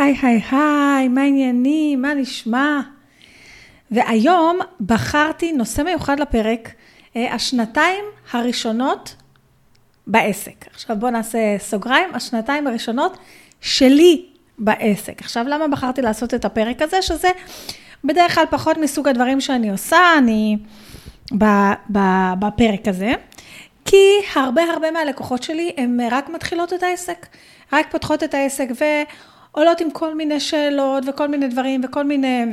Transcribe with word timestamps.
היי, 0.00 0.16
היי, 0.22 0.42
היי, 0.50 1.08
מה 1.08 1.20
העניינים? 1.20 2.02
מה 2.02 2.14
נשמע? 2.14 2.80
והיום 3.90 4.58
בחרתי 4.80 5.52
נושא 5.52 5.82
מיוחד 5.82 6.20
לפרק, 6.20 6.72
אה, 7.16 7.34
השנתיים 7.34 8.04
הראשונות 8.32 9.14
בעסק. 10.06 10.66
עכשיו 10.74 10.96
בואו 10.96 11.10
נעשה 11.12 11.38
סוגריים, 11.58 12.08
השנתיים 12.14 12.66
הראשונות 12.66 13.18
שלי 13.60 14.26
בעסק. 14.58 15.20
עכשיו 15.20 15.44
למה 15.48 15.68
בחרתי 15.68 16.02
לעשות 16.02 16.34
את 16.34 16.44
הפרק 16.44 16.82
הזה? 16.82 17.02
שזה 17.02 17.28
בדרך 18.04 18.34
כלל 18.34 18.44
פחות 18.50 18.76
מסוג 18.76 19.08
הדברים 19.08 19.40
שאני 19.40 19.70
עושה, 19.70 19.98
אני 20.18 20.56
בפרק 22.38 22.88
הזה. 22.88 23.12
כי 23.84 24.06
הרבה 24.34 24.62
הרבה 24.62 24.90
מהלקוחות 24.90 25.42
שלי 25.42 25.72
הן 25.76 26.00
רק 26.10 26.28
מתחילות 26.28 26.72
את 26.72 26.82
העסק, 26.82 27.26
רק 27.72 27.90
פותחות 27.90 28.22
את 28.22 28.34
העסק 28.34 28.68
ועולות 29.54 29.80
עם 29.80 29.90
כל 29.90 30.14
מיני 30.14 30.40
שאלות 30.40 31.04
וכל 31.06 31.28
מיני 31.28 31.48
דברים 31.48 31.80
וכל 31.84 32.04
מיני 32.04 32.44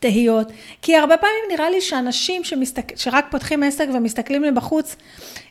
תהיות. 0.00 0.52
כי 0.82 0.96
הרבה 0.96 1.16
פעמים 1.16 1.44
נראה 1.50 1.70
לי 1.70 1.80
שאנשים 1.80 2.44
שמסתק... 2.44 2.92
שרק 2.96 3.26
פותחים 3.30 3.62
עסק 3.62 3.86
ומסתכלים 3.94 4.42
מבחוץ 4.42 4.96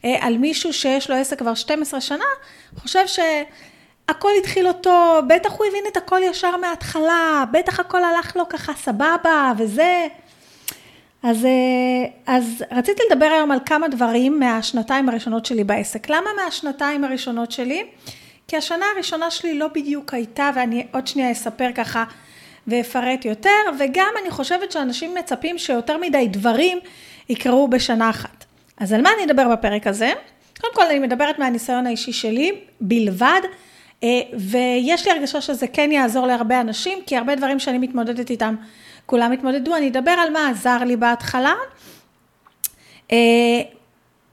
אה, 0.05 0.15
על 0.21 0.37
מישהו 0.37 0.73
שיש 0.73 1.09
לו 1.09 1.15
עסק 1.15 1.39
כבר 1.39 1.53
12 1.53 2.01
שנה, 2.01 2.25
חושב 2.77 3.07
שהכל 3.07 4.29
התחיל 4.39 4.67
אותו, 4.67 5.19
בטח 5.27 5.51
הוא 5.57 5.65
הבין 5.65 5.83
את 5.91 5.97
הכל 5.97 6.19
ישר 6.23 6.57
מההתחלה, 6.57 7.43
בטח 7.51 7.79
הכל 7.79 8.03
הלך 8.03 8.35
לו 8.35 8.49
ככה 8.49 8.73
סבבה 8.73 9.53
וזה. 9.57 10.07
אז, 11.23 11.45
אה, 11.45 12.35
אז 12.35 12.63
רציתי 12.71 13.01
לדבר 13.11 13.25
היום 13.25 13.51
על 13.51 13.59
כמה 13.65 13.87
דברים 13.87 14.39
מהשנתיים 14.39 15.09
הראשונות 15.09 15.45
שלי 15.45 15.63
בעסק. 15.63 16.09
למה 16.09 16.29
מהשנתיים 16.43 17.03
הראשונות 17.03 17.51
שלי? 17.51 17.83
כי 18.47 18.57
השנה 18.57 18.85
הראשונה 18.95 19.31
שלי 19.31 19.59
לא 19.59 19.67
בדיוק 19.67 20.13
הייתה, 20.13 20.51
ואני 20.55 20.87
עוד 20.91 21.07
שנייה 21.07 21.31
אספר 21.31 21.69
ככה 21.75 22.03
ואפרט 22.67 23.25
יותר, 23.25 23.49
וגם 23.79 24.09
אני 24.21 24.31
חושבת 24.31 24.71
שאנשים 24.71 25.15
מצפים 25.15 25.57
שיותר 25.57 25.97
מדי 25.97 26.27
דברים 26.27 26.79
יקרו 27.29 27.67
בשנה 27.67 28.09
אחת. 28.09 28.45
אז 28.77 28.93
על 28.93 29.01
מה 29.01 29.09
אני 29.15 29.31
אדבר 29.31 29.49
בפרק 29.51 29.87
הזה? 29.87 30.13
קודם 30.61 30.73
כל 30.73 30.85
אני 30.85 30.99
מדברת 30.99 31.39
מהניסיון 31.39 31.87
האישי 31.87 32.13
שלי 32.13 32.51
בלבד, 32.81 33.41
אה, 34.03 34.09
ויש 34.33 35.07
לי 35.07 35.11
הרגשה 35.11 35.41
שזה 35.41 35.67
כן 35.67 35.91
יעזור 35.91 36.27
להרבה 36.27 36.61
אנשים, 36.61 36.99
כי 37.05 37.17
הרבה 37.17 37.35
דברים 37.35 37.59
שאני 37.59 37.77
מתמודדת 37.77 38.29
איתם 38.29 38.55
כולם 39.05 39.31
התמודדו, 39.31 39.75
אני 39.75 39.89
אדבר 39.89 40.11
על 40.11 40.33
מה 40.33 40.49
עזר 40.49 40.77
לי 40.83 40.95
בהתחלה. 40.95 41.53
אה, 43.11 43.17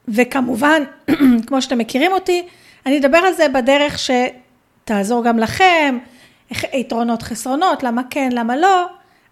וכמובן, 0.07 0.83
כמו 1.47 1.61
שאתם 1.61 1.77
מכירים 1.77 2.11
אותי, 2.11 2.47
אני 2.85 2.99
אדבר 2.99 3.17
על 3.17 3.33
זה 3.33 3.47
בדרך 3.49 3.99
שתעזור 3.99 5.23
גם 5.23 5.39
לכם, 5.39 5.97
יתרונות, 6.73 7.21
חסרונות, 7.23 7.83
למה 7.83 8.01
כן, 8.09 8.29
למה 8.31 8.55
לא. 8.55 8.85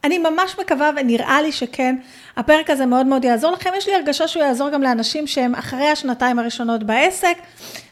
אני 0.03 0.17
ממש 0.17 0.55
מקווה 0.59 0.91
ונראה 0.95 1.41
לי 1.41 1.51
שכן, 1.51 1.95
הפרק 2.37 2.69
הזה 2.69 2.85
מאוד 2.85 3.05
מאוד 3.05 3.25
יעזור 3.25 3.51
לכם. 3.51 3.69
יש 3.77 3.87
לי 3.87 3.95
הרגשה 3.95 4.27
שהוא 4.27 4.43
יעזור 4.43 4.69
גם 4.69 4.81
לאנשים 4.81 5.27
שהם 5.27 5.55
אחרי 5.55 5.87
השנתיים 5.87 6.39
הראשונות 6.39 6.83
בעסק, 6.83 7.37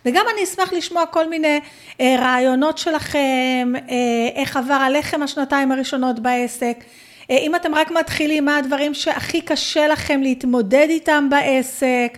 וגם 0.05 0.25
אני 0.33 0.43
אשמח 0.43 0.73
לשמוע 0.73 1.05
כל 1.05 1.29
מיני 1.29 1.59
אה, 2.01 2.15
רעיונות 2.19 2.77
שלכם, 2.77 3.73
אה, 3.75 3.95
איך 4.35 4.57
עבר 4.57 4.73
עליכם 4.73 5.23
השנתיים 5.23 5.71
הראשונות 5.71 6.19
בעסק. 6.19 6.77
אה, 7.31 7.37
אם 7.37 7.55
אתם 7.55 7.75
רק 7.75 7.91
מתחילים, 7.91 8.45
מה 8.45 8.57
הדברים 8.57 8.93
שהכי 8.93 9.41
קשה 9.41 9.87
לכם 9.87 10.21
להתמודד 10.21 10.87
איתם 10.89 11.29
בעסק. 11.29 12.17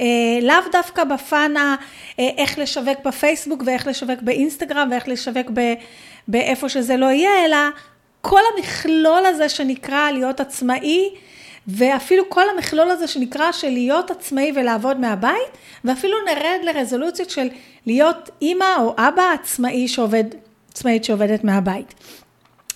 אה, 0.00 0.06
לאו 0.42 0.70
דווקא 0.72 1.04
בפן 1.04 1.56
ה... 1.56 1.74
אה, 2.18 2.28
איך 2.36 2.58
לשווק 2.58 2.98
בפייסבוק 3.04 3.62
ואיך 3.66 3.86
לשווק 3.86 4.22
באינסטגרם 4.22 4.88
ואיך 4.90 5.08
לשווק 5.08 5.50
ב... 5.54 5.60
באיפה 6.28 6.68
שזה 6.68 6.96
לא 6.96 7.06
יהיה, 7.06 7.44
אלא 7.44 7.56
כל 8.20 8.40
המכלול 8.54 9.26
הזה 9.26 9.48
שנקרא 9.48 10.10
להיות 10.10 10.40
עצמאי, 10.40 11.10
ואפילו 11.66 12.24
כל 12.28 12.44
המכלול 12.54 12.90
הזה 12.90 13.06
שנקרא 13.06 13.52
של 13.52 13.70
להיות 13.70 14.10
עצמאי 14.10 14.52
ולעבוד 14.54 15.00
מהבית, 15.00 15.58
ואפילו 15.84 16.16
נרד 16.26 16.60
לרזולוציות 16.62 17.30
של 17.30 17.48
להיות 17.86 18.30
אימא 18.42 18.76
או 18.80 18.94
אבא 18.98 19.22
עצמאי 19.40 19.88
שעובד, 19.88 20.24
עצמאית 20.72 21.04
שעובדת 21.04 21.44
מהבית. 21.44 21.94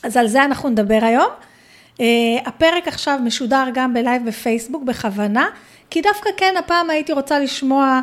אז 0.02 0.16
על 0.16 0.28
זה 0.28 0.44
אנחנו 0.44 0.68
נדבר 0.68 0.98
היום. 1.02 1.30
Uh, 1.96 1.98
הפרק 2.46 2.88
עכשיו 2.88 3.18
משודר 3.24 3.64
גם 3.74 3.94
בלייב 3.94 4.26
בפייסבוק 4.26 4.82
בכוונה, 4.82 5.46
כי 5.90 6.00
דווקא 6.00 6.30
כן 6.36 6.54
הפעם 6.58 6.90
הייתי 6.90 7.12
רוצה 7.12 7.38
לשמוע, 7.38 8.00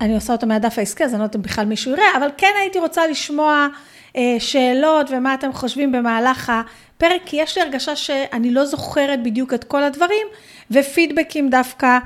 אני 0.00 0.14
עושה 0.14 0.32
אותו 0.32 0.46
מהדף 0.46 0.78
העסקי, 0.78 1.04
אז 1.04 1.10
אני 1.10 1.18
לא 1.18 1.24
יודעת 1.24 1.36
אם 1.36 1.42
בכלל 1.42 1.64
מישהו 1.64 1.92
יראה, 1.92 2.16
אבל 2.16 2.28
כן 2.36 2.52
הייתי 2.60 2.78
רוצה 2.78 3.06
לשמוע 3.06 3.66
uh, 4.12 4.18
שאלות 4.38 5.10
ומה 5.10 5.34
אתם 5.34 5.52
חושבים 5.52 5.92
במהלך 5.92 6.52
הפרק, 6.96 7.20
כי 7.26 7.36
יש 7.36 7.58
לי 7.58 7.64
הרגשה 7.64 7.96
שאני 7.96 8.50
לא 8.50 8.64
זוכרת 8.64 9.22
בדיוק 9.22 9.54
את 9.54 9.64
כל 9.64 9.82
הדברים, 9.82 10.26
ופידבקים 10.70 11.50
דווקא 11.50 11.98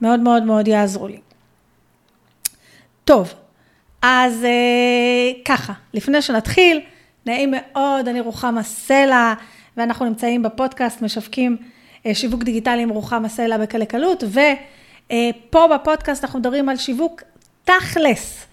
מאוד 0.00 0.20
מאוד 0.20 0.42
מאוד 0.42 0.68
יעזרו 0.68 1.08
לי. 1.08 1.18
טוב, 3.04 3.34
אז 4.02 4.42
uh, 4.42 5.44
ככה, 5.44 5.72
לפני 5.94 6.22
שנתחיל, 6.22 6.80
נעים 7.26 7.54
מאוד, 7.56 8.08
אני 8.08 8.20
רוחמה 8.20 8.62
סלע. 8.62 9.34
ואנחנו 9.76 10.06
נמצאים 10.06 10.42
בפודקאסט, 10.42 11.02
משווקים 11.02 11.56
אה, 11.60 11.66
שיווק 12.12 12.42
דיגיטלי 12.42 12.82
עם 12.82 12.88
רוחמה 12.88 13.28
סלע 13.28 13.58
בקלי 13.58 13.86
קלות, 13.86 14.24
ופה 14.24 15.66
בפודקאסט 15.74 16.24
אנחנו 16.24 16.38
מדברים 16.38 16.68
על 16.68 16.76
שיווק 16.76 17.22
תכלס, 17.64 18.46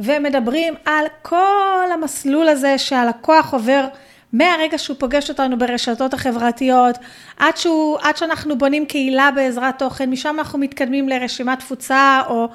ומדברים 0.00 0.74
על 0.84 1.04
כל 1.22 1.84
המסלול 1.94 2.48
הזה 2.48 2.78
שהלקוח 2.78 3.54
עובר 3.54 3.84
מהרגע 4.32 4.78
שהוא 4.78 4.96
פוגש 5.00 5.28
אותנו 5.28 5.58
ברשתות 5.58 6.14
החברתיות, 6.14 6.98
עד, 7.36 7.56
שהוא, 7.56 7.98
עד 8.02 8.16
שאנחנו 8.16 8.58
בונים 8.58 8.86
קהילה 8.86 9.30
בעזרת 9.34 9.78
תוכן, 9.78 10.10
משם 10.10 10.36
אנחנו 10.38 10.58
מתקדמים 10.58 11.08
לרשימת 11.08 11.58
תפוצה 11.58 12.22
או 12.28 12.48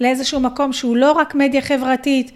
לאיזשהו 0.00 0.40
מקום 0.40 0.72
שהוא 0.72 0.96
לא 0.96 1.12
רק 1.12 1.34
מדיה 1.34 1.62
חברתית, 1.62 2.30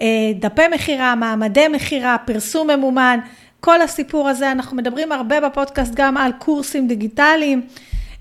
אה, 0.00 0.06
דפי 0.34 0.68
מכירה, 0.74 1.14
מעמדי 1.14 1.68
מכירה, 1.68 2.16
פרסום 2.24 2.70
ממומן, 2.70 3.18
כל 3.60 3.82
הסיפור 3.82 4.28
הזה, 4.28 4.52
אנחנו 4.52 4.76
מדברים 4.76 5.12
הרבה 5.12 5.40
בפודקאסט 5.40 5.94
גם 5.94 6.16
על 6.16 6.32
קורסים 6.38 6.88
דיגיטליים 6.88 7.62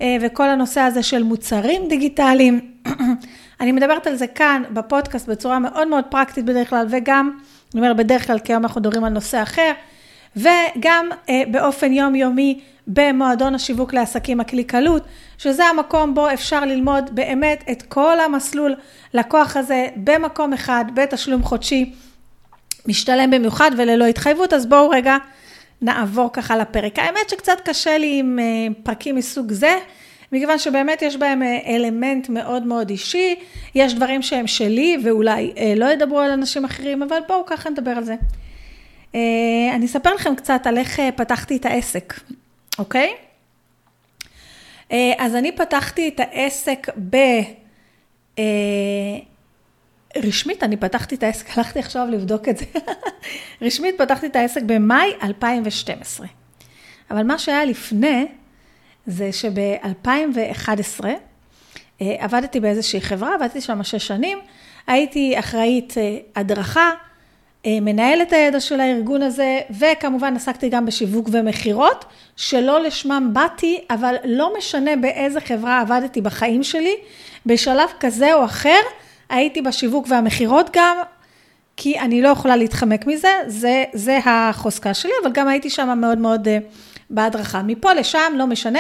אה, 0.02 0.18
וכל 0.22 0.50
הנושא 0.50 0.82
הזה 0.82 1.04
של 1.04 1.24
מוצרים 1.24 1.82
דיגיטליים. 1.90 2.72
אני 3.62 3.72
מדברת 3.72 4.08
על 4.08 4.16
זה 4.16 4.28
כאן 4.28 4.64
בפודקאסט 4.74 5.30
בצורה 5.30 5.60
מאוד 5.60 5.88
מאוד 5.88 6.04
פרקטית 6.10 6.46
בדרך 6.46 6.70
כלל, 6.70 6.88
וגם, 6.90 7.32
אני 7.74 7.82
אומרת 7.82 7.98
בדרך 7.98 8.28
כלל, 8.28 8.40
כי 8.40 8.54
היום 8.54 8.64
אנחנו 8.64 8.82
מדברים 8.82 9.04
על 9.04 9.14
נושא 9.14 9.44
אחר, 9.44 9.72
וגם 10.36 11.10
אה, 11.30 11.42
באופן 11.52 11.94
יומיומי 11.94 12.60
במועדון 12.88 13.56
השיווק 13.56 13.94
לעסקים 13.94 14.40
הקליקלות, 14.40 15.04
שזה 15.38 15.66
המקום 15.66 16.16
בו 16.16 16.34
אפשר 16.34 16.66
ללמוד 16.66 17.10
באמת 17.14 17.64
את 17.72 17.82
כל 17.82 18.20
המסלול 18.20 18.76
לקוח 19.14 19.58
הזה 19.58 19.88
במקום 19.96 20.54
אחד, 20.54 20.86
בתשלום 20.94 21.44
חודשי. 21.44 21.94
משתלם 22.88 23.32
במיוחד 23.32 23.72
וללא 23.78 24.06
התחייבות, 24.06 24.54
אז 24.54 24.66
בואו 24.66 24.90
רגע 24.90 25.18
נעבור 25.82 26.30
ככה 26.34 26.58
לפרק. 26.58 27.00
האמת 27.00 27.30
שקצת 27.30 27.58
קשה 27.66 27.98
לי 27.98 28.20
עם 28.20 28.40
אה, 28.40 28.68
פרקים 28.84 29.16
מסוג 29.16 29.52
זה, 29.52 29.78
מכיוון 30.32 30.58
שבאמת 30.60 31.02
יש 31.02 31.18
בהם 31.18 31.44
אה, 31.44 31.60
אלמנט 31.68 32.30
מאוד 32.30 32.66
מאוד 32.66 32.90
אישי, 32.90 33.36
יש 33.76 33.94
דברים 33.94 34.22
שהם 34.22 34.48
שלי 34.48 34.98
ואולי 35.04 35.54
אה, 35.58 35.74
לא 35.76 35.86
ידברו 35.86 36.20
על 36.20 36.32
אנשים 36.32 36.66
אחרים, 36.66 37.04
אבל 37.04 37.20
בואו 37.28 37.46
ככה 37.46 37.70
נדבר 37.70 37.92
על 37.92 38.04
זה. 38.04 38.16
אני 39.74 39.86
אספר 39.86 40.14
לכם 40.14 40.36
קצת 40.36 40.62
על 40.66 40.78
איך 40.78 41.00
פתחתי 41.16 41.58
את 41.58 41.66
העסק, 41.66 42.14
אוקיי? 42.80 43.14
אז 45.18 45.36
אני 45.36 45.52
פתחתי 45.52 46.08
את 46.08 46.20
העסק 46.20 46.88
ב... 47.10 47.18
רשמית, 50.18 50.64
אני 50.64 50.78
פתחתי 50.78 51.16
את 51.16 51.24
העסק, 51.24 51.46
הלכתי 51.58 51.80
עכשיו 51.80 52.08
לבדוק 52.12 52.50
את 52.50 52.58
זה. 52.58 52.66
רשמית 53.62 53.96
פתחתי 53.98 54.26
את 54.26 54.36
העסק 54.36 54.62
במאי 54.66 55.12
2012. 55.24 56.28
אבל 57.12 57.24
מה 57.24 57.40
שהיה 57.40 57.66
לפני, 57.66 58.26
זה 59.06 59.32
שב-2011 59.32 61.06
אה, 62.02 62.16
עבדתי 62.20 62.60
באיזושהי 62.60 63.02
חברה, 63.02 63.36
עבדתי 63.36 63.62
שם 63.62 63.84
שש 63.84 64.08
שנים, 64.08 64.40
הייתי 64.88 65.40
אחראית 65.40 65.98
אה, 65.98 66.18
הדרכה, 66.36 66.92
אה, 67.66 67.78
מנהלת 67.82 68.34
הידע 68.34 68.60
של 68.60 68.80
הארגון 68.80 69.22
הזה, 69.22 69.60
וכמובן 69.80 70.36
עסקתי 70.36 70.70
גם 70.70 70.86
בשיווק 70.86 71.30
ומכירות, 71.32 72.06
שלא 72.36 72.82
לשמם 72.82 73.30
באתי, 73.34 73.80
אבל 73.90 74.16
לא 74.26 74.54
משנה 74.58 74.96
באיזה 74.96 75.42
חברה 75.42 75.82
עבדתי 75.82 76.22
בחיים 76.22 76.64
שלי, 76.64 76.96
בשלב 77.46 77.90
כזה 78.00 78.34
או 78.34 78.46
אחר, 78.46 78.80
הייתי 79.30 79.62
בשיווק 79.62 80.08
והמכירות 80.10 80.70
גם, 80.74 80.98
כי 81.78 82.00
אני 82.00 82.22
לא 82.22 82.30
יכולה 82.30 82.56
להתחמק 82.56 83.08
מזה, 83.08 83.30
זה, 83.48 83.84
זה 83.94 84.20
החוזקה 84.26 84.94
שלי, 84.94 85.12
אבל 85.24 85.32
גם 85.32 85.48
הייתי 85.48 85.70
שם 85.70 85.98
מאוד 86.02 86.18
מאוד 86.18 86.48
uh, 86.48 86.52
בהדרכה. 87.10 87.62
מפה 87.64 87.94
לשם, 87.94 88.34
לא 88.36 88.48
משנה, 88.48 88.80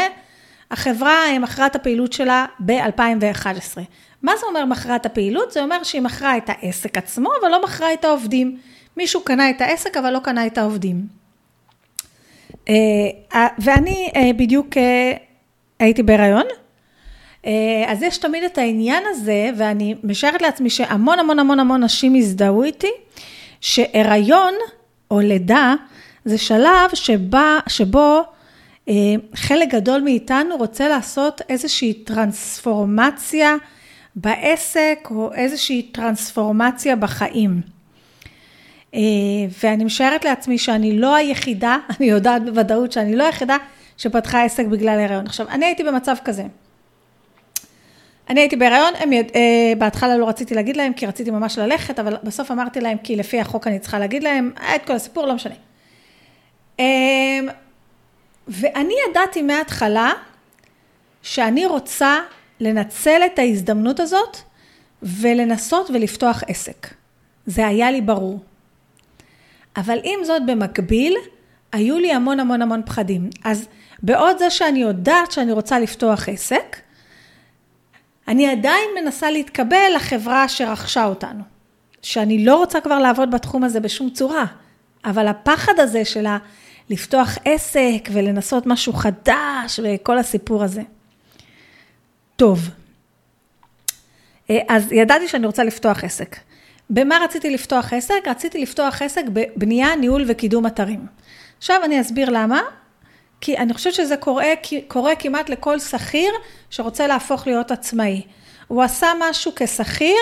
החברה 0.71 1.25
אה, 1.25 1.39
מכרה 1.39 1.65
את 1.65 1.75
הפעילות 1.75 2.13
שלה 2.13 2.45
ב-2011. 2.59 3.77
מה 4.21 4.31
זה 4.37 4.45
אומר 4.45 4.65
מכרה 4.65 4.95
את 4.95 5.05
הפעילות? 5.05 5.51
זה 5.51 5.61
אומר 5.63 5.83
שהיא 5.83 6.01
מכרה 6.01 6.37
את 6.37 6.49
העסק 6.49 6.97
עצמו, 6.97 7.29
אבל 7.41 7.51
לא 7.51 7.63
מכרה 7.63 7.93
את 7.93 8.05
העובדים. 8.05 8.57
מישהו 8.97 9.21
קנה 9.21 9.49
את 9.49 9.61
העסק, 9.61 9.97
אבל 9.97 10.13
לא 10.13 10.19
קנה 10.19 10.45
את 10.45 10.57
העובדים. 10.57 11.07
אה, 12.69 13.47
ואני 13.59 14.11
אה, 14.15 14.31
בדיוק 14.37 14.67
הייתי 15.79 16.03
בהיריון, 16.03 16.45
אז 17.87 18.01
יש 18.01 18.17
תמיד 18.17 18.43
את 18.43 18.57
העניין 18.57 19.03
הזה, 19.07 19.49
ואני 19.57 19.95
משערת 20.03 20.41
לעצמי 20.41 20.69
שהמון 20.69 21.19
המון 21.19 21.39
המון 21.39 21.59
המון 21.59 21.83
נשים 21.83 22.15
הזדהו 22.15 22.63
איתי, 22.63 22.91
שהיריון 23.61 24.53
או 25.11 25.19
לידה 25.19 25.73
זה 26.25 26.37
שלב 26.37 26.89
שבה, 26.93 27.59
שבו 27.67 28.21
חלק 29.35 29.69
גדול 29.69 30.01
מאיתנו 30.01 30.55
רוצה 30.57 30.87
לעשות 30.87 31.41
איזושהי 31.49 31.93
טרנספורמציה 31.93 33.55
בעסק 34.15 35.07
או 35.11 35.33
איזושהי 35.33 35.81
טרנספורמציה 35.81 36.95
בחיים. 36.95 37.61
אה, 38.95 38.99
ואני 39.63 39.83
משערת 39.83 40.25
לעצמי 40.25 40.57
שאני 40.57 40.97
לא 40.97 41.15
היחידה, 41.15 41.77
אני 41.99 42.09
יודעת 42.09 42.45
בוודאות 42.45 42.91
שאני 42.91 43.15
לא 43.15 43.23
היחידה 43.23 43.57
שפתחה 43.97 44.43
עסק 44.43 44.65
בגלל 44.65 44.99
הריון. 44.99 45.25
עכשיו, 45.25 45.49
אני 45.49 45.65
הייתי 45.65 45.83
במצב 45.83 46.15
כזה. 46.23 46.43
אני 48.29 48.39
הייתי 48.39 48.55
בהיריון, 48.55 48.93
הם. 48.99 49.13
אה, 49.13 49.73
בהתחלה 49.77 50.17
לא 50.17 50.29
רציתי 50.29 50.55
להגיד 50.55 50.77
להם, 50.77 50.93
כי 50.93 51.05
רציתי 51.05 51.31
ממש 51.31 51.57
ללכת, 51.57 51.99
אבל 51.99 52.15
בסוף 52.23 52.51
אמרתי 52.51 52.81
להם, 52.81 52.97
כי 52.97 53.15
לפי 53.15 53.39
החוק 53.39 53.67
אני 53.67 53.79
צריכה 53.79 53.99
להגיד 53.99 54.23
להם, 54.23 54.51
היה 54.59 54.75
את 54.75 54.85
כל 54.85 54.93
הסיפור, 54.93 55.25
לא 55.25 55.35
משנה. 55.35 55.55
אה, 56.79 56.85
ואני 58.47 58.93
ידעתי 59.09 59.41
מההתחלה 59.41 60.11
שאני 61.21 61.65
רוצה 61.65 62.19
לנצל 62.59 63.21
את 63.25 63.39
ההזדמנות 63.39 63.99
הזאת 63.99 64.37
ולנסות 65.03 65.89
ולפתוח 65.89 66.43
עסק. 66.47 66.87
זה 67.45 67.67
היה 67.67 67.91
לי 67.91 68.01
ברור. 68.01 68.39
אבל 69.77 69.99
עם 70.03 70.23
זאת, 70.23 70.45
במקביל, 70.45 71.15
היו 71.71 71.97
לי 71.99 72.13
המון 72.13 72.39
המון 72.39 72.61
המון 72.61 72.81
פחדים. 72.85 73.29
אז 73.43 73.67
בעוד 74.03 74.37
זה 74.37 74.49
שאני 74.49 74.79
יודעת 74.79 75.31
שאני 75.31 75.51
רוצה 75.51 75.79
לפתוח 75.79 76.29
עסק, 76.29 76.77
אני 78.29 78.47
עדיין 78.47 78.89
מנסה 79.01 79.31
להתקבל 79.31 79.91
לחברה 79.95 80.47
שרכשה 80.47 81.05
אותנו. 81.05 81.43
שאני 82.01 82.45
לא 82.45 82.55
רוצה 82.55 82.81
כבר 82.81 82.99
לעבוד 82.99 83.31
בתחום 83.31 83.63
הזה 83.63 83.79
בשום 83.79 84.09
צורה, 84.09 84.45
אבל 85.05 85.27
הפחד 85.27 85.79
הזה 85.79 86.05
של 86.05 86.25
לפתוח 86.89 87.37
עסק 87.45 88.09
ולנסות 88.11 88.65
משהו 88.65 88.93
חדש 88.93 89.79
וכל 89.83 90.17
הסיפור 90.17 90.63
הזה. 90.63 90.81
טוב, 92.35 92.69
אה, 94.49 94.59
אז 94.69 94.91
ידעתי 94.91 95.27
שאני 95.27 95.45
רוצה 95.45 95.63
לפתוח 95.63 96.03
עסק. 96.03 96.35
במה 96.89 97.17
רציתי 97.23 97.49
לפתוח 97.49 97.93
עסק? 97.93 98.27
רציתי 98.27 98.61
לפתוח 98.61 99.01
עסק 99.01 99.23
בבנייה, 99.33 99.95
ניהול 99.95 100.23
וקידום 100.27 100.67
אתרים. 100.67 101.05
עכשיו 101.57 101.81
אני 101.83 102.01
אסביר 102.01 102.29
למה, 102.29 102.61
כי 103.41 103.57
אני 103.57 103.73
חושבת 103.73 103.93
שזה 103.93 104.17
קורה, 104.17 104.53
קורה 104.87 105.15
כמעט 105.15 105.49
לכל 105.49 105.79
שכיר 105.79 106.31
שרוצה 106.69 107.07
להפוך 107.07 107.47
להיות 107.47 107.71
עצמאי. 107.71 108.21
הוא 108.67 108.83
עשה 108.83 109.07
משהו 109.19 109.51
כשכיר, 109.55 110.17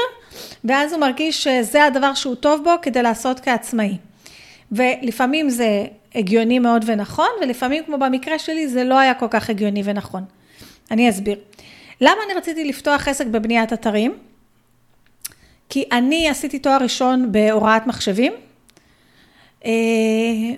ואז 0.64 0.94
הוא 0.94 1.02
מרגיש 1.02 1.44
שזה 1.44 1.86
הדבר 1.86 2.14
שהוא 2.14 2.36
טוב 2.36 2.64
בו 2.64 2.72
כדי 2.82 3.02
לעשות 3.02 3.40
כעצמאי. 3.40 3.98
ולפעמים 4.72 5.50
זה 5.50 5.86
הגיוני 6.16 6.60
מאוד 6.60 6.84
ונכון, 6.88 7.30
ולפעמים, 7.42 7.84
כמו 7.84 7.98
במקרה 7.98 8.40
שלי, 8.40 8.68
זה 8.68 8.84
לא 8.84 9.00
היה 9.00 9.14
כל 9.14 9.28
כך 9.30 9.50
הגיוני 9.50 9.82
ונכון. 9.86 10.24
אני 10.92 11.10
אסביר. 11.10 11.40
למה 12.02 12.18
אני 12.26 12.34
רציתי 12.34 12.64
לפתוח 12.64 13.08
עסק 13.08 13.26
בבניית 13.28 13.74
אתרים? 13.74 14.18
כי 15.70 15.84
אני 15.92 16.30
עשיתי 16.30 16.60
תואר 16.60 16.78
ראשון 16.82 17.32
בהוראת 17.32 17.88
מחשבים, 17.88 18.34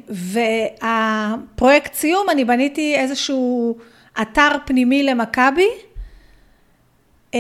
והפרויקט 0.10 1.94
סיום, 1.94 2.30
אני 2.30 2.46
בניתי 2.46 2.96
איזשהו 2.96 3.76
אתר 4.22 4.50
פנימי 4.66 5.04
למכבי. 5.04 5.68
אה, 7.36 7.40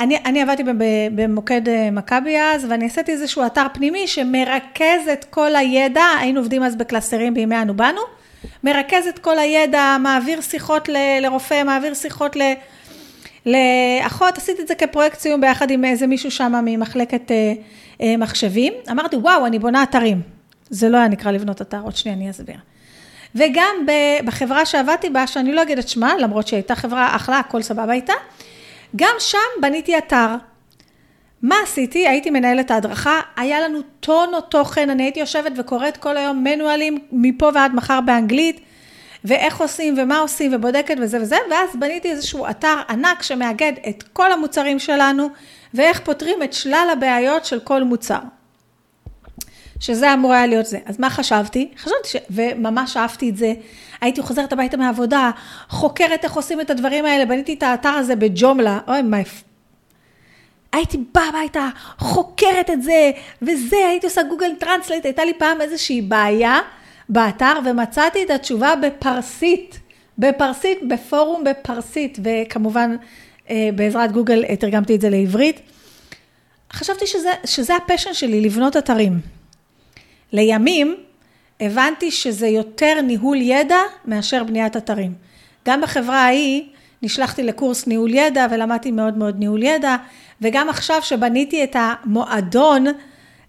אני, 0.00 0.16
אני 0.24 0.42
עבדתי 0.42 0.62
במוקד 1.14 1.68
אה, 1.68 1.90
מכבי 1.90 2.38
אז, 2.38 2.66
ואני 2.70 2.86
עשיתי 2.86 3.12
איזשהו 3.12 3.46
אתר 3.46 3.66
פנימי 3.72 4.06
שמרכז 4.06 5.08
את 5.12 5.24
כל 5.24 5.56
הידע, 5.56 6.04
היינו 6.20 6.40
עובדים 6.40 6.62
אז 6.62 6.76
בקלסרים 6.76 7.34
בימי 7.34 7.62
אנו 7.62 7.74
באנו, 7.74 8.00
מרכז 8.64 9.06
את 9.06 9.18
כל 9.18 9.38
הידע, 9.38 9.96
מעביר 10.00 10.40
שיחות 10.40 10.88
לרופא, 11.20 11.62
מעביר 11.64 11.94
שיחות 11.94 12.36
ל... 12.36 12.42
לאחות, 13.46 14.38
עשיתי 14.38 14.62
את 14.62 14.68
זה 14.68 14.74
כפרויקט 14.74 15.18
סיום 15.18 15.40
ביחד 15.40 15.70
עם 15.70 15.84
איזה 15.84 16.06
מישהו 16.06 16.30
שם 16.30 16.52
ממחלקת 16.64 17.30
אה, 17.30 17.52
אה, 18.00 18.16
מחשבים. 18.16 18.72
אמרתי, 18.90 19.16
וואו, 19.16 19.46
אני 19.46 19.58
בונה 19.58 19.82
אתרים. 19.82 20.33
זה 20.74 20.88
לא 20.88 20.96
היה 20.96 21.08
נקרא 21.08 21.30
לבנות 21.30 21.62
אתר, 21.62 21.80
עוד 21.80 21.96
שנייה 21.96 22.16
אני 22.16 22.30
אסביר. 22.30 22.56
וגם 23.34 23.86
בחברה 24.24 24.66
שעבדתי 24.66 25.10
בה, 25.10 25.26
שאני 25.26 25.52
לא 25.52 25.62
אגיד 25.62 25.78
את 25.78 25.88
שמה, 25.88 26.14
למרות 26.18 26.48
שהיא 26.48 26.56
הייתה 26.56 26.74
חברה 26.74 27.16
אחלה, 27.16 27.38
הכל 27.38 27.62
סבבה 27.62 27.92
איתה, 27.92 28.12
גם 28.96 29.14
שם 29.18 29.38
בניתי 29.60 29.98
אתר. 29.98 30.26
מה 31.42 31.54
עשיתי? 31.62 32.08
הייתי 32.08 32.30
מנהלת 32.30 32.70
ההדרכה, 32.70 33.20
היה 33.36 33.60
לנו 33.60 33.78
טונות 34.00 34.50
תוכן, 34.50 34.90
אני 34.90 35.02
הייתי 35.02 35.20
יושבת 35.20 35.52
וקוראת 35.56 35.96
כל 35.96 36.16
היום 36.16 36.44
מנואלים 36.44 36.98
מפה 37.12 37.50
ועד 37.54 37.74
מחר 37.74 38.00
באנגלית. 38.00 38.60
ואיך 39.24 39.60
עושים 39.60 39.94
ומה 39.98 40.18
עושים 40.18 40.54
ובודקת 40.54 40.96
וזה 41.02 41.20
וזה, 41.20 41.36
ואז 41.50 41.76
בניתי 41.78 42.10
איזשהו 42.10 42.46
אתר 42.50 42.76
ענק 42.88 43.22
שמאגד 43.22 43.72
את 43.88 44.02
כל 44.12 44.32
המוצרים 44.32 44.78
שלנו, 44.78 45.28
ואיך 45.74 46.00
פותרים 46.00 46.42
את 46.42 46.52
שלל 46.52 46.88
הבעיות 46.92 47.44
של 47.44 47.60
כל 47.60 47.82
מוצר. 47.82 48.18
שזה 49.80 50.14
אמור 50.14 50.32
היה 50.32 50.46
להיות 50.46 50.66
זה. 50.66 50.78
אז 50.86 51.00
מה 51.00 51.10
חשבתי? 51.10 51.68
חשבתי 51.78 52.08
ש... 52.08 52.16
וממש 52.30 52.96
אהבתי 52.96 53.30
את 53.30 53.36
זה. 53.36 53.52
הייתי 54.00 54.22
חוזרת 54.22 54.52
הביתה 54.52 54.76
מהעבודה, 54.76 55.30
חוקרת 55.68 56.24
איך 56.24 56.32
עושים 56.32 56.60
את 56.60 56.70
הדברים 56.70 57.04
האלה, 57.04 57.26
בניתי 57.26 57.54
את 57.54 57.62
האתר 57.62 57.88
הזה 57.88 58.16
בג'ומלה, 58.16 58.78
אוי, 58.88 59.02
מה... 59.02 59.16
הייתי 60.72 60.98
באה 61.14 61.28
הביתה, 61.28 61.68
חוקרת 61.98 62.70
את 62.70 62.82
זה, 62.82 63.10
וזה, 63.42 63.76
הייתי 63.76 64.06
עושה 64.06 64.22
Google 64.22 64.54
Translate, 64.58 65.04
הייתה 65.04 65.24
לי 65.24 65.32
פעם 65.38 65.60
איזושהי 65.60 66.02
בעיה. 66.02 66.58
באתר 67.08 67.52
ומצאתי 67.64 68.24
את 68.24 68.30
התשובה 68.30 68.74
בפרסית, 68.82 69.78
בפרסית, 70.18 70.78
בפורום 70.88 71.44
בפרסית, 71.44 72.18
וכמובן 72.24 72.96
אה, 73.50 73.68
בעזרת 73.74 74.12
גוגל 74.12 74.44
אה, 74.44 74.56
תרגמתי 74.56 74.94
את 74.94 75.00
זה 75.00 75.10
לעברית. 75.10 75.60
חשבתי 76.72 77.06
שזה, 77.06 77.30
שזה 77.44 77.76
ה 77.76 77.81
passion 77.81 78.14
שלי, 78.14 78.40
לבנות 78.40 78.76
אתרים. 78.76 79.20
לימים 80.34 80.96
הבנתי 81.60 82.10
שזה 82.10 82.46
יותר 82.46 83.00
ניהול 83.00 83.36
ידע 83.40 83.78
מאשר 84.04 84.44
בניית 84.44 84.76
אתרים. 84.76 85.14
גם 85.66 85.80
בחברה 85.80 86.16
ההיא 86.16 86.62
נשלחתי 87.02 87.42
לקורס 87.42 87.86
ניהול 87.86 88.14
ידע 88.14 88.46
ולמדתי 88.50 88.90
מאוד 88.90 89.18
מאוד 89.18 89.38
ניהול 89.38 89.62
ידע, 89.62 89.96
וגם 90.40 90.68
עכשיו 90.68 91.02
שבניתי 91.02 91.64
את 91.64 91.76
המועדון, 91.78 92.84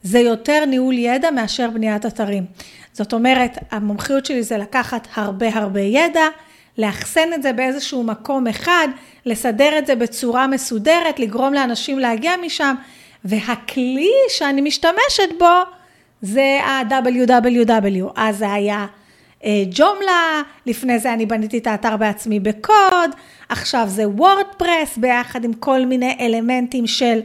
זה 0.04 0.20
יותר 0.20 0.66
ניהול 0.66 0.98
ידע 0.98 1.32
מאשר 1.32 1.70
בניית 1.70 2.06
אתרים. 2.06 2.46
זאת 2.94 3.14
אומרת, 3.14 3.58
המומחיות 3.72 4.26
שלי 4.26 4.44
זה 4.44 4.58
לקחת 4.58 5.08
הרבה 5.16 5.48
הרבה 5.54 5.82
ידע, 5.82 6.26
לאחסן 6.78 7.34
את 7.34 7.44
זה 7.44 7.54
באיזשהו 7.54 8.04
מקום 8.04 8.48
אחד, 8.48 8.88
לסדר 9.26 9.78
את 9.78 9.88
זה 9.88 9.96
בצורה 9.96 10.48
מסודרת, 10.48 11.20
לגרום 11.20 11.54
לאנשים 11.54 12.00
להגיע 12.00 12.38
משם, 12.46 12.76
והכלי 13.26 14.12
שאני 14.30 14.62
משתמשת 14.62 15.30
בו 15.40 15.62
זה 16.22 16.60
ה-WWW. 16.64 18.12
אז 18.16 18.38
זה 18.38 18.54
היה 18.54 18.86
אה, 19.44 19.64
ג'ומלה, 19.70 20.42
לפני 20.66 21.00
זה 21.00 21.14
אני 21.14 21.26
בניתי 21.26 21.58
את 21.58 21.68
האתר 21.68 21.98
בעצמי 21.98 22.40
בקוד, 22.40 23.12
עכשיו 23.50 23.86
זה 23.88 24.10
וורדפרס 24.10 24.98
ביחד 24.98 25.44
עם 25.44 25.54
כל 25.54 25.86
מיני 25.86 26.18
אלמנטים 26.20 26.88
של 26.88 27.20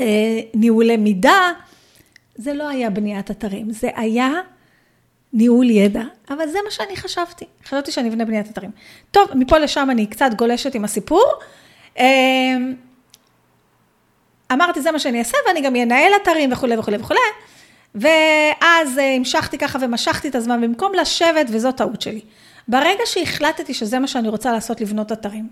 אה, 0.00 0.40
ניהולי 0.54 0.96
מידה. 0.96 1.52
זה 2.36 2.54
לא 2.54 2.68
היה 2.68 2.90
בניית 2.90 3.30
אתרים, 3.30 3.70
זה 3.70 3.90
היה 3.94 4.30
ניהול 5.32 5.70
ידע, 5.70 6.02
אבל 6.30 6.48
זה 6.48 6.58
מה 6.64 6.70
שאני 6.70 6.96
חשבתי. 6.96 7.44
חשבתי 7.64 7.92
שאני 7.92 8.08
אבנה 8.08 8.24
בניית 8.24 8.50
אתרים. 8.50 8.70
טוב, 9.10 9.28
מפה 9.34 9.58
לשם 9.58 9.88
אני 9.90 10.06
קצת 10.06 10.30
גולשת 10.36 10.74
עם 10.74 10.84
הסיפור. 10.84 11.32
אמ, 11.98 12.74
אמרתי, 14.52 14.80
זה 14.80 14.92
מה 14.92 14.98
שאני 14.98 15.18
אעשה, 15.18 15.36
ואני 15.48 15.60
גם 15.60 15.76
אנהל 15.76 16.12
אתרים 16.22 16.52
וכולי 16.52 16.78
וכולי 16.78 16.96
וכולי. 16.96 17.20
ואז 17.94 18.98
אה, 18.98 19.14
המשכתי 19.16 19.58
ככה 19.58 19.78
ומשכתי 19.82 20.28
את 20.28 20.34
הזמן, 20.34 20.60
במקום 20.60 20.92
לשבת, 20.94 21.46
וזו 21.48 21.72
טעות 21.72 22.00
שלי. 22.00 22.20
ברגע 22.68 23.02
שהחלטתי 23.06 23.74
שזה 23.74 23.98
מה 23.98 24.06
שאני 24.06 24.28
רוצה 24.28 24.52
לעשות, 24.52 24.80
לבנות 24.80 25.12
אתרים. 25.12 25.48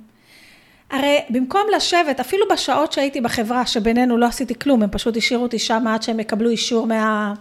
הרי 0.90 1.20
במקום 1.30 1.62
לשבת, 1.76 2.20
אפילו 2.20 2.46
בשעות 2.52 2.92
שהייתי 2.92 3.20
בחברה, 3.20 3.66
שבינינו 3.66 4.18
לא 4.18 4.26
עשיתי 4.26 4.58
כלום, 4.58 4.82
הם 4.82 4.88
פשוט 4.90 5.16
השאירו 5.16 5.42
אותי 5.42 5.58
שם 5.58 5.86
עד 5.88 6.02
שהם 6.02 6.20
יקבלו 6.20 6.50
אישור 6.50 6.86
מה... 6.86 7.34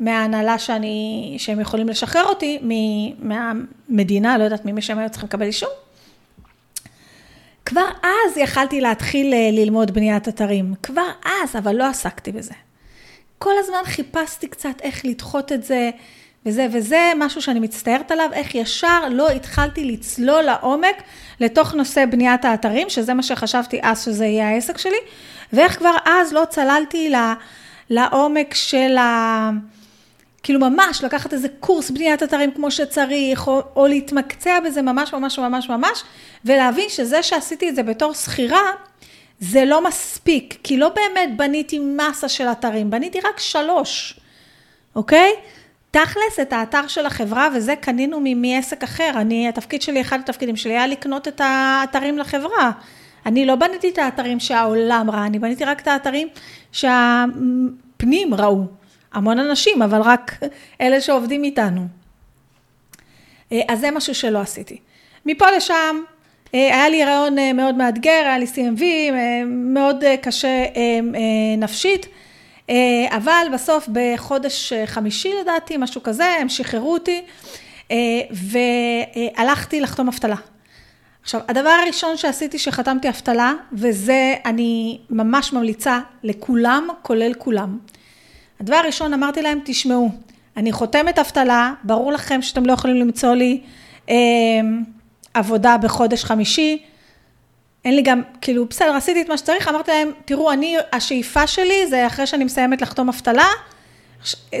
מההנהלה 0.00 0.58
שאני, 0.58 1.36
שהם 1.38 1.60
יכולים 1.60 1.88
לשחרר 1.88 2.24
אותי, 2.24 2.58
מהמדינה, 3.18 4.38
לא 4.38 4.44
יודעת 4.44 4.64
ממי 4.64 4.82
שהם 4.82 4.98
היו 4.98 5.10
צריכים 5.10 5.26
לקבל 5.28 5.46
אישור. 5.46 5.70
כבר 7.66 7.86
אז 8.02 8.36
יכלתי 8.36 8.80
להתחיל 8.80 9.34
אה, 9.34 9.50
ללמוד 9.52 9.90
בניית 9.90 10.28
אתרים, 10.28 10.74
כבר 10.82 11.08
אז, 11.24 11.56
אבל 11.56 11.76
לא 11.76 11.84
עסקתי 11.84 12.32
בזה. 12.32 12.54
כל 13.42 13.52
הזמן 13.58 13.78
חיפשתי 13.84 14.48
קצת 14.48 14.80
איך 14.82 15.04
לדחות 15.04 15.52
את 15.52 15.64
זה, 15.64 15.90
וזה, 16.46 16.66
וזה 16.72 17.12
משהו 17.16 17.42
שאני 17.42 17.60
מצטערת 17.60 18.10
עליו, 18.10 18.30
איך 18.32 18.54
ישר 18.54 19.08
לא 19.10 19.28
התחלתי 19.30 19.84
לצלול 19.84 20.42
לעומק 20.42 21.02
לתוך 21.40 21.74
נושא 21.74 22.04
בניית 22.06 22.44
האתרים, 22.44 22.90
שזה 22.90 23.14
מה 23.14 23.22
שחשבתי 23.22 23.80
אז 23.82 24.04
שזה 24.04 24.26
יהיה 24.26 24.48
העסק 24.48 24.78
שלי, 24.78 24.96
ואיך 25.52 25.78
כבר 25.78 25.94
אז 26.04 26.32
לא 26.32 26.44
צללתי 26.50 27.12
לעומק 27.90 28.54
של 28.54 28.96
ה... 28.96 29.50
כאילו 30.42 30.60
ממש 30.60 31.04
לקחת 31.04 31.32
איזה 31.32 31.48
קורס 31.60 31.90
בניית 31.90 32.22
אתרים 32.22 32.52
כמו 32.52 32.70
שצריך, 32.70 33.48
או, 33.48 33.62
או 33.76 33.86
להתמקצע 33.86 34.60
בזה 34.60 34.82
ממש 34.82 35.14
ממש 35.14 35.38
ממש 35.38 35.68
ממש, 35.68 36.04
ולהבין 36.44 36.88
שזה 36.88 37.22
שעשיתי 37.22 37.68
את 37.68 37.74
זה 37.76 37.82
בתור 37.82 38.14
שכירה, 38.14 38.70
זה 39.40 39.64
לא 39.64 39.84
מספיק, 39.84 40.58
כי 40.62 40.76
לא 40.76 40.88
באמת 40.88 41.36
בניתי 41.36 41.78
מסה 41.78 42.28
של 42.28 42.46
אתרים, 42.46 42.90
בניתי 42.90 43.20
רק 43.20 43.40
שלוש, 43.40 44.20
אוקיי? 44.96 45.32
תכלס, 45.90 46.40
את 46.42 46.52
האתר 46.52 46.86
של 46.86 47.06
החברה, 47.06 47.48
וזה 47.54 47.76
קנינו 47.76 48.20
מעסק 48.36 48.82
אחר. 48.82 49.10
אני, 49.14 49.48
התפקיד 49.48 49.82
שלי, 49.82 50.00
אחד 50.00 50.20
התפקידים 50.20 50.56
שלי 50.56 50.72
היה 50.72 50.86
לקנות 50.86 51.28
את 51.28 51.40
האתרים 51.44 52.18
לחברה. 52.18 52.70
אני 53.26 53.46
לא 53.46 53.54
בניתי 53.54 53.88
את 53.88 53.98
האתרים 53.98 54.40
שהעולם 54.40 55.10
ראה, 55.10 55.26
אני 55.26 55.38
בניתי 55.38 55.64
רק 55.64 55.80
את 55.80 55.88
האתרים 55.88 56.28
שהפנים 56.72 58.34
ראו. 58.34 58.64
המון 59.12 59.38
אנשים, 59.38 59.82
אבל 59.82 60.00
רק 60.00 60.38
אלה 60.80 61.00
שעובדים 61.00 61.44
איתנו. 61.44 61.86
אה, 63.52 63.60
אז 63.68 63.80
זה 63.80 63.90
משהו 63.90 64.14
שלא 64.14 64.38
עשיתי. 64.38 64.78
מפה 65.26 65.50
לשם, 65.50 66.02
היה 66.52 66.88
לי 66.88 67.04
רעיון 67.04 67.38
אה, 67.38 67.52
מאוד 67.52 67.74
מאתגר, 67.74 68.22
היה 68.24 68.38
לי 68.38 68.46
CMV, 68.54 68.82
מאוד 69.46 70.04
קשה 70.22 70.64
נפשית, 71.58 72.06
אבל 73.10 73.46
בסוף 73.52 73.88
בחודש 73.92 74.72
חמישי 74.86 75.32
לדעתי, 75.40 75.76
משהו 75.76 76.02
כזה, 76.02 76.24
הם 76.24 76.48
שחררו 76.48 76.92
אותי, 76.92 77.22
והלכתי 78.30 79.80
לחתום 79.80 80.08
אבטלה. 80.08 80.36
עכשיו, 81.22 81.40
הדבר 81.48 81.68
הראשון 81.68 82.16
שעשיתי 82.16 82.58
שחתמתי 82.58 83.08
אבטלה, 83.08 83.52
וזה 83.72 84.34
אני 84.44 84.98
ממש 85.10 85.52
ממליצה 85.52 86.00
לכולם, 86.22 86.88
כולל 87.02 87.34
כולם. 87.34 87.78
הדבר 88.60 88.76
הראשון, 88.76 89.14
אמרתי 89.14 89.42
להם, 89.42 89.58
תשמעו, 89.64 90.10
אני 90.56 90.72
חותמת 90.72 91.18
אבטלה, 91.18 91.72
ברור 91.84 92.12
לכם 92.12 92.42
שאתם 92.42 92.66
לא 92.66 92.72
יכולים 92.72 92.96
למצוא 92.96 93.34
לי 93.34 93.60
אה, 94.10 94.14
עבודה 95.34 95.76
בחודש 95.76 96.24
חמישי, 96.24 96.82
אין 97.84 97.96
לי 97.96 98.02
גם, 98.02 98.22
כאילו, 98.40 98.66
בסדר, 98.66 98.96
עשיתי 98.96 99.22
את 99.22 99.28
מה 99.28 99.38
שצריך, 99.38 99.68
אמרתי 99.68 99.90
להם, 99.90 100.10
תראו, 100.24 100.52
אני, 100.52 100.76
השאיפה 100.92 101.46
שלי 101.46 101.86
זה 101.86 102.06
אחרי 102.06 102.26
שאני 102.26 102.44
מסיימת 102.44 102.82
לחתום 102.82 103.08
אבטלה, 103.08 103.48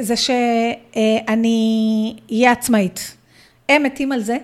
זה 0.00 0.14
שאני 0.16 2.16
אהיה 2.32 2.52
עצמאית. 2.52 3.16
הם 3.68 3.82
מתים 3.82 4.12
על 4.12 4.22
זה, 4.22 4.36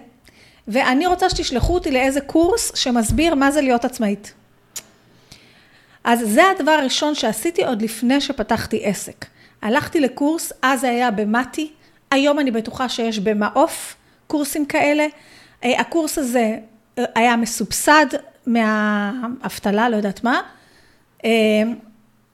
ואני 0.69 1.07
רוצה 1.07 1.31
שתשלחו 1.31 1.75
אותי 1.75 1.91
לאיזה 1.91 2.21
קורס 2.21 2.73
שמסביר 2.75 3.35
מה 3.35 3.51
זה 3.51 3.61
להיות 3.61 3.85
עצמאית. 3.85 4.33
אז 6.05 6.21
זה 6.25 6.43
הדבר 6.51 6.71
הראשון 6.71 7.15
שעשיתי 7.15 7.65
עוד 7.65 7.83
לפני 7.83 8.21
שפתחתי 8.21 8.81
עסק. 8.85 9.27
הלכתי 9.63 10.01
לקורס, 10.01 10.53
אז 10.63 10.81
זה 10.81 10.91
היה 10.91 11.11
במתי, 11.11 11.71
היום 12.11 12.39
אני 12.39 12.51
בטוחה 12.51 12.89
שיש 12.89 13.19
במעוף 13.19 13.97
קורסים 14.27 14.67
כאלה. 14.67 15.07
אה, 15.65 15.81
הקורס 15.81 16.19
הזה 16.19 16.59
אה, 16.99 17.05
היה 17.15 17.37
מסובסד 17.37 18.07
מהאבטלה, 18.47 19.89
לא 19.89 19.97
יודעת 19.97 20.25
מה. 20.25 20.41
אה, 21.25 21.31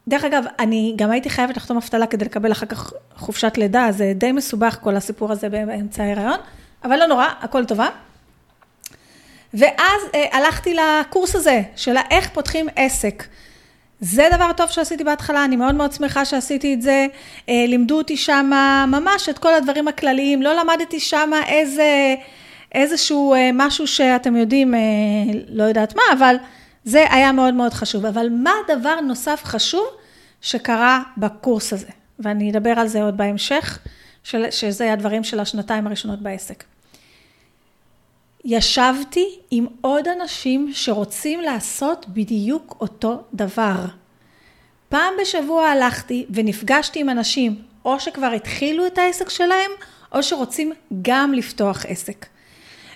דרך 0.08 0.24
אגב, 0.24 0.44
אני 0.58 0.94
גם 0.96 1.10
הייתי 1.10 1.30
חייבת 1.30 1.56
לחתום 1.56 1.76
אבטלה 1.76 2.06
כדי 2.06 2.24
לקבל 2.24 2.52
אחר 2.52 2.66
כך 2.66 2.92
חופשת 3.16 3.52
לידה, 3.56 3.86
זה 3.90 4.12
די 4.14 4.32
מסובך 4.32 4.78
כל 4.80 4.96
הסיפור 4.96 5.32
הזה 5.32 5.48
באמצע 5.48 6.02
ההיריון, 6.02 6.40
אבל 6.84 6.96
לא 6.96 7.06
נורא, 7.06 7.26
הכל 7.40 7.64
טובה. 7.64 7.88
ואז 9.54 10.02
הלכתי 10.32 10.74
לקורס 10.74 11.34
הזה, 11.34 11.62
של 11.76 11.96
איך 12.10 12.30
פותחים 12.30 12.68
עסק. 12.76 13.24
זה 14.04 14.28
דבר 14.32 14.52
טוב 14.56 14.70
שעשיתי 14.70 15.04
בהתחלה, 15.04 15.44
אני 15.44 15.56
מאוד 15.56 15.74
מאוד 15.74 15.92
שמחה 15.92 16.24
שעשיתי 16.24 16.74
את 16.74 16.82
זה. 16.82 17.06
אה, 17.48 17.64
לימדו 17.68 17.98
אותי 17.98 18.16
שם 18.16 18.50
ממש 18.88 19.28
את 19.28 19.38
כל 19.38 19.54
הדברים 19.54 19.88
הכלליים, 19.88 20.42
לא 20.42 20.54
למדתי 20.54 21.00
שם 21.00 21.30
איזה, 21.46 22.14
איזשהו 22.74 23.34
אה, 23.34 23.50
משהו 23.54 23.86
שאתם 23.86 24.36
יודעים, 24.36 24.74
אה, 24.74 24.80
לא 25.48 25.62
יודעת 25.62 25.96
מה, 25.96 26.02
אבל 26.12 26.36
זה 26.84 27.04
היה 27.10 27.32
מאוד 27.32 27.54
מאוד 27.54 27.72
חשוב. 27.72 28.06
אבל 28.06 28.28
מה 28.30 28.54
דבר 28.68 29.00
נוסף 29.00 29.40
חשוב 29.44 29.86
שקרה 30.40 31.02
בקורס 31.16 31.72
הזה? 31.72 31.88
ואני 32.18 32.50
אדבר 32.50 32.70
על 32.70 32.88
זה 32.88 33.02
עוד 33.02 33.16
בהמשך, 33.16 33.78
שזה 34.50 34.92
הדברים 34.92 35.24
של 35.24 35.40
השנתיים 35.40 35.86
הראשונות 35.86 36.22
בעסק. 36.22 36.64
ישבתי 38.44 39.38
עם 39.50 39.66
עוד 39.80 40.08
אנשים 40.08 40.70
שרוצים 40.72 41.40
לעשות 41.40 42.06
בדיוק 42.08 42.76
אותו 42.80 43.22
דבר. 43.34 43.84
פעם 44.88 45.14
בשבוע 45.20 45.68
הלכתי 45.68 46.26
ונפגשתי 46.30 47.00
עם 47.00 47.08
אנשים, 47.08 47.62
או 47.84 48.00
שכבר 48.00 48.26
התחילו 48.26 48.86
את 48.86 48.98
העסק 48.98 49.28
שלהם, 49.28 49.70
או 50.12 50.22
שרוצים 50.22 50.72
גם 51.02 51.34
לפתוח 51.34 51.86
עסק. 51.88 52.26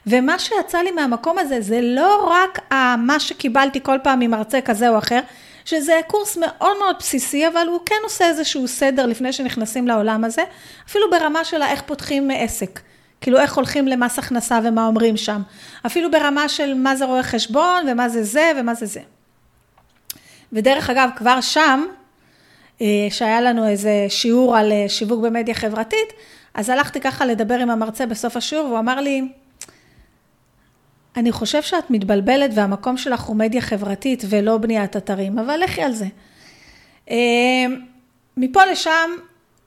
ומה 0.07 0.39
שיצא 0.39 0.79
לי 0.79 0.91
מהמקום 0.91 1.39
הזה, 1.39 1.61
זה 1.61 1.81
לא 1.83 2.31
רק 2.31 2.73
מה 2.99 3.21
שקיבלתי 3.21 3.81
כל 3.83 3.99
פעם 4.03 4.21
ממרצה 4.21 4.61
כזה 4.61 4.89
או 4.89 4.99
אחר, 4.99 5.21
שזה 5.65 6.01
קורס 6.07 6.37
מאוד 6.37 6.79
מאוד 6.79 6.97
בסיסי, 6.99 7.49
אבל 7.49 7.67
הוא 7.69 7.81
כן 7.87 7.95
עושה 8.03 8.29
איזשהו 8.29 8.69
סדר 8.69 9.07
לפני 9.07 9.33
שנכנסים 9.33 9.89
לעולם 9.89 10.25
הזה, 10.25 10.43
אפילו 10.89 11.11
ברמה 11.11 11.45
של 11.45 11.63
איך 11.63 11.83
פותחים 11.83 12.31
עסק. 12.35 12.81
כאילו 13.21 13.39
איך 13.39 13.55
הולכים 13.55 13.89
למס 13.89 14.19
הכנסה 14.19 14.59
ומה 14.65 14.87
אומרים 14.87 15.17
שם. 15.17 15.43
אפילו 15.87 16.11
ברמה 16.11 16.49
של 16.49 16.75
מה 16.75 16.97
זה 16.97 17.05
רואה 17.05 17.23
חשבון 17.23 17.87
ומה 17.89 18.09
זה 18.09 18.25
זה 18.25 18.53
ומה 18.57 18.75
זה 18.75 18.87
זה. 18.87 19.01
ודרך 20.53 20.91
אגב, 20.91 21.11
כבר 21.17 21.41
שם, 21.41 21.85
אה, 22.81 22.87
שהיה 23.11 23.41
לנו 23.41 23.69
איזה 23.69 24.07
שיעור 24.09 24.57
על 24.57 24.73
אה, 24.73 24.85
שיווק 24.89 25.25
במדיה 25.25 25.55
חברתית, 25.55 26.13
אז 26.55 26.71
הלכתי 26.71 27.01
ככה 27.01 27.27
לדבר 27.27 27.55
עם 27.55 27.71
המרצה 27.71 28.07
בסוף 28.07 28.37
השיעור, 28.37 28.67
והוא 28.67 28.79
אמר 28.79 29.01
לי, 29.01 29.29
אני 31.17 31.33
חושב 31.33 31.63
שאת 31.63 31.91
מתבלבלת 31.91 32.51
והמקום 32.55 32.97
שלך 32.97 33.21
הוא 33.21 33.37
מדיה 33.37 33.61
חברתית 33.61 34.25
ולא 34.29 34.59
בניית 34.59 34.97
אתרים, 34.97 35.39
אבל 35.39 35.61
לכי 35.65 35.83
על 35.83 35.93
זה. 35.93 36.07
אה, 37.11 37.17
מפה 38.37 38.65
לשם, 38.65 39.11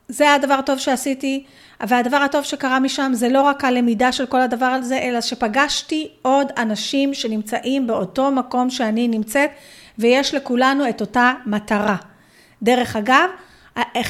זה 0.08 0.34
הדבר 0.34 0.54
הטוב 0.54 0.78
שעשיתי. 0.80 1.44
והדבר 1.88 2.18
הטוב 2.18 2.44
שקרה 2.44 2.80
משם 2.80 3.12
זה 3.14 3.30
לא 3.30 3.42
רק 3.42 3.64
הלמידה 3.64 4.12
של 4.12 4.26
כל 4.26 4.42
הדבר 4.42 4.66
הזה, 4.66 4.98
אלא 4.98 5.22
שפגשתי 5.22 6.08
עוד 6.22 6.48
אנשים 6.58 7.14
שנמצאים 7.14 7.88
באותו 7.88 8.32
מקום 8.32 8.70
שאני 8.70 9.08
נמצאת, 9.08 9.50
ויש 9.98 10.34
לכולנו 10.34 10.90
את 10.90 11.02
אותה 11.02 11.34
מטרה. 11.46 11.96
דרך 12.62 12.96
אגב, 12.96 13.30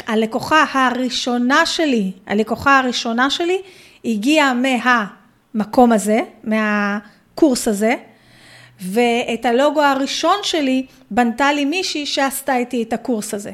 הלקוחה 0.07 0.65
הראשונה 0.73 1.65
שלי, 1.65 2.11
הלקוחה 2.27 2.79
הראשונה 2.79 3.29
שלי, 3.29 3.61
הגיעה 4.05 4.53
מהמקום 4.53 5.91
הזה, 5.91 6.19
מהקורס 7.39 7.67
הזה, 7.67 7.95
ואת 8.81 9.45
הלוגו 9.45 9.81
הראשון 9.81 10.37
שלי 10.43 10.85
בנתה 11.11 11.53
לי 11.53 11.65
מישהי 11.65 12.05
שעשתה 12.05 12.55
איתי 12.57 12.83
את 12.83 12.93
הקורס 12.93 13.33
הזה. 13.33 13.51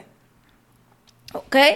אוקיי? 1.33 1.75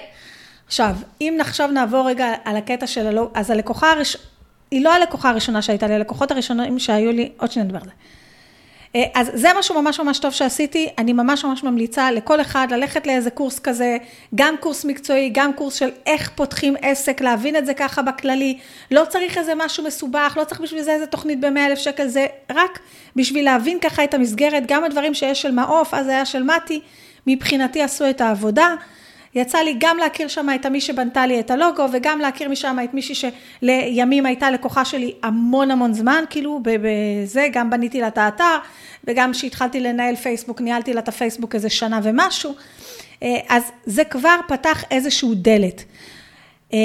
עכשיו, 0.67 0.95
אם 1.21 1.37
עכשיו 1.41 1.67
נעבור 1.67 2.07
רגע 2.07 2.33
על 2.45 2.57
הקטע 2.57 2.87
של 2.87 3.07
הלא, 3.07 3.29
אז 3.33 3.49
הלקוחה 3.49 3.91
הראשונה, 3.91 4.23
היא 4.71 4.83
לא 4.83 4.93
הלקוחה 4.93 5.29
הראשונה 5.29 5.61
שהייתה 5.61 5.87
לי, 5.87 5.93
הלקוחות 5.93 6.31
הראשונים 6.31 6.79
שהיו 6.79 7.11
לי, 7.11 7.31
עוד 7.37 7.51
שניה 7.51 7.65
נדבר 7.65 7.79
על 7.79 7.85
זה. 7.85 7.91
אה, 8.96 9.03
אז 9.13 9.31
זה 9.34 9.50
משהו 9.60 9.81
ממש 9.81 10.00
ממש 10.00 10.19
טוב 10.19 10.31
שעשיתי, 10.31 10.89
אני 10.98 11.13
ממש 11.13 11.46
ממש 11.46 11.63
ממליצה 11.63 12.12
לכל 12.12 12.41
אחד 12.41 12.67
ללכת 12.72 13.08
לאיזה 13.08 13.29
קורס 13.29 13.60
כזה, 13.60 13.98
גם 14.36 14.55
קורס 14.60 14.86
מקצועי, 14.86 15.29
גם 15.34 15.53
קורס 15.53 15.75
של 15.75 15.89
איך 16.05 16.31
פותחים 16.36 16.75
עסק, 16.81 17.22
להבין 17.22 17.55
את 17.55 17.65
זה 17.65 17.74
ככה 17.74 18.01
בכללי, 18.01 18.58
לא 18.91 19.05
צריך 19.10 19.38
איזה 19.38 19.53
משהו 19.55 19.84
מסובך, 19.84 20.38
לא 20.39 20.43
צריך 20.43 20.62
בשביל 20.62 20.81
זה 20.81 20.91
איזה 20.91 21.05
תוכנית 21.05 21.39
ב-100 21.39 21.60
אלף 21.60 21.79
שקל, 21.79 22.08
זה 22.08 22.25
רק 22.50 22.79
בשביל 23.15 23.46
להבין 23.46 23.79
ככה 23.79 24.03
את 24.03 24.13
המסגרת, 24.13 24.63
גם 24.67 24.84
הדברים 24.84 25.13
שיש 25.13 25.41
של 25.41 25.51
מעוף, 25.51 25.93
אז 25.93 26.08
היה 26.08 26.25
של 26.25 26.43
מתי, 26.43 26.81
מבחינתי 27.27 27.81
עשו 27.81 28.10
את 28.10 28.22
העבודה. 28.22 28.75
יצא 29.36 29.57
לי 29.57 29.75
גם 29.79 29.98
להכיר 29.98 30.27
שם 30.27 30.48
את 30.55 30.65
מי 30.65 30.81
שבנתה 30.81 31.25
לי 31.25 31.39
את 31.39 31.51
הלוגו, 31.51 31.86
וגם 31.93 32.19
להכיר 32.19 32.50
משם 32.50 32.77
את 32.83 32.93
מישהי 32.93 33.15
שלימים 33.15 34.25
הייתה 34.25 34.51
לקוחה 34.51 34.86
שלי 34.86 35.13
המון 35.24 35.71
המון 35.71 35.93
זמן, 35.93 36.24
כאילו 36.29 36.62
בזה, 36.63 37.48
גם 37.51 37.69
בניתי 37.69 38.01
לה 38.01 38.07
את 38.07 38.17
האתר, 38.17 38.57
וגם 39.03 39.31
כשהתחלתי 39.31 39.79
לנהל 39.79 40.15
פייסבוק, 40.15 40.62
ניהלתי 40.62 40.93
לה 40.93 41.00
את 41.00 41.07
הפייסבוק 41.07 41.55
איזה 41.55 41.69
שנה 41.69 42.00
ומשהו, 42.03 42.55
אה, 43.24 43.38
אז 43.50 43.63
זה 43.86 44.03
כבר 44.03 44.36
פתח 44.48 44.83
איזשהו 44.91 45.33
דלת. 45.36 45.83
אה, 46.74 46.79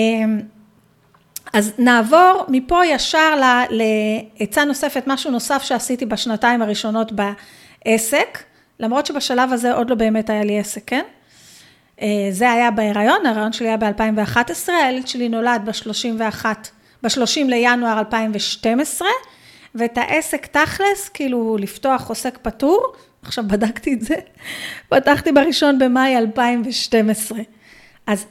אז 1.53 1.73
נעבור 1.79 2.45
מפה 2.49 2.87
ישר 2.87 3.35
לעצה 3.71 4.65
נוספת, 4.65 5.03
משהו 5.07 5.31
נוסף 5.31 5.63
שעשיתי 5.63 6.07
בשנתיים 6.07 6.63
הראשונות 6.63 7.13
בעסק, 7.13 8.39
למרות 8.81 9.07
שבשלב 9.07 9.53
הזה 9.53 9.73
עוד 9.73 9.91
לא 9.91 9.97
באמת 9.97 10.31
היה 10.31 10.45
לי 10.45 10.59
עסק, 10.59 10.83
כן? 10.87 11.05
אה, 12.03 12.07
זה 12.31 12.51
היה 12.51 12.71
בהיריון, 12.71 13.27
ההיריון 13.27 13.53
שלי 13.53 13.69
היה 13.69 13.77
ב-2011, 13.77 14.73
הילד 14.85 15.07
שלי 15.07 15.29
נולד 15.29 15.63
ב-31, 15.65 16.45
ב-30 17.03 17.45
לינואר 17.47 17.99
2012, 17.99 19.09
ואת 19.75 19.99
העסק 19.99 20.47
תכלס, 20.47 21.09
כאילו 21.09 21.57
לפתוח 21.61 22.09
עוסק 22.09 22.39
פטור, 22.43 22.93
עכשיו 23.23 23.45
בדקתי 23.49 23.95
את 23.95 24.01
זה, 24.01 24.15
פתחתי 24.89 25.33
בראשון 25.33 25.79
במאי 25.79 26.17
2012. 26.17 27.39
אז 28.07 28.27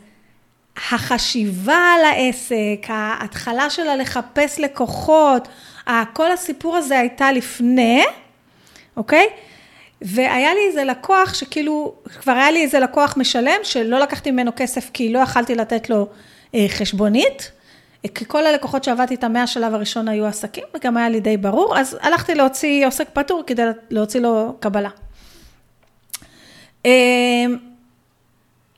החשיבה 0.77 1.77
על 1.96 2.05
העסק, 2.05 2.86
ההתחלה 2.88 3.70
שלה 3.70 3.96
לחפש 3.96 4.60
לקוחות, 4.60 5.48
כל 6.13 6.32
הסיפור 6.32 6.75
הזה 6.75 7.00
הייתה 7.00 7.32
לפני, 7.32 8.03
אוקיי? 8.98 9.27
והיה 10.03 10.53
לי 10.53 10.60
איזה 10.67 10.83
לקוח 10.83 11.33
שכאילו, 11.33 11.93
כבר 12.22 12.31
היה 12.31 12.51
לי 12.51 12.63
איזה 12.63 12.79
לקוח 12.79 13.13
משלם, 13.17 13.57
שלא 13.63 14.00
לקחתי 14.00 14.31
ממנו 14.31 14.51
כסף 14.55 14.89
כי 14.93 15.13
לא 15.13 15.19
יכלתי 15.19 15.55
לתת 15.55 15.89
לו 15.89 16.07
אה, 16.55 16.65
חשבונית, 16.69 17.51
כי 18.15 18.25
כל 18.27 18.45
הלקוחות 18.45 18.83
שעבדתי 18.83 19.13
איתם 19.13 19.33
מהשלב 19.33 19.74
הראשון 19.74 20.07
היו 20.07 20.25
עסקים, 20.25 20.63
וגם 20.75 20.98
היה 20.98 21.10
לי 21.10 21.19
די 21.19 21.38
ברור, 21.38 21.77
אז 21.79 21.98
הלכתי 22.01 22.36
להוציא 22.36 22.88
עוסק 22.88 23.07
פטור 23.13 23.43
כדי 23.48 23.63
להוציא 23.89 24.19
לו 24.19 24.55
קבלה. 24.60 24.89
אה, 26.86 27.45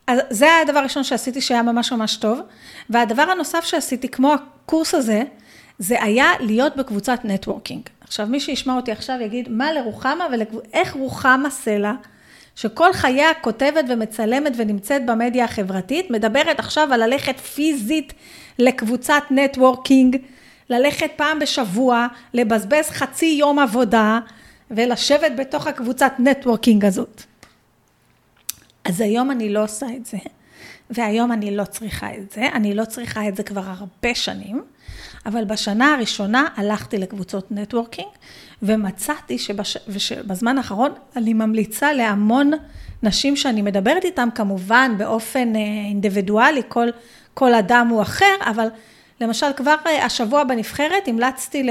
אז 0.07 0.19
זה 0.29 0.45
היה 0.45 0.61
הדבר 0.61 0.79
הראשון 0.79 1.03
שעשיתי 1.03 1.41
שהיה 1.41 1.61
ממש 1.61 1.91
ממש 1.91 2.17
טוב, 2.17 2.39
והדבר 2.89 3.21
הנוסף 3.21 3.63
שעשיתי, 3.63 4.09
כמו 4.09 4.33
הקורס 4.33 4.93
הזה, 4.95 5.23
זה 5.79 6.03
היה 6.03 6.31
להיות 6.39 6.75
בקבוצת 6.75 7.19
networking. 7.23 7.81
עכשיו, 8.07 8.27
מי 8.27 8.39
שישמע 8.39 8.75
אותי 8.75 8.91
עכשיו 8.91 9.15
יגיד, 9.21 9.49
מה 9.49 9.73
לרוחמה 9.73 10.27
ואיך 10.31 10.93
רוחמה 10.93 11.49
סלע, 11.49 11.93
שכל 12.55 12.93
חייה 12.93 13.33
כותבת 13.41 13.85
ומצלמת 13.89 14.53
ונמצאת 14.57 15.05
במדיה 15.05 15.45
החברתית, 15.45 16.11
מדברת 16.11 16.59
עכשיו 16.59 16.93
על 16.93 17.05
ללכת 17.05 17.39
פיזית 17.39 18.13
לקבוצת 18.59 19.23
networking, 19.31 20.17
ללכת 20.69 21.11
פעם 21.15 21.39
בשבוע, 21.39 22.07
לבזבז 22.33 22.89
חצי 22.89 23.25
יום 23.39 23.59
עבודה 23.59 24.19
ולשבת 24.71 25.31
בתוך 25.37 25.67
הקבוצת 25.67 26.13
networking 26.19 26.85
הזאת. 26.85 27.23
אז 28.85 29.01
היום 29.01 29.31
אני 29.31 29.49
לא 29.49 29.63
עושה 29.63 29.85
את 29.97 30.05
זה, 30.05 30.17
והיום 30.89 31.31
אני 31.31 31.57
לא 31.57 31.63
צריכה 31.63 32.15
את 32.15 32.31
זה, 32.31 32.47
אני 32.53 32.73
לא 32.73 32.85
צריכה 32.85 33.27
את 33.27 33.35
זה 33.35 33.43
כבר 33.43 33.63
הרבה 33.65 34.15
שנים, 34.15 34.63
אבל 35.25 35.45
בשנה 35.45 35.93
הראשונה 35.93 36.47
הלכתי 36.55 36.97
לקבוצות 36.97 37.51
networking, 37.51 38.07
ומצאתי 38.63 39.37
שבש... 39.37 39.77
שבזמן 39.97 40.57
האחרון 40.57 40.91
אני 41.15 41.33
ממליצה 41.33 41.93
להמון 41.93 42.51
נשים 43.03 43.35
שאני 43.35 43.61
מדברת 43.61 44.05
איתן, 44.05 44.29
כמובן 44.35 44.91
באופן 44.97 45.55
אה, 45.55 45.61
אינדיבידואלי, 45.89 46.61
כל, 46.67 46.87
כל 47.33 47.53
אדם 47.53 47.87
הוא 47.87 48.01
אחר, 48.01 48.35
אבל 48.41 48.67
למשל 49.21 49.47
כבר 49.55 49.75
אה, 49.87 50.05
השבוע 50.05 50.43
בנבחרת 50.43 51.07
המלצתי 51.07 51.63
ל... 51.63 51.69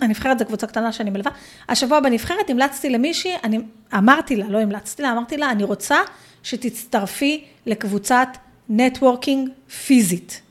הנבחרת 0.00 0.38
זו 0.38 0.44
קבוצה 0.44 0.66
קטנה 0.66 0.92
שאני 0.92 1.10
מלווה, 1.10 1.30
השבוע 1.68 2.00
בנבחרת 2.00 2.50
המלצתי 2.50 2.90
למישהי, 2.90 3.32
אני 3.44 3.58
אמרתי 3.94 4.36
לה, 4.36 4.48
לא 4.48 4.58
המלצתי 4.60 5.02
לה, 5.02 5.12
אמרתי 5.12 5.36
לה, 5.36 5.50
אני 5.50 5.64
רוצה 5.64 5.96
שתצטרפי 6.42 7.44
לקבוצת 7.66 8.28
networking 8.68 9.48
פיזית. 9.86 10.42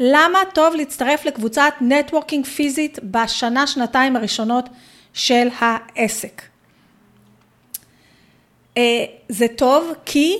למה 0.00 0.38
טוב 0.54 0.74
להצטרף 0.74 1.24
לקבוצת 1.24 1.72
networking 1.80 2.46
פיזית 2.46 2.98
בשנה, 3.04 3.66
שנתיים 3.66 4.16
הראשונות 4.16 4.68
של 5.12 5.48
העסק? 5.58 6.42
אה, 8.76 9.04
זה 9.28 9.46
טוב 9.56 9.92
כי 10.04 10.36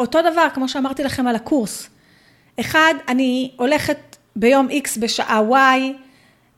אותו 0.00 0.18
דבר, 0.32 0.46
כמו 0.54 0.68
שאמרתי 0.68 1.04
לכם 1.04 1.26
על 1.26 1.36
הקורס. 1.36 1.88
אחד, 2.60 2.94
אני 3.08 3.50
הולכת 3.56 4.16
ביום 4.36 4.68
X 4.68 5.00
בשעה 5.00 5.40
Y, 5.50 5.80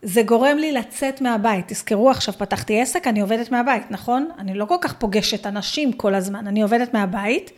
זה 0.03 0.23
גורם 0.23 0.57
לי 0.57 0.71
לצאת 0.71 1.21
מהבית. 1.21 1.67
תזכרו, 1.67 2.09
עכשיו 2.09 2.33
פתחתי 2.33 2.81
עסק, 2.81 3.07
אני 3.07 3.21
עובדת 3.21 3.51
מהבית, 3.51 3.91
נכון? 3.91 4.29
אני 4.39 4.53
לא 4.53 4.65
כל 4.65 4.75
כך 4.81 4.93
פוגשת 4.93 5.47
אנשים 5.47 5.91
כל 5.91 6.15
הזמן, 6.15 6.47
אני 6.47 6.61
עובדת 6.61 6.93
מהבית. 6.93 7.51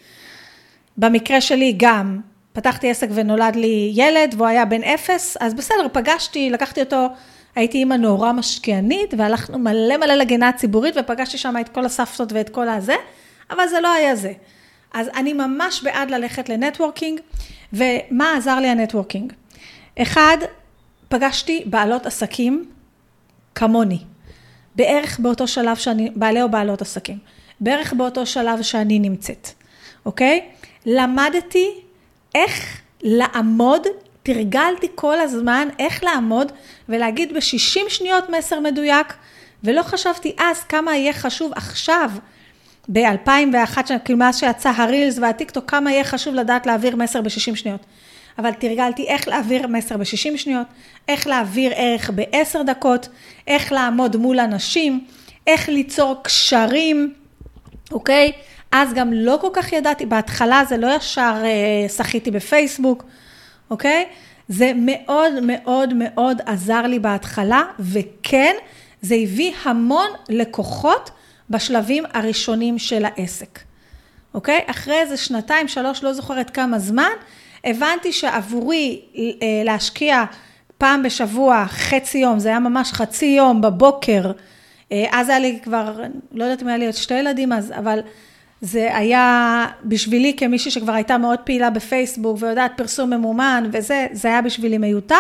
במקרה 0.98 1.42
שלי 1.42 1.74
גם 1.78 2.20
פתחתי 2.54 2.90
עסק 2.90 3.08
ונולד 3.14 3.56
לי 3.56 3.92
ילד 3.96 4.34
והוא 4.38 4.48
היה 4.48 4.66
בן 4.66 4.84
אפס, 4.84 5.38
אז 5.40 5.54
בסדר, 5.54 5.88
פגשתי, 5.94 6.50
לקחתי 6.50 6.82
אותו, 6.82 7.08
הייתי 7.56 7.78
אימא 7.78 7.94
נורא 7.94 8.32
משקיענית 8.32 9.14
והלכנו 9.18 9.60
מלא 9.60 9.98
מלא 9.98 10.14
לגינה 10.14 10.50
הציבורית 10.50 10.96
ופגשתי 10.98 11.38
שם 11.38 11.56
את 11.62 11.70
כל 11.70 11.86
הסבתות 11.86 12.34
ואת 12.34 12.50
כל 12.50 12.70
הזה, 12.70 12.96
אבל 13.52 13.68
זה 13.68 13.82
לא 13.82 13.94
היה 13.94 14.16
זה. 14.16 14.34
אז 14.94 15.08
אני 15.16 15.34
ממש 15.34 15.84
בעד 15.84 16.12
ללכת 16.12 16.50
ל 16.50 16.56
networking, 16.56 17.20
ומה 17.74 18.34
עזר 18.38 18.60
לי 18.60 18.68
ה 18.68 18.73
networking? 18.73 19.34
אחד, 20.02 20.38
פגשתי 21.10 21.64
בעלות 21.66 22.06
עסקים 22.06 22.66
כמוני, 23.56 24.00
בערך 24.76 25.20
באותו 25.20 25.48
שלב 25.48 25.76
שאני, 25.76 26.10
בעלי 26.16 26.42
או 26.42 26.50
בעלות 26.50 26.82
עסקים, 26.82 27.18
בערך 27.60 27.94
באותו 27.94 28.26
שלב 28.26 28.62
שאני 28.62 29.00
נמצאת, 29.00 29.50
אוקיי? 30.06 30.42
למדתי 30.86 31.72
איך 32.36 32.82
לעמוד, 33.02 33.88
תרגלתי 34.24 34.88
כל 34.96 35.20
הזמן 35.20 35.68
איך 35.80 36.04
לעמוד 36.04 36.52
ולהגיד 36.90 37.34
ב-60 37.34 37.90
שניות 37.90 38.30
מסר 38.30 38.60
מדויק, 38.60 39.14
ולא 39.64 39.84
חשבתי 39.84 40.36
אז 40.40 40.64
כמה 40.64 40.96
יהיה 40.98 41.14
חשוב 41.14 41.52
עכשיו, 41.56 42.12
ב-2001, 42.90 43.78
כאילו 44.06 44.20
מאז 44.20 44.40
שיצא 44.40 44.72
הרילס 44.76 45.20
והטיקטוק, 45.20 45.70
כמה 45.70 45.92
יהיה 45.92 46.04
חשוב 46.04 46.36
לדעת 46.36 46.66
להעביר 46.66 46.96
מסר 46.96 47.22
ב-60 47.22 47.56
שניות. 47.56 47.86
אבל 48.40 48.52
תרגלתי 48.52 49.08
איך 49.08 49.28
להעביר 49.28 49.68
מסר 49.68 49.98
ב-60 49.98 50.38
שניות, 50.38 50.68
איך 51.08 51.28
להעביר 51.28 51.72
ערך 51.76 52.12
ב-10 52.16 52.64
דקות, 52.66 53.10
איך 53.48 53.72
לעמוד 53.72 54.16
מול 54.16 54.40
אנשים, 54.40 55.06
איך 55.48 55.70
ליצור 55.70 56.16
קשרים, 56.24 57.14
אוקיי? 57.92 58.32
אז 58.72 58.94
גם 58.94 59.14
לא 59.14 59.38
כל 59.42 59.50
כך 59.54 59.74
ידעתי, 59.74 60.06
בהתחלה 60.06 60.64
זה 60.70 60.78
לא 60.78 60.96
ישר 60.96 61.42
אה, 61.44 61.90
שחיתי 61.90 62.32
בפייסבוק, 62.32 63.04
אוקיי? 63.70 64.06
זה 64.48 64.72
מאוד 64.76 65.34
מאוד 65.42 65.94
מאוד 65.94 66.42
עזר 66.46 66.82
לי 66.82 67.00
בהתחלה, 67.00 67.64
וכן, 67.80 68.56
זה 69.02 69.16
הביא 69.16 69.54
המון 69.64 70.08
לקוחות 70.30 71.12
בשלבים 71.50 72.04
הראשונים 72.14 72.80
של 72.80 73.06
העסק, 73.06 73.60
אוקיי? 74.34 74.62
אחרי 74.68 75.00
איזה 75.00 75.18
שנתיים, 75.18 75.68
שלוש, 75.68 76.04
לא 76.04 76.14
זוכרת 76.14 76.50
כמה 76.50 76.80
זמן, 76.80 77.12
הבנתי 77.66 78.12
שעבורי 78.12 79.02
אה, 79.16 79.22
להשקיע 79.64 80.24
פעם 80.78 81.04
בשבוע, 81.04 81.66
חצי 81.68 82.18
יום, 82.18 82.40
זה 82.40 82.50
היה 82.50 82.60
ממש 82.60 82.92
חצי 82.92 83.26
יום 83.26 83.62
בבוקר, 83.62 84.32
אה, 84.92 85.06
אז 85.12 85.30
היה 85.30 85.40
לי 85.40 85.60
כבר, 85.64 86.00
לא 86.32 86.44
יודעת 86.44 86.62
אם 86.62 86.68
היה 86.68 86.78
לי 86.78 86.86
עוד 86.86 86.96
שתי 86.96 87.14
ילדים 87.14 87.54
אז, 87.54 87.72
אבל 87.72 88.00
זה 88.62 88.98
היה 88.98 89.66
בשבילי 89.84 90.34
כמישהי 90.38 90.72
שכבר 90.72 90.94
הייתה 90.94 91.18
מאוד 91.18 91.40
פעילה 91.40 91.70
בפייסבוק 91.70 92.38
ויודעת 92.40 92.72
פרסום 92.78 93.10
ממומן 93.14 93.70
וזה, 93.72 94.08
זה 94.12 94.28
היה 94.28 94.42
בשבילי 94.42 94.78
מיותר, 94.78 95.16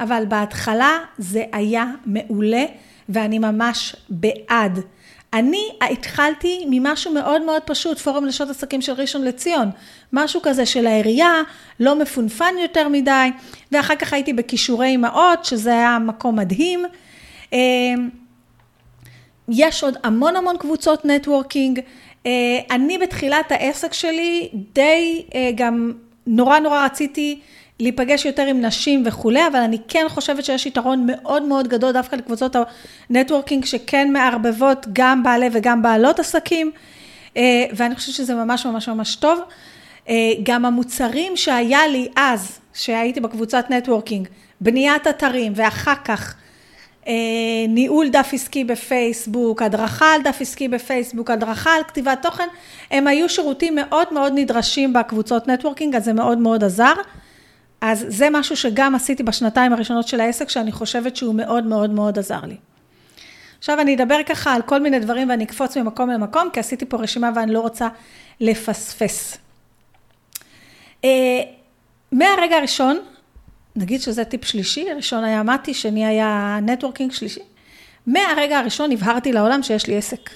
אבל 0.00 0.24
בהתחלה 0.28 0.98
זה 1.18 1.44
היה 1.52 1.84
מעולה 2.06 2.64
ואני 3.08 3.38
ממש 3.38 3.96
בעד. 4.08 4.80
אני 5.36 5.68
התחלתי 5.80 6.64
ממשהו 6.70 7.12
מאוד 7.12 7.42
מאוד 7.42 7.62
פשוט, 7.62 7.98
פורום 7.98 8.24
נשות 8.24 8.50
עסקים 8.50 8.82
של 8.82 8.92
ראשון 8.92 9.24
לציון, 9.24 9.70
משהו 10.12 10.40
כזה 10.42 10.66
של 10.66 10.86
העירייה, 10.86 11.32
לא 11.80 11.98
מפונפן 11.98 12.54
יותר 12.62 12.88
מדי, 12.88 13.28
ואחר 13.72 13.96
כך 13.96 14.12
הייתי 14.12 14.32
בכישורי 14.32 14.94
אמהות, 14.94 15.44
שזה 15.44 15.70
היה 15.70 15.98
מקום 15.98 16.36
מדהים. 16.36 16.84
אה, 17.52 17.58
יש 19.48 19.84
עוד 19.84 19.96
המון 20.04 20.36
המון 20.36 20.56
קבוצות 20.56 21.04
נטוורקינג. 21.04 21.80
אה, 22.26 22.32
אני 22.70 22.98
בתחילת 22.98 23.52
העסק 23.52 23.92
שלי 23.92 24.48
די 24.72 25.24
אה, 25.34 25.50
גם 25.54 25.92
נורא 26.26 26.58
נורא 26.58 26.84
רציתי 26.84 27.40
להיפגש 27.80 28.24
יותר 28.24 28.42
עם 28.42 28.60
נשים 28.60 29.02
וכולי, 29.06 29.46
אבל 29.46 29.58
אני 29.58 29.78
כן 29.88 30.06
חושבת 30.08 30.44
שיש 30.44 30.66
יתרון 30.66 31.06
מאוד 31.06 31.42
מאוד 31.42 31.68
גדול 31.68 31.92
דווקא 31.92 32.16
לקבוצות 32.16 32.56
ה 33.10 33.15
networking 33.15 33.64
שכן 33.64 34.12
מערבבות 34.12 34.86
גם 34.92 35.22
בעלי 35.22 35.48
וגם 35.52 35.82
בעלות 35.82 36.18
עסקים, 36.18 36.70
אה, 37.36 37.64
ואני 37.72 37.94
חושבת 37.94 38.14
שזה 38.14 38.34
ממש 38.34 38.66
ממש 38.66 38.88
ממש 38.88 39.16
טוב. 39.16 39.40
גם 40.42 40.64
המוצרים 40.64 41.36
שהיה 41.36 41.86
לי 41.86 42.08
אז, 42.16 42.58
שהייתי 42.74 43.20
בקבוצת 43.20 43.66
networking, 43.70 44.28
בניית 44.60 45.06
אתרים 45.06 45.52
ואחר 45.56 45.94
כך 46.04 46.34
אה, 47.08 47.12
ניהול 47.68 48.08
דף 48.08 48.30
עסקי 48.32 48.64
בפייסבוק, 48.64 49.62
הדרכה 49.62 50.14
על 50.14 50.22
דף 50.22 50.38
עסקי 50.40 50.68
בפייסבוק, 50.68 51.30
הדרכה 51.30 51.70
על 51.74 51.82
כתיבת 51.88 52.18
תוכן, 52.22 52.48
הם 52.90 53.06
היו 53.06 53.28
שירותים 53.28 53.74
מאוד 53.74 54.12
מאוד 54.12 54.32
נדרשים 54.36 54.92
בקבוצות 54.92 55.48
networking, 55.48 55.96
אז 55.96 56.04
זה 56.04 56.12
מאוד 56.12 56.38
מאוד 56.38 56.64
עזר. 56.64 56.92
אז 57.80 58.04
זה 58.08 58.30
משהו 58.30 58.56
שגם 58.56 58.94
עשיתי 58.94 59.22
בשנתיים 59.22 59.72
הראשונות 59.72 60.08
של 60.08 60.20
העסק, 60.20 60.48
שאני 60.48 60.72
חושבת 60.72 61.16
שהוא 61.16 61.34
מאוד 61.34 61.64
מאוד 61.64 61.90
מאוד 61.90 62.18
עזר 62.18 62.40
לי. 62.44 62.56
עכשיו 63.58 63.80
אני 63.80 63.94
אדבר 63.94 64.22
ככה 64.26 64.54
על 64.54 64.62
כל 64.62 64.80
מיני 64.80 64.98
דברים 64.98 65.30
ואני 65.30 65.44
אקפוץ 65.44 65.76
ממקום 65.76 66.10
למקום, 66.10 66.48
כי 66.52 66.60
עשיתי 66.60 66.86
פה 66.86 66.96
רשימה 66.96 67.30
ואני 67.34 67.52
לא 67.52 67.60
רוצה 67.60 67.88
לפספס. 68.40 69.38
מהרגע 72.12 72.56
הראשון, 72.56 72.98
נגיד 73.76 74.00
שזה 74.00 74.24
טיפ 74.24 74.44
שלישי, 74.44 74.90
הראשון 74.90 75.24
היה 75.24 75.42
מתי, 75.42 75.74
שני 75.74 76.06
היה 76.06 76.58
networking 76.62 77.12
שלישי. 77.12 77.40
מהרגע 78.06 78.58
הראשון 78.58 78.92
הבהרתי 78.92 79.32
לעולם 79.32 79.62
שיש 79.62 79.86
לי 79.86 79.96
עסק. 79.96 80.30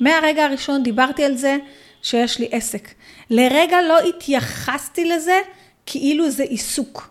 מהרגע 0.00 0.44
הראשון 0.44 0.82
דיברתי 0.82 1.24
על 1.24 1.36
זה 1.36 1.56
שיש 2.02 2.38
לי 2.38 2.48
עסק. 2.52 2.88
לרגע 3.30 3.82
לא 3.82 4.00
התייחסתי 4.00 5.04
לזה 5.04 5.38
כאילו 5.86 6.30
זה 6.30 6.42
עיסוק. 6.42 7.10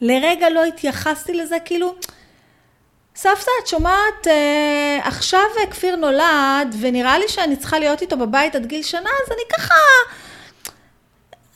לרגע 0.00 0.50
לא 0.50 0.64
התייחסתי 0.64 1.34
לזה 1.34 1.56
כאילו, 1.64 1.94
סבתא, 3.16 3.50
את 3.62 3.66
שומעת, 3.66 4.26
אה, 4.26 4.98
עכשיו 5.02 5.44
כפיר 5.70 5.96
נולד, 5.96 6.76
ונראה 6.80 7.18
לי 7.18 7.28
שאני 7.28 7.56
צריכה 7.56 7.78
להיות 7.78 8.02
איתו 8.02 8.16
בבית 8.16 8.54
עד 8.54 8.66
גיל 8.66 8.82
שנה, 8.82 9.10
אז 9.26 9.32
אני 9.32 9.42
ככה... 9.56 9.74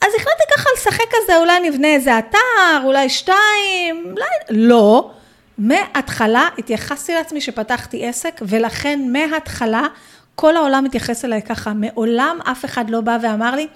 אז 0.01 0.07
החלטתי 0.15 0.43
ככה 0.57 0.69
לשחק 0.77 1.05
כזה, 1.09 1.37
אולי 1.37 1.69
נבנה 1.69 1.87
איזה 1.87 2.19
אתר, 2.19 2.81
אולי 2.83 3.09
שתיים, 3.09 4.05
אולי... 4.11 4.25
לא. 4.49 5.11
מההתחלה 5.57 6.49
התייחסתי 6.57 7.13
לעצמי 7.13 7.41
שפתחתי 7.41 8.07
עסק, 8.07 8.41
ולכן 8.41 8.99
מההתחלה 9.11 9.87
כל 10.35 10.57
העולם 10.57 10.83
מתייחס 10.83 11.25
אליי 11.25 11.41
ככה. 11.41 11.73
מעולם 11.73 12.39
אף 12.51 12.65
אחד 12.65 12.89
לא 12.89 13.01
בא 13.01 13.17
ואמר 13.21 13.55
לי, 13.55 13.67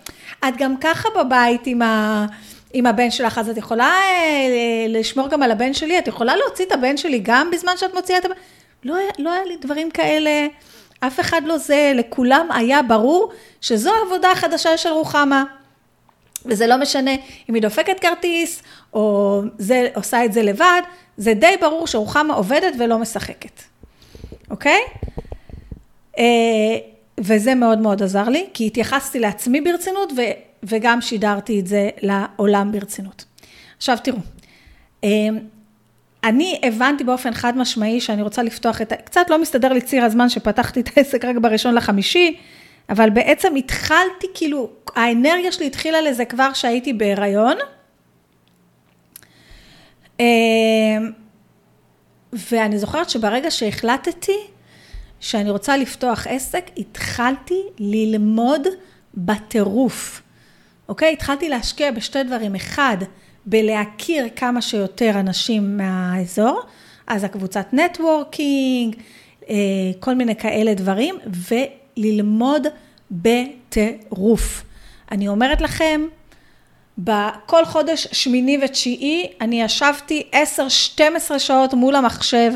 את 0.48 0.58
גם 0.58 0.78
ככה 0.78 1.10
בבית 1.16 1.62
עם, 1.66 1.82
ה... 1.82 2.26
עם 2.78 2.86
הבן 2.86 3.12
שלך, 3.12 3.38
אז 3.38 3.50
את 3.50 3.58
יכולה 3.58 3.86
אה, 3.86 4.86
לשמור 4.90 5.28
גם 5.28 5.44
על 5.44 5.52
הבן 5.52 5.74
שלי? 5.74 6.00
את 6.00 6.08
יכולה 6.08 6.36
להוציא 6.36 6.66
את 6.66 6.72
הבן 6.72 6.98
שלי 6.98 7.20
גם 7.24 7.52
בזמן 7.52 7.72
שאת 7.78 7.94
מוציאה 7.94 8.18
את 8.18 8.26
הבן? 8.26 8.36
לא, 8.84 8.96
לא 9.20 9.34
היה 9.34 9.46
לי 9.46 9.58
דברים 9.62 9.92
כאלה, 9.92 10.48
אף 11.00 11.20
אחד 11.20 11.42
לא 11.46 11.58
זה, 11.58 11.92
לכולם 11.96 12.52
היה 12.52 12.82
ברור 12.82 13.32
שזו 13.62 13.92
העבודה 13.96 14.32
החדשה 14.32 14.78
של 14.78 14.90
רוחמה. 14.90 15.44
וזה 16.46 16.68
לא 16.68 16.78
משנה 16.78 17.12
אם 17.50 17.54
היא 17.54 17.62
דופקת 17.62 18.00
כרטיס, 18.00 18.64
או 18.94 19.42
זה, 19.58 19.88
עושה 19.96 20.26
את 20.26 20.34
זה 20.34 20.44
לבד, 20.44 20.82
זה 21.18 21.34
די 21.34 21.56
ברור 21.62 21.88
שרוחמה 21.88 22.34
עובדת 22.34 22.74
ולא 22.80 22.98
משחקת, 22.98 23.62
אוקיי? 24.50 24.82
וזה 27.18 27.56
מאוד 27.56 27.80
מאוד 27.80 28.04
עזר 28.04 28.30
לי, 28.30 28.46
כי 28.54 28.68
התייחסתי 28.68 29.20
לעצמי 29.20 29.62
ברצינות, 29.62 30.12
ו, 30.18 30.22
וגם 30.64 31.02
שידרתי 31.02 31.60
את 31.60 31.68
זה 31.68 31.90
לעולם 32.02 32.72
ברצינות. 32.72 33.26
עכשיו 33.78 33.98
תראו, 34.04 34.18
אה, 35.04 35.10
אני 36.24 36.60
הבנתי 36.64 37.04
באופן 37.04 37.34
חד 37.34 37.58
משמעי 37.58 38.02
שאני 38.02 38.22
רוצה 38.22 38.44
לפתוח 38.44 38.82
את 38.82 38.92
ה... 38.92 38.96
קצת 38.96 39.30
לא 39.30 39.42
מסתדר 39.42 39.74
לי 39.74 39.82
ציר 39.82 40.06
הזמן 40.06 40.30
שפתחתי 40.30 40.80
את 40.80 40.90
העסק 40.98 41.26
רק 41.26 41.36
בראשון 41.36 41.76
לחמישי, 41.76 42.38
אבל 42.90 43.10
בעצם 43.10 43.56
התחלתי, 43.56 44.28
כאילו, 44.34 44.70
האנרגיה 44.96 45.52
שלי 45.52 45.68
התחילה 45.68 46.02
לזה 46.02 46.26
כבר 46.26 46.50
כשהייתי 46.54 46.94
בהיריון. 46.94 47.58
אמ, 50.20 50.26
ואני 52.34 52.78
זוכרת 52.80 53.10
שברגע 53.10 53.52
שהחלטתי 53.52 54.38
שאני 55.20 55.50
רוצה 55.50 55.78
לפתוח 55.78 56.28
עסק, 56.28 56.66
התחלתי 56.78 57.62
ללמוד 57.80 58.68
בטירוף. 59.16 60.22
אוקיי? 60.90 61.14
התחלתי 61.14 61.50
להשקיע 61.50 61.92
בשתי 61.92 62.24
דברים. 62.24 62.56
אחד, 62.56 62.98
בלהכיר 63.46 64.26
כמה 64.36 64.62
שיותר 64.62 65.20
אנשים 65.20 65.78
מהאזור, 65.78 66.62
אז 67.08 67.24
הקבוצת 67.24 67.66
נטוורקינג, 67.74 68.96
אה, 69.50 69.56
כל 70.00 70.16
מיני 70.16 70.36
כאלה 70.36 70.74
דברים, 70.74 71.16
וללמוד 71.98 72.68
בטירוף. 73.12 74.64
אני 75.12 75.28
אומרת 75.28 75.62
לכם, 75.62 76.02
בכל 76.98 77.66
חודש 77.66 78.08
שמיני 78.12 78.60
ותשיעי 78.64 79.28
אני 79.42 79.62
ישבתי 79.62 80.30
10-12 80.98 81.40
שעות 81.40 81.74
מול 81.74 81.96
המחשב, 81.96 82.52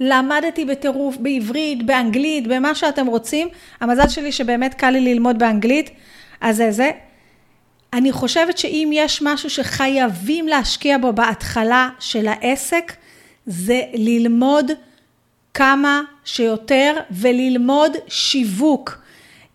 למדתי 0.00 0.64
בטירוף 0.64 1.16
בעברית, 1.16 1.86
באנגלית, 1.86 2.46
במה 2.46 2.74
שאתם 2.74 3.06
רוצים. 3.06 3.48
המזל 3.80 4.08
שלי 4.08 4.32
שבאמת 4.32 4.74
קל 4.74 4.90
לי 4.90 5.00
ללמוד 5.00 5.38
באנגלית, 5.38 5.90
אז 6.40 6.56
זה 6.56 6.70
זה. 6.70 6.90
אני 7.92 8.12
חושבת 8.12 8.58
שאם 8.58 8.90
יש 8.92 9.22
משהו 9.22 9.50
שחייבים 9.50 10.48
להשקיע 10.48 10.98
בו 10.98 11.12
בהתחלה 11.12 11.88
של 11.98 12.28
העסק, 12.28 12.92
זה 13.46 13.82
ללמוד 13.94 14.70
כמה 15.54 16.02
שיותר 16.24 16.96
וללמוד 17.10 17.92
שיווק. 18.08 18.98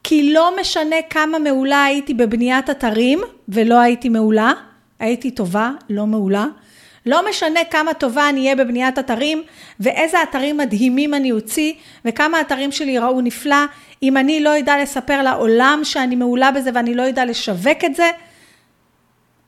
כי 0.04 0.34
לא 0.34 0.52
משנה 0.62 0.96
כמה 1.10 1.40
מעולה 1.40 1.84
הייתי 1.84 2.14
בבניית 2.14 2.70
אתרים, 2.70 3.20
ולא 3.50 3.80
הייתי 3.80 4.10
מעולה, 4.10 4.54
הייתי 5.00 5.32
טובה, 5.32 5.72
לא 5.90 6.06
מעולה. 6.06 6.46
לא 7.06 7.30
משנה 7.30 7.60
כמה 7.72 7.94
טובה 7.94 8.30
אני 8.30 8.40
אהיה 8.40 8.56
בבניית 8.56 9.00
אתרים, 9.00 9.44
ואיזה 9.80 10.24
אתרים 10.24 10.58
מדהימים 10.58 11.14
אני 11.14 11.32
אוציא, 11.32 11.74
וכמה 12.06 12.42
אתרים 12.42 12.72
שלי 12.72 12.92
יראו 12.92 13.22
נפלא, 13.22 13.66
אם 14.04 14.18
אני 14.18 14.44
לא 14.44 14.60
אדע 14.60 14.78
לספר 14.82 15.22
לעולם 15.22 15.80
שאני 15.84 16.16
מעולה 16.16 16.52
בזה 16.52 16.70
ואני 16.74 16.96
לא 16.96 17.10
אדע 17.10 17.26
לשווק 17.26 17.86
את 17.86 17.96
זה, 17.96 18.12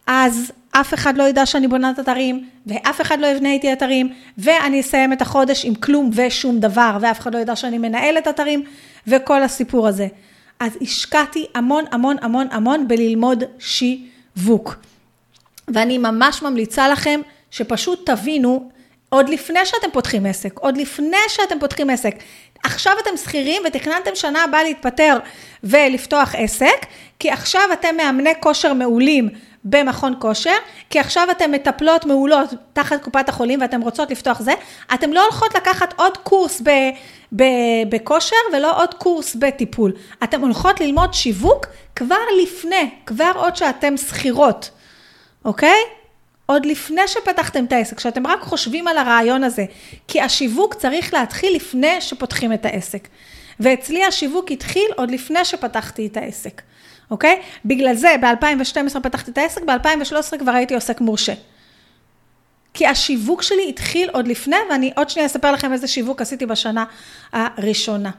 אז 0.07 0.51
אף 0.71 0.93
אחד 0.93 1.17
לא 1.17 1.23
ידע 1.23 1.45
שאני 1.45 1.67
בונת 1.67 1.99
אתרים, 1.99 2.47
ואף 2.65 3.01
אחד 3.01 3.19
לא 3.19 3.27
יבנה 3.27 3.51
איתי 3.51 3.73
אתרים, 3.73 4.13
ואני 4.37 4.79
אסיים 4.79 5.13
את 5.13 5.21
החודש 5.21 5.65
עם 5.65 5.75
כלום 5.75 6.09
ושום 6.13 6.59
דבר, 6.59 6.97
ואף 7.01 7.19
אחד 7.19 7.35
לא 7.35 7.39
ידע 7.39 7.55
שאני 7.55 7.77
מנהלת 7.77 8.27
אתרים, 8.27 8.63
וכל 9.07 9.43
הסיפור 9.43 9.87
הזה. 9.87 10.07
אז 10.59 10.77
השקעתי 10.81 11.45
המון 11.55 11.83
המון 11.91 12.15
המון 12.21 12.47
המון 12.51 12.87
בללמוד 12.87 13.43
שיווק. 13.59 14.75
ואני 15.67 15.97
ממש 15.97 16.41
ממליצה 16.41 16.87
לכם 16.87 17.21
שפשוט 17.51 18.09
תבינו, 18.09 18.69
עוד 19.09 19.29
לפני 19.29 19.65
שאתם 19.65 19.87
פותחים 19.93 20.25
עסק, 20.25 20.59
עוד 20.59 20.77
לפני 20.77 21.17
שאתם 21.27 21.59
פותחים 21.59 21.89
עסק, 21.89 22.15
עכשיו 22.63 22.93
אתם 23.03 23.17
שכירים 23.17 23.61
ותכננתם 23.67 24.11
שנה 24.15 24.43
הבאה 24.43 24.63
להתפטר 24.63 25.17
ולפתוח 25.63 26.35
עסק, 26.37 26.85
כי 27.19 27.31
עכשיו 27.31 27.61
אתם 27.73 27.97
מאמני 27.97 28.33
כושר 28.39 28.73
מעולים 28.73 29.29
במכון 29.63 30.15
כושר, 30.19 30.55
כי 30.89 30.99
עכשיו 30.99 31.27
אתן 31.31 31.51
מטפלות 31.51 32.05
מעולות 32.05 32.49
תחת 32.73 33.03
קופת 33.03 33.29
החולים 33.29 33.61
ואתן 33.61 33.81
רוצות 33.81 34.11
לפתוח 34.11 34.39
זה, 34.39 34.53
אתן 34.93 35.09
לא 35.09 35.23
הולכות 35.23 35.55
לקחת 35.55 35.93
עוד 35.97 36.17
קורס 36.17 36.61
ב, 36.61 36.69
ב, 37.35 37.43
בכושר 37.89 38.35
ולא 38.53 38.81
עוד 38.81 38.93
קורס 38.93 39.35
בטיפול. 39.35 39.93
אתן 40.23 40.41
הולכות 40.41 40.79
ללמוד 40.79 41.13
שיווק 41.13 41.65
כבר 41.95 42.15
לפני, 42.43 42.89
כבר 43.05 43.31
עוד 43.35 43.55
שאתן 43.55 43.97
שכירות, 43.97 44.69
אוקיי? 45.45 45.96
עוד 46.47 46.65
לפני 46.65 47.07
שפתחתם 47.07 47.65
את 47.65 47.73
העסק, 47.73 47.97
כשאתם 47.97 48.27
רק 48.27 48.41
חושבים 48.41 48.87
על 48.87 48.97
הרעיון 48.97 49.43
הזה, 49.43 49.65
כי 50.07 50.21
השיווק 50.21 50.73
צריך 50.73 51.13
להתחיל 51.13 51.55
לפני 51.55 52.01
שפותחים 52.01 52.53
את 52.53 52.65
העסק. 52.65 53.07
ואצלי 53.59 54.05
השיווק 54.05 54.51
התחיל 54.51 54.87
עוד 54.95 55.11
לפני 55.11 55.45
שפתחתי 55.45 56.07
את 56.07 56.17
העסק. 56.17 56.61
אוקיי? 57.11 57.41
בגלל 57.65 57.95
זה 57.95 58.15
ב-2012 58.21 58.99
פתחתי 59.03 59.31
את 59.31 59.37
העסק, 59.37 59.61
ב-2013 59.63 60.37
כבר 60.39 60.51
הייתי 60.51 60.75
עוסק 60.75 61.01
מורשה. 61.01 61.33
כי 62.73 62.87
השיווק 62.87 63.41
שלי 63.41 63.69
התחיל 63.69 64.09
עוד 64.09 64.27
לפני, 64.27 64.55
ואני 64.69 64.91
עוד 64.95 65.09
שנייה 65.09 65.25
אספר 65.25 65.51
לכם 65.51 65.73
איזה 65.73 65.87
שיווק 65.87 66.21
עשיתי 66.21 66.45
בשנה 66.45 66.85
הראשונה. 67.33 68.11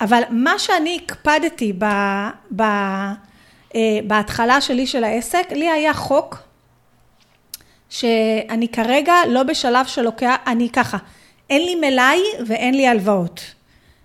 אבל 0.00 0.22
מה 0.30 0.58
שאני 0.58 1.00
הקפדתי 1.02 1.72
ב, 1.78 1.84
ב, 2.56 2.62
אה, 2.62 3.80
בהתחלה 4.06 4.60
שלי 4.60 4.86
של 4.86 5.04
העסק, 5.04 5.46
לי 5.50 5.70
היה 5.70 5.94
חוק 5.94 6.51
שאני 7.92 8.68
כרגע 8.68 9.14
לא 9.28 9.42
בשלב 9.42 9.86
שלוקח, 9.86 10.34
אני 10.46 10.68
ככה, 10.70 10.98
אין 11.50 11.62
לי 11.62 11.74
מלאי 11.74 12.20
ואין 12.46 12.74
לי 12.74 12.86
הלוואות. 12.86 13.40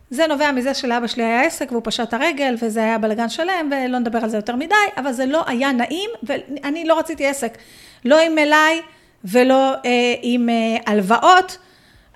זה 0.10 0.28
נובע 0.28 0.52
מזה 0.52 0.74
שלאבא 0.74 1.08
שלי 1.08 1.24
היה 1.24 1.42
עסק 1.42 1.72
והוא 1.72 1.82
פשט 1.86 2.14
הרגל 2.14 2.56
וזה 2.62 2.80
היה 2.80 2.98
בלגן 2.98 3.30
שלם 3.30 3.72
ולא 3.72 4.00
נדבר 4.00 4.20
על 4.24 4.30
זה 4.30 4.38
יותר 4.38 4.56
מדי, 4.56 4.76
אבל 4.98 5.12
זה 5.12 5.26
לא 5.26 5.44
היה 5.48 5.72
נעים 5.72 6.10
ואני 6.24 6.86
לא 6.86 7.00
רציתי 7.00 7.28
עסק, 7.28 7.58
לא 8.06 8.20
עם 8.20 8.36
מלאי 8.36 8.82
ולא 9.24 9.74
אה, 9.86 10.16
עם 10.22 10.50
אה, 10.50 10.78
הלוואות. 10.86 11.58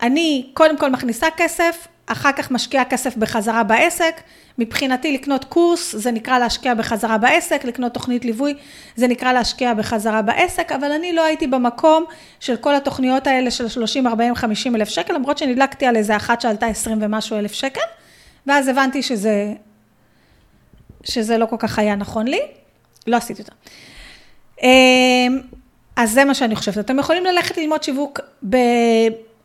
אני 0.01 0.49
קודם 0.53 0.77
כל 0.77 0.89
מכניסה 0.89 1.27
כסף, 1.37 1.87
אחר 2.05 2.31
כך 2.31 2.51
משקיעה 2.51 2.85
כסף 2.85 3.17
בחזרה 3.17 3.63
בעסק. 3.63 4.21
מבחינתי 4.57 5.13
לקנות 5.13 5.45
קורס 5.45 5.95
זה 5.95 6.11
נקרא 6.11 6.39
להשקיע 6.39 6.73
בחזרה 6.73 7.17
בעסק, 7.17 7.65
לקנות 7.65 7.93
תוכנית 7.93 8.25
ליווי 8.25 8.53
זה 8.95 9.07
נקרא 9.07 9.33
להשקיע 9.33 9.73
בחזרה 9.73 10.21
בעסק, 10.21 10.71
אבל 10.71 10.91
אני 10.91 11.13
לא 11.13 11.25
הייתי 11.25 11.47
במקום 11.47 12.05
של 12.39 12.55
כל 12.55 12.75
התוכניות 12.75 13.27
האלה 13.27 13.51
של 13.51 13.67
30, 13.67 14.07
40, 14.07 14.35
50 14.35 14.75
אלף 14.75 14.89
שקל, 14.89 15.13
למרות 15.13 15.37
שנדלקתי 15.37 15.85
על 15.85 15.95
איזה 15.95 16.15
אחת 16.15 16.41
שעלתה 16.41 16.65
20 16.65 16.97
ומשהו 17.01 17.37
אלף 17.37 17.53
שקל, 17.53 17.81
ואז 18.47 18.67
הבנתי 18.67 19.01
שזה, 19.03 19.53
שזה 21.03 21.37
לא 21.37 21.45
כל 21.45 21.57
כך 21.59 21.79
היה 21.79 21.95
נכון 21.95 22.27
לי, 22.27 22.41
לא 23.07 23.17
עשיתי 23.17 23.41
אותה. 23.41 23.53
אמ, 24.63 25.41
אז 25.95 26.11
זה 26.11 26.25
מה 26.25 26.33
שאני 26.33 26.55
חושבת. 26.55 26.77
אתם 26.77 26.99
יכולים 26.99 27.25
ללכת 27.25 27.57
ללמוד 27.57 27.83
שיווק 27.83 28.19
ב... 28.49 28.57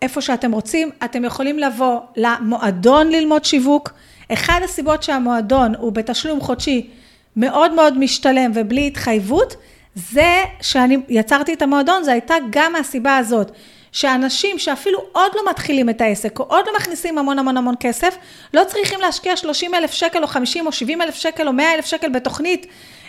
איפה 0.03 0.21
שאתם 0.21 0.53
רוצים, 0.53 0.91
אתם 1.05 1.25
יכולים 1.25 1.59
לבוא 1.59 2.01
למועדון 2.17 3.09
ללמוד 3.09 3.45
שיווק. 3.45 3.91
אחד 4.33 4.61
הסיבות 4.65 5.03
שהמועדון 5.03 5.75
הוא 5.75 5.93
בתשלום 5.93 6.41
חודשי 6.41 6.91
מאוד 7.37 7.73
מאוד 7.73 7.99
משתלם 7.99 8.51
ובלי 8.55 8.87
התחייבות, 8.87 9.57
זה 9.95 10.45
שאני 10.61 10.99
יצרתי 11.09 11.55
את 11.55 11.63
המועדון, 11.63 12.05
זה 12.05 12.13
הייתה 12.13 12.35
גם 12.51 12.73
מהסיבה 12.73 13.17
הזאת. 13.17 13.53
שאנשים 13.97 14.59
שאפילו 14.59 14.99
עוד 15.13 15.33
לא 15.35 15.51
מתחילים 15.51 15.91
את 15.91 16.01
העסק, 16.01 16.39
או 16.39 16.45
עוד 16.45 16.65
לא 16.67 16.73
מכניסים 16.77 17.19
המון 17.19 17.39
המון 17.39 17.57
המון 17.57 17.75
כסף, 17.81 18.17
לא 18.55 18.63
צריכים 18.67 19.01
להשקיע 19.01 19.37
30 19.37 19.75
אלף 19.75 19.93
שקל, 19.93 20.23
או 20.23 20.27
50 20.27 20.67
או 20.67 20.73
70 20.73 21.03
אלף 21.03 21.15
שקל, 21.15 21.49
או 21.49 21.53
100 21.53 21.75
אלף 21.75 21.87
שקל 21.87 22.09
בתוכנית 22.09 22.67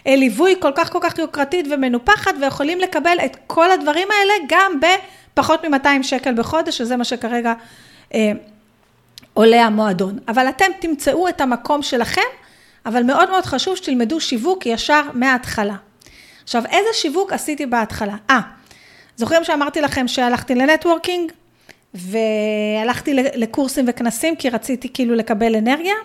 אה, 0.08 0.16
ליווי 0.16 0.56
כל 0.60 0.72
כך 0.76 0.92
כל 0.92 1.00
כך 1.02 1.20
יוקרתית 1.20 1.66
ומנופחת, 1.72 2.32
ויכולים 2.42 2.80
לקבל 2.80 3.18
את 3.26 3.38
כל 3.48 3.72
הדברים 3.72 4.08
האלה 4.12 4.34
גם 4.50 4.80
בפחות 5.34 5.66
מ-200 5.66 6.04
שקל 6.04 6.34
בחודש, 6.34 6.78
שזה 6.78 6.98
מה 6.98 7.04
שכרגע 7.04 7.54
אה, 8.14 8.32
עולה 9.38 9.66
המועדון. 9.66 10.20
אבל 10.28 10.50
אתם 10.50 10.66
תמצאו 10.80 11.30
את 11.30 11.42
המקום 11.42 11.82
שלכם, 11.82 12.22
אבל 12.86 13.04
מאוד 13.04 13.30
מאוד 13.30 13.46
חשוב 13.46 13.76
שתלמדו 13.76 14.22
שיווק 14.22 14.66
ישר 14.66 15.02
מההתחלה. 15.14 15.76
עכשיו, 16.44 16.64
איזה 16.66 16.90
שיווק 16.94 17.34
עשיתי 17.34 17.66
בהתחלה? 17.66 18.16
אה, 18.30 18.40
זוכרים 19.16 19.44
שאמרתי 19.44 19.82
לכם 19.82 20.08
שהלכתי 20.08 20.56
לנטוורקינג, 20.56 21.32
והלכתי 21.94 23.14
לקורסים 23.14 23.86
וכנסים, 23.88 24.36
כי 24.36 24.50
רציתי 24.50 24.94
כאילו 24.94 25.16
לקבל 25.16 25.56
אנרגיה? 25.56 25.96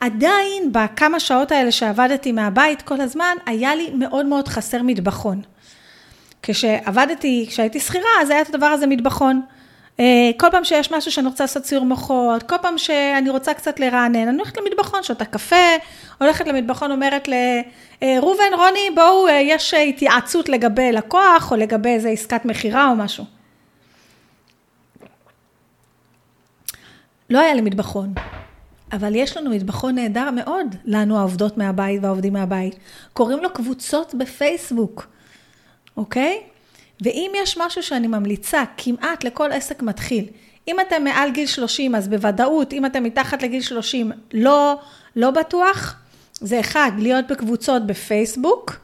עדיין, 0.00 0.72
בכמה 0.72 1.20
שעות 1.20 1.52
האלה 1.52 1.72
שעבדתי 1.72 2.32
מהבית 2.32 2.82
כל 2.82 3.00
הזמן, 3.00 3.36
היה 3.46 3.74
לי 3.74 3.90
מאוד 3.94 4.26
מאוד 4.26 4.48
חסר 4.48 4.82
מטבחון. 4.82 5.42
כשעבדתי, 6.42 7.46
כשהייתי 7.48 7.80
שכירה, 7.80 8.10
אז 8.22 8.30
היה 8.30 8.40
את 8.40 8.54
הדבר 8.54 8.66
הזה 8.66 8.86
מטבחון. 8.86 9.42
אה, 10.00 10.30
כל 10.36 10.46
פעם 10.50 10.64
שיש 10.64 10.92
משהו 10.92 11.12
שאני 11.12 11.26
רוצה 11.26 11.44
לעשות 11.44 11.62
ציור 11.62 11.84
מוחות, 11.84 12.42
כל 12.42 12.56
פעם 12.62 12.78
שאני 12.78 13.30
רוצה 13.30 13.54
קצת 13.54 13.80
לרענן, 13.80 14.28
אני 14.28 14.36
הולכת 14.36 14.56
למטבחון, 14.56 15.02
שותה 15.02 15.24
קפה, 15.24 15.56
הולכת 16.20 16.46
למטבחון, 16.46 16.90
אומרת 16.90 17.28
לראובן, 17.28 18.44
רוני, 18.56 18.90
בואו, 18.94 19.28
אה, 19.28 19.32
יש 19.32 19.74
התייעצות 19.74 20.48
לגבי 20.48 20.92
לקוח, 20.92 21.52
או 21.52 21.56
לגבי 21.56 21.88
איזה 21.88 22.08
עסקת 22.08 22.44
מכירה 22.44 22.88
או 22.90 22.96
משהו. 22.96 23.24
לא 27.30 27.38
היה 27.38 27.54
לי 27.54 27.60
מטבחון, 27.60 28.14
אבל 28.92 29.14
יש 29.14 29.36
לנו 29.36 29.50
מטבחון 29.50 29.94
נהדר 29.94 30.30
מאוד, 30.30 30.74
לנו 30.84 31.18
העובדות 31.18 31.58
מהבית 31.58 32.02
והעובדים 32.02 32.32
מהבית. 32.32 32.74
קוראים 33.12 33.42
לו 33.42 33.52
קבוצות 33.52 34.14
בפייסבוק, 34.14 35.06
אוקיי? 35.96 36.49
ואם 37.00 37.32
יש 37.36 37.56
משהו 37.56 37.82
שאני 37.82 38.06
ממליצה 38.06 38.64
כמעט 38.76 39.24
לכל 39.24 39.52
עסק 39.52 39.82
מתחיל, 39.82 40.24
אם 40.68 40.80
אתם 40.80 41.04
מעל 41.04 41.30
גיל 41.30 41.46
30, 41.46 41.94
אז 41.94 42.08
בוודאות, 42.08 42.72
אם 42.72 42.86
אתם 42.86 43.04
מתחת 43.04 43.42
לגיל 43.42 43.62
30, 43.62 44.12
לא, 44.32 44.80
לא 45.16 45.30
בטוח, 45.30 45.94
זה 46.32 46.60
אחד, 46.60 46.90
להיות 46.98 47.26
בקבוצות 47.26 47.86
בפייסבוק, 47.86 48.76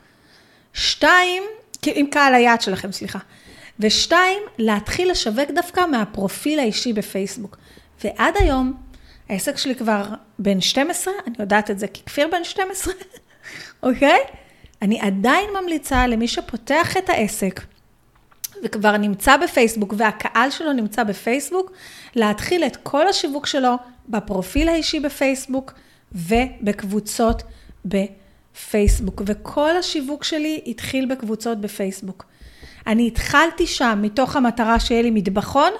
שתיים, 0.75 1.43
עם 1.87 2.07
קהל 2.07 2.35
היעד 2.35 2.61
שלכם, 2.61 2.93
סליחה, 2.93 3.19
ושתיים, 3.81 4.43
להתחיל 4.59 5.11
לשווק 5.11 5.51
דווקא 5.55 5.87
מהפרופיל 5.87 6.59
האישי 6.59 6.93
בפייסבוק. 6.93 7.57
ועד 8.05 8.35
היום, 8.37 8.73
העסק 9.29 9.57
שלי 9.57 9.75
כבר 9.75 10.05
בן 10.39 10.61
12, 10.61 11.15
אני 11.27 11.35
יודעת 11.39 11.71
את 11.71 11.79
זה 11.79 11.87
כי 11.87 12.03
כפיר 12.07 12.29
בן 12.33 12.45
12, 12.45 12.95
אוקיי? 13.83 14.19
אני 14.83 15.01
עדיין 15.01 15.51
ממליצה 15.61 16.07
למי 16.07 16.29
שפותח 16.29 16.97
את 16.97 17.11
העסק, 17.11 17.61
וכבר 18.63 18.97
נמצא 18.97 19.37
בפייסבוק, 19.37 19.95
והקהל 19.97 20.51
שלו 20.51 20.73
נמצא 20.73 21.05
בפייסבוק, 21.05 21.73
להתחיל 22.15 22.65
את 22.65 22.77
כל 22.83 23.09
השיווק 23.09 23.47
שלו 23.47 23.75
בפרופיל 24.09 24.69
האישי 24.69 25.01
בפייסבוק 25.01 25.73
ובקבוצות 26.13 27.43
בפייסבוק. 27.85 29.23
וכל 29.27 29.77
השיווק 29.77 30.25
שלי 30.25 30.61
התחיל 30.67 31.07
בקבוצות 31.07 31.61
בפייסבוק. 31.61 32.25
אני 32.87 33.07
התחלתי 33.07 33.67
שם 33.67 33.99
מתוך 34.03 34.37
המטרה 34.37 34.81
שיהיה 34.81 35.03
לי 35.03 35.11
מטבחון, 35.11 35.73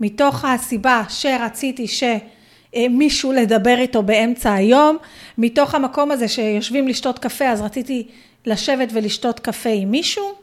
מתוך 0.00 0.44
הסיבה 0.44 1.02
שרציתי 1.08 1.86
שמישהו 1.88 3.32
לדבר 3.32 3.78
איתו 3.78 4.02
באמצע 4.02 4.54
היום, 4.54 4.96
מתוך 5.38 5.74
המקום 5.74 6.10
הזה 6.10 6.28
שיושבים 6.28 6.88
לשתות 6.88 7.18
קפה, 7.18 7.48
אז 7.48 7.60
רציתי 7.60 8.08
לשבת 8.46 8.88
ולשתות 8.92 9.40
קפה 9.40 9.70
עם 9.70 9.90
מישהו. 9.90 10.34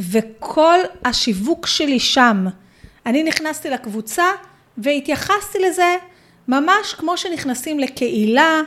וכל 0.00 0.78
השיווק 1.04 1.66
שלי 1.66 2.00
שם, 2.00 2.46
אני 3.06 3.22
נכנסתי 3.22 3.70
לקבוצה 3.70 4.24
והתייחסתי 4.78 5.58
לזה 5.58 5.96
ממש 6.48 6.94
כמו 6.98 7.16
שנכנסים 7.16 7.78
לקהילה, 7.78 8.60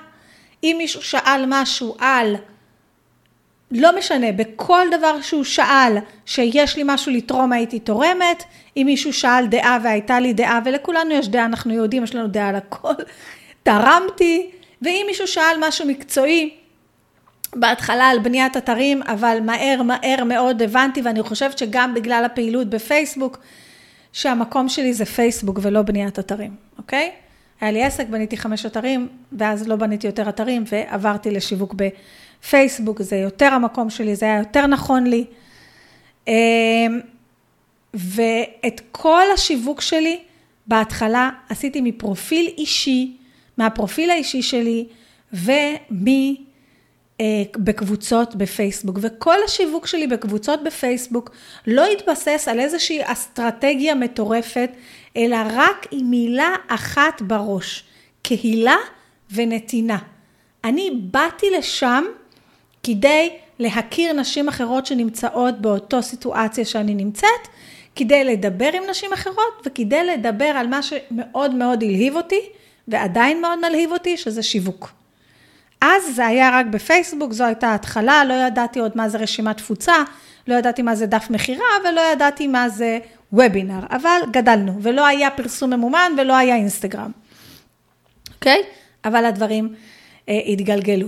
אם 0.64 0.76
מישהו 0.78 1.02
שאל 1.02 1.46
משהו 1.48 1.96
על, 2.00 2.36
לא 3.72 3.98
משנה, 3.98 4.32
בכל 4.32 4.88
דבר 4.92 5.22
שהוא 5.22 5.44
שאל 5.44 5.98
שיש 6.26 6.78
לי 6.78 6.84
משהו 6.86 7.12
לתרום 7.12 7.52
הייתי 7.52 7.80
תורמת, 7.80 8.44
אם 8.78 8.84
מישהו 8.86 9.14
שאל 9.14 9.46
דעה 9.48 9.78
והייתה 9.84 10.20
לי 10.20 10.34
דעה, 10.34 10.60
ולכולנו 10.66 11.14
יש 11.14 11.28
דעה, 11.28 11.46
אנחנו 11.46 11.74
יהודים, 11.74 12.04
יש 12.04 12.16
לנו 12.16 12.28
דעה 12.28 12.50
על 12.50 12.56
הכל, 12.56 12.94
תרמתי, 13.64 14.52
ואם 14.82 15.04
מישהו 15.08 15.28
שאל 15.28 15.56
משהו 15.60 15.88
מקצועי, 15.88 16.63
בהתחלה 17.56 18.10
על 18.10 18.20
בניית 18.20 18.58
אתרים, 18.58 19.04
אבל 19.04 19.38
מהר 19.44 19.82
מהר 19.84 20.24
מאוד 20.24 20.62
הבנתי, 20.62 21.02
ואני 21.02 21.24
חושבת 21.24 21.58
שגם 21.58 21.94
בגלל 21.94 22.26
הפעילות 22.26 22.70
בפייסבוק, 22.70 23.40
שהמקום 24.14 24.70
שלי 24.70 24.94
זה 24.94 25.06
פייסבוק 25.06 25.60
ולא 25.62 25.82
בניית 25.82 26.20
אתרים, 26.20 26.56
אוקיי? 26.78 27.12
היה 27.62 27.72
לי 27.72 27.84
עסק, 27.84 28.08
בניתי 28.08 28.38
חמש 28.38 28.66
אתרים, 28.66 29.08
ואז 29.32 29.68
לא 29.68 29.76
בניתי 29.76 30.08
יותר 30.08 30.30
אתרים, 30.30 30.64
ועברתי 30.72 31.32
לשיווק 31.32 31.74
בפייסבוק, 31.74 33.02
זה 33.02 33.16
יותר 33.16 33.46
המקום 33.54 33.90
שלי, 33.90 34.16
זה 34.16 34.26
היה 34.26 34.40
יותר 34.40 34.68
נכון 34.68 35.08
לי. 35.08 35.26
אמ, 36.28 36.34
ואת 37.94 38.82
כל 38.92 39.24
השיווק 39.34 39.82
שלי, 39.82 40.20
בהתחלה 40.68 41.30
עשיתי 41.50 41.82
מפרופיל 41.82 42.52
אישי, 42.58 43.18
מהפרופיל 43.58 44.10
האישי 44.10 44.42
שלי, 44.42 44.86
ומ... 45.34 46.06
אה, 47.24 47.44
בקבוצות 47.58 48.36
בפייסבוק, 48.36 48.98
וכל 49.02 49.36
השיווק 49.46 49.88
שלי 49.88 50.08
בקבוצות 50.08 50.64
בפייסבוק 50.64 51.30
לא 51.68 51.86
התבסס 51.86 52.48
על 52.48 52.60
איזושהי 52.60 53.00
אסטרטגיה 53.04 53.96
מטורפת, 53.96 54.70
אלא 55.18 55.38
רק 55.54 55.88
עם 55.92 56.10
מילה 56.10 56.56
אחת 56.68 57.22
בראש, 57.22 57.84
קהילה 58.22 58.76
ונתינה. 59.32 59.98
אני 60.64 60.90
באתי 61.02 61.46
לשם 61.58 62.04
כדי 62.84 63.30
להכיר 63.60 64.14
נשים 64.14 64.48
אחרות 64.48 64.86
שנמצאות 64.86 65.62
באותו 65.62 66.04
סיטואציה 66.04 66.66
שאני 66.66 66.96
נמצאת, 66.96 67.48
כדי 67.96 68.24
לדבר 68.24 68.70
עם 68.74 68.84
נשים 68.90 69.14
אחרות 69.14 69.62
וכדי 69.66 70.04
לדבר 70.04 70.46
על 70.46 70.68
מה 70.68 70.84
שמאוד 70.84 71.56
מאוד 71.56 71.84
הלהיב 71.84 72.16
אותי, 72.16 72.40
ועדיין 72.88 73.42
מאוד 73.42 73.60
מלהיב 73.60 73.92
אותי, 73.92 74.18
שזה 74.18 74.44
שיווק. 74.44 75.03
אז 75.86 76.16
זה 76.16 76.26
היה 76.26 76.50
רק 76.60 76.66
בפייסבוק, 76.66 77.34
זו 77.34 77.44
הייתה 77.44 77.68
ההתחלה, 77.68 78.26
לא 78.26 78.34
ידעתי 78.34 78.80
עוד 78.80 78.92
מה 78.96 79.10
זה 79.10 79.18
רשימת 79.18 79.58
תפוצה, 79.58 79.94
לא 80.48 80.56
ידעתי 80.56 80.82
מה 80.82 80.96
זה 80.96 81.06
דף 81.06 81.28
מכירה 81.30 81.66
ולא 81.90 82.02
ידעתי 82.14 82.48
מה 82.48 82.70
זה 82.70 83.00
וובינר, 83.34 83.80
אבל 83.90 84.20
גדלנו, 84.32 84.78
ולא 84.82 85.06
היה 85.06 85.32
פרסום 85.32 85.74
ממומן 85.74 86.12
ולא 86.18 86.36
היה 86.36 86.56
אינסטגרם, 86.56 87.12
אוקיי? 88.36 88.62
Okay? 88.62 89.08
אבל 89.08 89.26
הדברים 89.26 89.74
אה, 90.30 90.40
התגלגלו. 90.46 91.08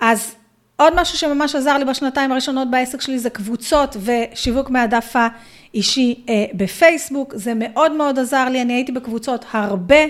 אז 0.00 0.34
עוד 0.76 1.00
משהו 1.00 1.18
שממש 1.18 1.54
עזר 1.54 1.78
לי 1.78 1.84
בשנתיים 1.84 2.32
הראשונות 2.32 2.70
בעסק 2.70 3.00
שלי 3.00 3.18
זה 3.18 3.30
קבוצות 3.30 3.96
ושיווק 4.00 4.70
מהדף 4.70 5.14
האישי 5.14 6.24
אה, 6.28 6.44
בפייסבוק, 6.54 7.34
זה 7.36 7.52
מאוד 7.54 7.92
מאוד 7.92 8.18
עזר 8.18 8.48
לי, 8.48 8.62
אני 8.62 8.72
הייתי 8.72 8.92
בקבוצות 8.92 9.44
הרבה, 9.50 10.04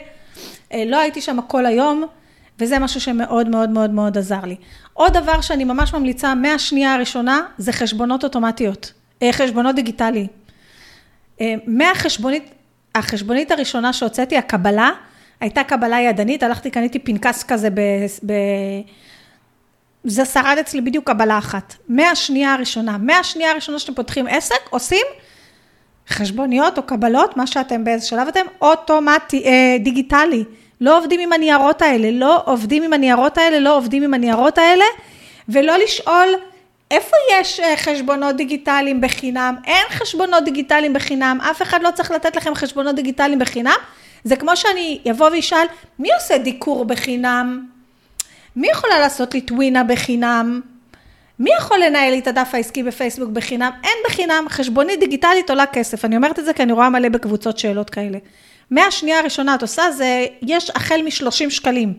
אה, 0.72 0.84
לא 0.86 1.00
הייתי 1.00 1.20
שם 1.20 1.38
כל 1.48 1.66
היום, 1.66 2.06
וזה 2.58 2.78
משהו 2.78 3.00
שמאוד 3.00 3.48
מאוד 3.48 3.70
מאוד 3.70 3.90
מאוד 3.90 4.18
עזר 4.18 4.40
לי. 4.44 4.56
עוד 4.92 5.12
דבר 5.12 5.40
שאני 5.40 5.64
ממש 5.64 5.94
ממליצה 5.94 6.34
מהשנייה 6.34 6.94
הראשונה, 6.94 7.40
זה 7.58 7.72
חשבונות 7.72 8.24
אוטומטיות, 8.24 8.92
אה, 9.22 9.32
חשבונות 9.32 9.74
דיגיטלי. 9.74 10.26
אה, 11.40 11.54
מהחשבונית, 11.66 12.50
החשבונית 12.94 13.50
הראשונה 13.50 13.92
שהוצאתי, 13.92 14.36
הקבלה, 14.36 14.90
הייתה 15.40 15.64
קבלה 15.64 16.00
ידנית, 16.00 16.42
הלכתי, 16.42 16.70
קניתי 16.70 16.98
פנקס 16.98 17.42
כזה 17.42 17.70
ב... 17.70 17.80
ב... 18.26 18.32
זה 20.04 20.24
שרד 20.24 20.56
אצלי 20.60 20.80
בדיוק 20.80 21.06
קבלה 21.06 21.38
אחת. 21.38 21.74
מהשנייה 21.88 22.54
הראשונה, 22.54 22.98
מהשנייה 22.98 23.50
הראשונה 23.50 23.78
שאתם 23.78 23.94
פותחים 23.94 24.26
עסק, 24.26 24.68
עושים 24.70 25.06
חשבוניות 26.08 26.78
או 26.78 26.82
קבלות, 26.82 27.36
מה 27.36 27.46
שאתם 27.46 27.84
באיזה 27.84 28.06
שלב 28.06 28.28
אתם, 28.28 28.46
אוטומטי, 28.62 29.44
אה, 29.44 29.76
דיגיטלי. 29.80 30.44
לא 30.80 30.98
עובדים 30.98 31.20
עם 31.20 31.32
הניירות 31.32 31.82
האלה, 31.82 32.10
לא 32.10 32.42
עובדים 32.46 32.82
עם 32.82 32.92
הניירות 32.92 33.38
האלה, 33.38 33.60
לא 33.60 33.76
עובדים 33.76 34.02
עם 34.02 34.14
הניירות 34.14 34.58
האלה, 34.58 34.84
ולא 35.48 35.76
לשאול 35.76 36.28
איפה 36.90 37.16
יש 37.32 37.60
אה, 37.60 37.76
חשבונות 37.76 38.36
דיגיטליים 38.36 39.00
בחינם? 39.00 39.56
אין 39.64 39.86
חשבונות 39.90 40.44
דיגיטליים 40.44 40.92
בחינם, 40.92 41.38
אף 41.50 41.62
אחד 41.62 41.82
לא 41.82 41.90
צריך 41.90 42.10
לתת 42.10 42.36
לכם 42.36 42.54
חשבונות 42.54 42.94
דיגיטליים 42.94 43.38
בחינם. 43.38 43.76
זה 44.24 44.36
כמו 44.36 44.56
שאני 44.56 45.00
אבוא 45.10 45.30
ואשאל, 45.30 45.66
מי 45.98 46.08
עושה 46.20 46.38
דיקור 46.38 46.84
בחינם? 46.84 47.66
מי 48.56 48.68
יכולה 48.68 48.98
לעשות 48.98 49.34
לי 49.34 49.40
טווינה 49.40 49.84
בחינם? 49.84 50.60
מי 51.38 51.50
יכול 51.58 51.78
לנהל 51.78 52.10
לי 52.10 52.18
את 52.18 52.26
הדף 52.26 52.50
העסקי 52.52 52.82
בפייסבוק 52.82 53.30
בחינם? 53.30 53.70
אין 53.84 53.98
בחינם, 54.08 54.44
חשבונית 54.48 55.00
דיגיטלית 55.00 55.50
עולה 55.50 55.66
כסף. 55.66 56.04
אני 56.04 56.16
אומרת 56.16 56.38
את 56.38 56.44
זה 56.44 56.52
כי 56.52 56.62
אני 56.62 56.72
רואה 56.72 56.90
מלא 56.90 57.08
בקבוצות 57.08 57.58
שאלות 57.58 57.90
כאלה. 57.90 58.18
מהשנייה 58.70 59.18
הראשונה 59.18 59.54
את 59.54 59.62
עושה 59.62 59.90
זה, 59.90 60.26
יש 60.42 60.70
החל 60.70 61.02
מ-30 61.02 61.50
שקלים 61.50 61.94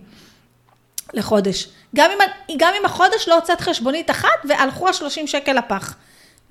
לחודש. 1.14 1.68
גם 1.96 2.12
אם, 2.12 2.18
גם 2.58 2.74
אם 2.80 2.86
החודש 2.86 3.28
לא 3.28 3.36
הוצאת 3.36 3.62
חשבונית 3.62 4.10
אחת 4.10 4.40
והלכו 4.46 4.88
ה-30 4.88 5.28
שקל 5.28 5.54
לפח. 5.54 5.96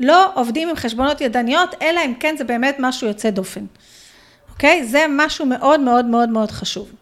לא 0.01 0.31
עובדים 0.35 0.69
עם 0.69 0.77
חשבונות 0.77 1.21
ידניות, 1.21 1.75
אלא 1.83 2.01
אם 2.05 2.15
כן 2.15 2.37
זה 2.37 2.45
באמת 2.45 2.77
משהו 2.79 3.07
יוצא 3.07 3.31
דופן. 3.31 3.65
אוקיי? 4.53 4.85
זה 4.87 5.07
משהו 5.09 5.47
מאוד 5.47 5.81
מאוד 5.81 6.05
מאוד 6.05 6.29
מאוד 6.29 6.51
חשוב. 6.51 6.93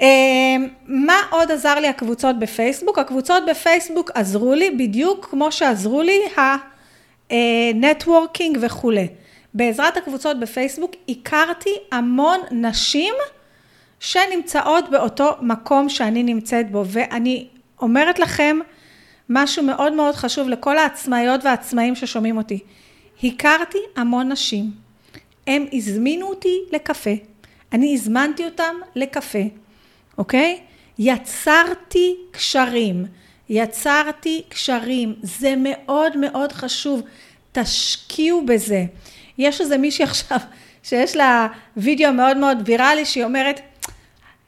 אמ, 0.00 0.68
מה 0.86 1.16
עוד 1.30 1.50
עזר 1.50 1.74
לי 1.74 1.88
הקבוצות 1.88 2.38
בפייסבוק? 2.38 2.98
הקבוצות 2.98 3.42
בפייסבוק 3.50 4.10
עזרו 4.14 4.54
לי 4.54 4.70
בדיוק 4.70 5.26
כמו 5.30 5.52
שעזרו 5.52 6.02
לי 6.02 6.20
הנטוורקינג 7.30 8.58
וכולי. 8.60 9.08
בעזרת 9.54 9.96
הקבוצות 9.96 10.40
בפייסבוק 10.40 10.90
הכרתי 11.08 11.70
המון 11.92 12.40
נשים 12.50 13.14
שנמצאות 14.00 14.90
באותו 14.90 15.30
מקום 15.40 15.88
שאני 15.88 16.22
נמצאת 16.22 16.70
בו, 16.70 16.84
ואני 16.86 17.48
אומרת 17.80 18.18
לכם 18.18 18.58
משהו 19.28 19.62
מאוד 19.62 19.92
מאוד 19.92 20.14
חשוב 20.14 20.48
לכל 20.48 20.78
העצמאיות 20.78 21.44
והעצמאים 21.44 21.94
ששומעים 21.94 22.36
אותי. 22.36 22.58
הכרתי 23.24 23.78
המון 23.96 24.32
נשים, 24.32 24.70
הם 25.46 25.66
הזמינו 25.72 26.26
אותי 26.26 26.58
לקפה, 26.72 27.10
אני 27.72 27.94
הזמנתי 27.94 28.44
אותם 28.44 28.74
לקפה. 28.96 29.38
אוקיי? 30.18 30.60
יצרתי 30.98 32.16
קשרים, 32.30 33.06
יצרתי 33.48 34.42
קשרים, 34.48 35.14
זה 35.22 35.54
מאוד 35.56 36.16
מאוד 36.16 36.52
חשוב, 36.52 37.02
תשקיעו 37.52 38.46
בזה. 38.46 38.84
יש 39.40 39.60
איזה 39.60 39.78
מישהי 39.78 40.04
עכשיו 40.04 40.38
שיש 40.82 41.16
לה 41.16 41.46
וידאו 41.76 42.12
מאוד 42.12 42.36
מאוד 42.36 42.58
ויראלי 42.64 43.04
שהיא 43.04 43.24
אומרת, 43.24 43.60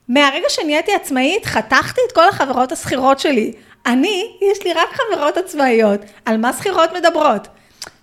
מהרגע 0.09 0.48
שנהייתי 0.48 0.94
עצמאית 0.94 1.46
חתכתי 1.46 2.00
את 2.09 2.12
כל 2.12 2.28
החברות 2.28 2.72
השכירות 2.72 3.18
שלי. 3.18 3.52
אני, 3.87 4.37
יש 4.52 4.64
לי 4.64 4.72
רק 4.72 4.88
חברות 4.92 5.37
עצמאיות, 5.37 6.00
על 6.24 6.37
מה 6.37 6.52
שכירות 6.52 6.90
מדברות? 6.92 7.48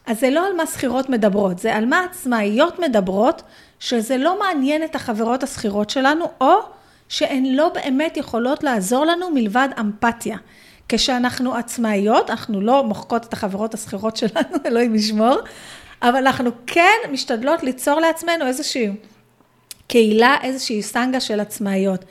אז 0.06 0.19
זה 0.19 0.30
לא 0.30 0.47
על 0.47 0.54
מה 0.54 0.65
שכירות 0.67 1.10
מדברות, 1.10 1.60
זה 1.60 1.75
על 1.75 1.86
מה 1.86 2.04
עצמאיות 2.04 2.80
מדברות, 2.80 3.41
שזה 3.80 4.17
לא 4.17 4.39
מעניין 4.39 4.84
את 4.84 4.95
החברות 4.95 5.43
השכירות 5.43 5.89
שלנו, 5.89 6.25
או 6.41 6.54
שהן 7.10 7.45
לא 7.45 7.71
באמת 7.73 8.17
יכולות 8.17 8.63
לעזור 8.63 9.06
לנו 9.06 9.30
מלבד 9.30 9.67
אמפתיה. 9.80 10.38
כשאנחנו 10.89 11.56
עצמאיות, 11.56 12.30
אנחנו 12.30 12.62
לא 12.62 12.84
מוחקות 12.84 13.25
את 13.25 13.34
החברות 13.34 13.73
השכירות 13.73 14.17
שלנו, 14.17 14.58
אלוהים 14.65 14.95
ישמור, 14.95 15.38
אבל 16.01 16.15
אנחנו 16.15 16.51
כן 16.67 16.97
משתדלות 17.12 17.63
ליצור 17.63 17.99
לעצמנו 17.99 18.47
איזושהי 18.47 18.88
קהילה, 19.88 20.38
איזושהי 20.43 20.81
סנגה 20.81 21.19
של 21.19 21.39
עצמאיות. 21.39 22.05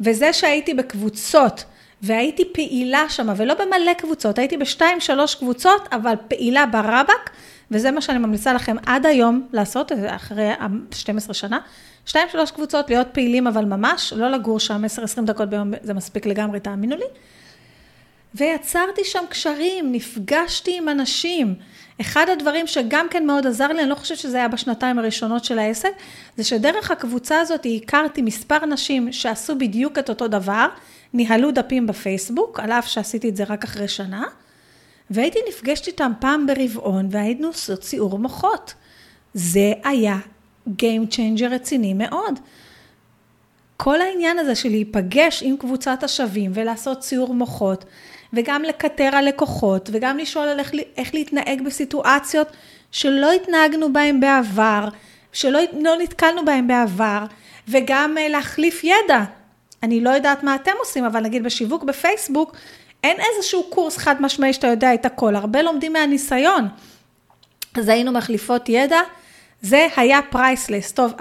וזה 0.00 0.32
שהייתי 0.32 0.74
בקבוצות, 0.74 1.64
והייתי 2.02 2.44
פעילה 2.52 3.08
שם, 3.08 3.28
ולא 3.36 3.54
במלא 3.54 3.92
קבוצות, 3.98 4.38
הייתי 4.38 4.56
בשתיים, 4.56 5.00
שלוש 5.00 5.34
קבוצות, 5.34 5.88
אבל 5.92 6.14
פעילה 6.28 6.66
ברבק, 6.66 7.30
וזה 7.70 7.90
מה 7.90 8.00
שאני 8.00 8.18
ממליצה 8.18 8.52
לכם 8.52 8.76
עד 8.86 9.06
היום 9.06 9.48
לעשות, 9.52 9.92
אחרי 10.06 10.50
12 10.90 11.34
שנה, 11.34 11.58
שתיים, 12.06 12.28
שלוש 12.32 12.50
קבוצות, 12.50 12.90
להיות 12.90 13.06
פעילים, 13.12 13.46
אבל 13.46 13.64
ממש, 13.64 14.12
לא 14.16 14.30
לגור 14.30 14.60
שם 14.60 14.84
10-20 15.18 15.22
דקות 15.24 15.50
ביום, 15.50 15.72
זה 15.82 15.94
מספיק 15.94 16.26
לגמרי, 16.26 16.60
תאמינו 16.60 16.96
לי. 16.96 17.04
ויצרתי 18.34 19.04
שם 19.04 19.24
קשרים, 19.28 19.92
נפגשתי 19.92 20.78
עם 20.78 20.88
אנשים. 20.88 21.54
אחד 22.00 22.26
הדברים 22.28 22.66
שגם 22.66 23.06
כן 23.10 23.26
מאוד 23.26 23.46
עזר 23.46 23.68
לי, 23.68 23.82
אני 23.82 23.90
לא 23.90 23.94
חושבת 23.94 24.18
שזה 24.18 24.36
היה 24.36 24.48
בשנתיים 24.48 24.98
הראשונות 24.98 25.44
של 25.44 25.58
העסק, 25.58 25.90
זה 26.36 26.44
שדרך 26.44 26.90
הקבוצה 26.90 27.40
הזאת 27.40 27.66
הכרתי 27.76 28.22
מספר 28.22 28.66
נשים 28.66 29.12
שעשו 29.12 29.58
בדיוק 29.58 29.98
את 29.98 30.08
אותו 30.08 30.28
דבר, 30.28 30.66
ניהלו 31.12 31.50
דפים 31.50 31.86
בפייסבוק, 31.86 32.60
על 32.60 32.72
אף 32.72 32.88
שעשיתי 32.88 33.28
את 33.28 33.36
זה 33.36 33.44
רק 33.44 33.64
אחרי 33.64 33.88
שנה, 33.88 34.24
והייתי 35.10 35.38
נפגשת 35.48 35.86
איתם 35.86 36.12
פעם 36.20 36.46
ברבעון 36.46 37.08
והיינו 37.10 37.46
עושות 37.48 37.80
ציור 37.80 38.18
מוחות. 38.18 38.74
זה 39.34 39.72
היה 39.84 40.18
Game 40.68 41.12
Changer 41.12 41.48
רציני 41.50 41.94
מאוד. 41.94 42.38
כל 43.76 44.00
העניין 44.00 44.38
הזה 44.38 44.54
של 44.54 44.68
להיפגש 44.68 45.42
עם 45.42 45.56
קבוצת 45.56 46.02
השווים 46.02 46.50
ולעשות 46.54 47.00
ציור 47.00 47.34
מוחות, 47.34 47.84
וגם 48.32 48.62
לקטר 48.62 49.10
על 49.16 49.28
לקוחות, 49.28 49.90
וגם 49.92 50.18
לשאול 50.18 50.48
על 50.48 50.58
איך, 50.58 50.72
איך 50.96 51.14
להתנהג 51.14 51.62
בסיטואציות 51.62 52.48
שלא 52.92 53.32
התנהגנו 53.32 53.92
בהן 53.92 54.20
בעבר, 54.20 54.88
שלא 55.32 55.60
לא 55.80 55.96
נתקלנו 56.02 56.44
בהן 56.44 56.66
בעבר, 56.66 57.24
וגם 57.68 58.18
אה, 58.18 58.28
להחליף 58.28 58.84
ידע. 58.84 59.24
אני 59.82 60.00
לא 60.00 60.10
יודעת 60.10 60.42
מה 60.42 60.54
אתם 60.54 60.72
עושים, 60.78 61.04
אבל 61.04 61.20
נגיד 61.20 61.44
בשיווק 61.44 61.84
בפייסבוק, 61.84 62.56
אין 63.04 63.16
איזשהו 63.20 63.64
קורס 63.70 63.96
חד 63.96 64.22
משמעי 64.22 64.52
שאתה 64.52 64.66
יודע 64.66 64.94
את 64.94 65.06
הכל, 65.06 65.36
הרבה 65.36 65.62
לומדים 65.62 65.92
מהניסיון. 65.92 66.68
אז 67.74 67.88
היינו 67.88 68.12
מחליפות 68.12 68.68
ידע, 68.68 69.00
זה 69.62 69.86
היה 69.96 70.20
פרייסלס. 70.30 70.92
טוב, 70.92 71.12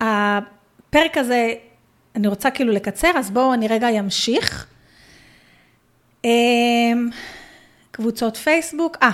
הפרק 0.00 1.16
הזה, 1.16 1.52
אני 2.16 2.28
רוצה 2.28 2.50
כאילו 2.50 2.72
לקצר, 2.72 3.10
אז 3.14 3.30
בואו 3.30 3.54
אני 3.54 3.68
רגע 3.68 3.88
אמשיך. 3.88 4.66
אמ, 6.24 7.10
קבוצות 7.90 8.36
פייסבוק, 8.36 8.96
אה, 9.02 9.10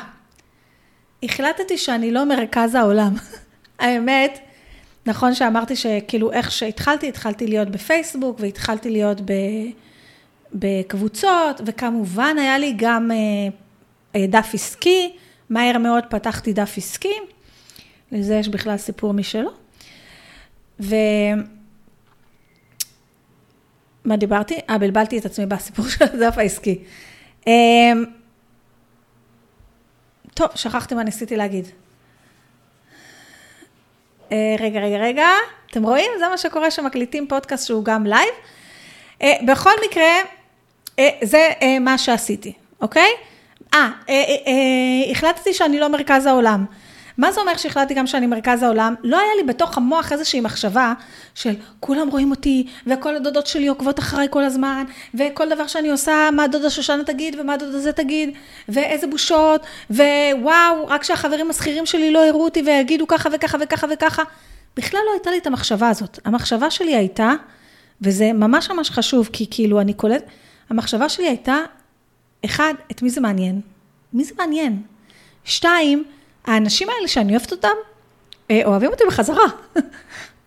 החלטתי 1.22 1.78
שאני 1.78 2.10
לא 2.10 2.24
מרכז 2.24 2.74
העולם. 2.74 3.14
האמת, 3.78 4.38
נכון 5.06 5.34
שאמרתי 5.34 5.76
שכאילו 5.76 6.32
איך 6.32 6.50
שהתחלתי, 6.52 7.08
התחלתי 7.08 7.46
להיות 7.46 7.68
בפייסבוק 7.68 8.36
והתחלתי 8.40 8.90
להיות 8.90 9.20
ב, 9.20 9.32
בקבוצות, 10.54 11.60
וכמובן 11.66 12.36
היה 12.38 12.58
לי 12.58 12.74
גם 12.76 13.10
אה, 14.16 14.26
דף 14.26 14.50
עסקי, 14.54 15.12
מהר 15.50 15.78
מאוד 15.78 16.04
פתחתי 16.10 16.52
דף 16.52 16.74
עסקי, 16.76 17.14
לזה 18.12 18.34
יש 18.34 18.48
בכלל 18.48 18.76
סיפור 18.76 19.12
משלו. 19.12 19.50
ו... 20.80 20.94
מה 24.04 24.16
דיברתי? 24.16 24.58
אה, 24.70 24.78
בלבלתי 24.78 25.18
את 25.18 25.24
עצמי 25.24 25.46
בסיפור 25.46 25.88
של 25.88 26.04
הדף 26.04 26.38
העסקי. 26.38 26.78
אמ, 27.46 28.04
טוב, 30.34 30.48
שכחתי 30.54 30.94
מה 30.94 31.02
ניסיתי 31.02 31.36
להגיד. 31.36 31.68
אה, 34.32 34.56
רגע, 34.60 34.80
רגע, 34.80 34.96
רגע, 34.96 35.28
אתם 35.70 35.82
רואים? 35.82 36.10
זה 36.18 36.28
מה 36.28 36.38
שקורה 36.38 36.70
שמקליטים 36.70 37.26
פודקאסט 37.28 37.66
שהוא 37.66 37.84
גם 37.84 38.06
לייב. 38.06 38.34
אה, 39.22 39.32
בכל 39.46 39.70
מקרה, 39.88 40.12
אה, 40.98 41.08
זה 41.22 41.48
מה 41.80 41.98
שעשיתי, 41.98 42.52
אוקיי? 42.80 43.10
אה, 43.74 43.90
החלטתי 45.10 45.54
שאני 45.54 45.80
לא 45.80 45.88
מרכז 45.88 46.26
העולם. 46.26 46.64
מה 47.18 47.32
זה 47.32 47.40
אומר 47.40 47.56
שהחלטתי 47.56 47.94
גם 47.94 48.06
שאני 48.06 48.26
מרכז 48.26 48.62
העולם? 48.62 48.94
לא 49.02 49.16
היה 49.20 49.30
לי 49.36 49.42
בתוך 49.42 49.76
המוח 49.76 50.12
איזושהי 50.12 50.40
מחשבה 50.40 50.92
של 51.34 51.54
כולם 51.80 52.08
רואים 52.08 52.30
אותי, 52.30 52.66
וכל 52.86 53.16
הדודות 53.16 53.46
שלי 53.46 53.66
עוקבות 53.66 53.98
אחריי 53.98 54.26
כל 54.30 54.44
הזמן, 54.44 54.84
וכל 55.14 55.48
דבר 55.48 55.66
שאני 55.66 55.90
עושה, 55.90 56.28
מה 56.32 56.46
דודה 56.46 56.70
שושנה 56.70 57.04
תגיד, 57.04 57.40
ומה 57.40 57.56
דודה 57.56 57.78
זה 57.78 57.92
תגיד, 57.92 58.30
ואיזה 58.68 59.06
בושות, 59.06 59.66
ווואו, 59.90 60.86
רק 60.86 61.04
שהחברים 61.04 61.50
השכירים 61.50 61.86
שלי 61.86 62.12
לא 62.12 62.26
יראו 62.26 62.44
אותי 62.44 62.62
ויגידו 62.66 63.06
ככה 63.06 63.28
וככה 63.32 63.58
וככה 63.60 63.86
וככה. 63.92 64.22
בכלל 64.76 65.00
לא 65.06 65.12
הייתה 65.12 65.30
לי 65.30 65.38
את 65.38 65.46
המחשבה 65.46 65.88
הזאת. 65.88 66.18
המחשבה 66.24 66.70
שלי 66.70 66.96
הייתה, 66.96 67.32
וזה 68.02 68.32
ממש 68.32 68.70
ממש 68.70 68.90
חשוב, 68.90 69.28
כי 69.32 69.46
כאילו 69.50 69.80
אני 69.80 69.94
קולט, 69.94 70.24
המחשבה 70.70 71.08
שלי 71.08 71.26
הייתה, 71.26 71.56
אחד, 72.44 72.74
את 72.90 73.02
מי 73.02 73.10
זה 73.10 73.20
מעניין? 73.20 73.60
מי 74.12 74.24
זה 74.24 74.34
מעניין? 74.38 74.82
שתיים, 75.44 76.04
האנשים 76.46 76.88
האלה 76.88 77.08
שאני 77.08 77.32
אוהבת 77.32 77.52
אותם, 77.52 77.74
אה, 78.50 78.60
אוהבים 78.64 78.90
אותי 78.90 79.04
בחזרה. 79.06 79.46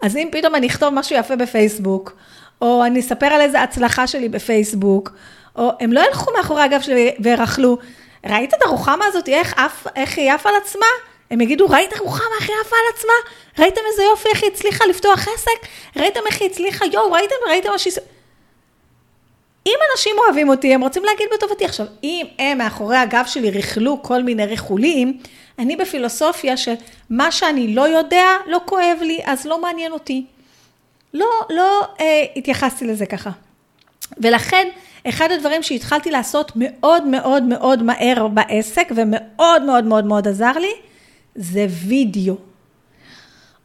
אז 0.01 0.17
אם 0.17 0.29
פתאום 0.31 0.55
אני 0.55 0.67
אכתוב 0.67 0.89
משהו 0.89 1.15
יפה 1.15 1.35
בפייסבוק, 1.35 2.13
או 2.61 2.85
אני 2.85 2.99
אספר 2.99 3.25
על 3.25 3.41
איזה 3.41 3.61
הצלחה 3.61 4.07
שלי 4.07 4.29
בפייסבוק, 4.29 5.11
או 5.55 5.71
הם 5.79 5.93
לא 5.93 6.01
ילכו 6.07 6.31
מאחורי 6.37 6.61
הגב 6.61 6.81
שלי 6.81 7.15
וירכלו, 7.19 7.77
ראית 8.25 8.53
את 8.53 8.61
הרוחמה 8.65 9.05
הזאת, 9.05 9.29
איך, 9.29 9.53
אף, 9.53 9.87
איך 9.95 10.17
היא 10.17 10.31
עפה 10.31 10.49
על 10.49 10.55
עצמה? 10.55 10.85
הם 11.31 11.41
יגידו, 11.41 11.65
ראית 11.69 11.99
רוחמה 11.99 12.25
איך 12.39 12.49
היא 12.49 12.57
עפה 12.61 12.75
על 12.75 12.95
עצמה? 12.95 13.13
ראיתם 13.59 13.81
איזה 13.91 14.03
יופי, 14.03 14.29
איך 14.29 14.43
היא 14.43 14.51
הצליחה 14.51 14.85
לפתוח 14.85 15.27
עסק? 15.27 15.67
ראיתם 15.95 16.19
איך 16.25 16.41
היא 16.41 16.49
הצליחה? 16.49 16.85
יואו, 16.85 17.11
ראיתם, 17.11 17.35
ראיתם 17.49 17.69
מה 17.71 17.77
שהיא... 17.77 17.93
אם 19.67 19.75
אנשים 19.91 20.15
אוהבים 20.17 20.49
אותי, 20.49 20.73
הם 20.73 20.81
רוצים 20.81 21.03
להגיד 21.05 21.27
בטובתי. 21.33 21.65
עכשיו, 21.65 21.85
אם 22.03 22.25
הם 22.39 22.57
מאחורי 22.57 22.97
הגב 22.97 23.23
שלי 23.27 23.49
ריכלו 23.49 24.03
כל 24.03 24.23
מיני 24.23 24.45
ריכולים, 24.45 25.19
אני 25.59 25.75
בפילוסופיה 25.75 26.57
של 26.57 26.73
מה 27.09 27.31
שאני 27.31 27.75
לא 27.75 27.87
יודע, 27.87 28.27
לא 28.47 28.61
כואב 28.65 28.97
לי, 29.01 29.19
אז 29.25 29.45
לא 29.45 29.61
מעניין 29.61 29.91
אותי. 29.91 30.25
לא, 31.13 31.25
לא 31.49 31.87
אה, 31.99 32.25
התייחסתי 32.35 32.85
לזה 32.85 33.05
ככה. 33.05 33.29
ולכן 34.17 34.67
אחד 35.09 35.31
הדברים 35.31 35.63
שהתחלתי 35.63 36.11
לעשות 36.11 36.51
מאוד 36.55 37.07
מאוד 37.07 37.43
מאוד 37.43 37.83
מהר 37.83 38.27
בעסק, 38.27 38.91
ומאוד 38.95 39.61
מאוד 39.61 39.83
מאוד 39.83 40.05
מאוד 40.05 40.27
עזר 40.27 40.51
לי, 40.51 40.71
זה 41.35 41.65
וידאו. 41.87 42.35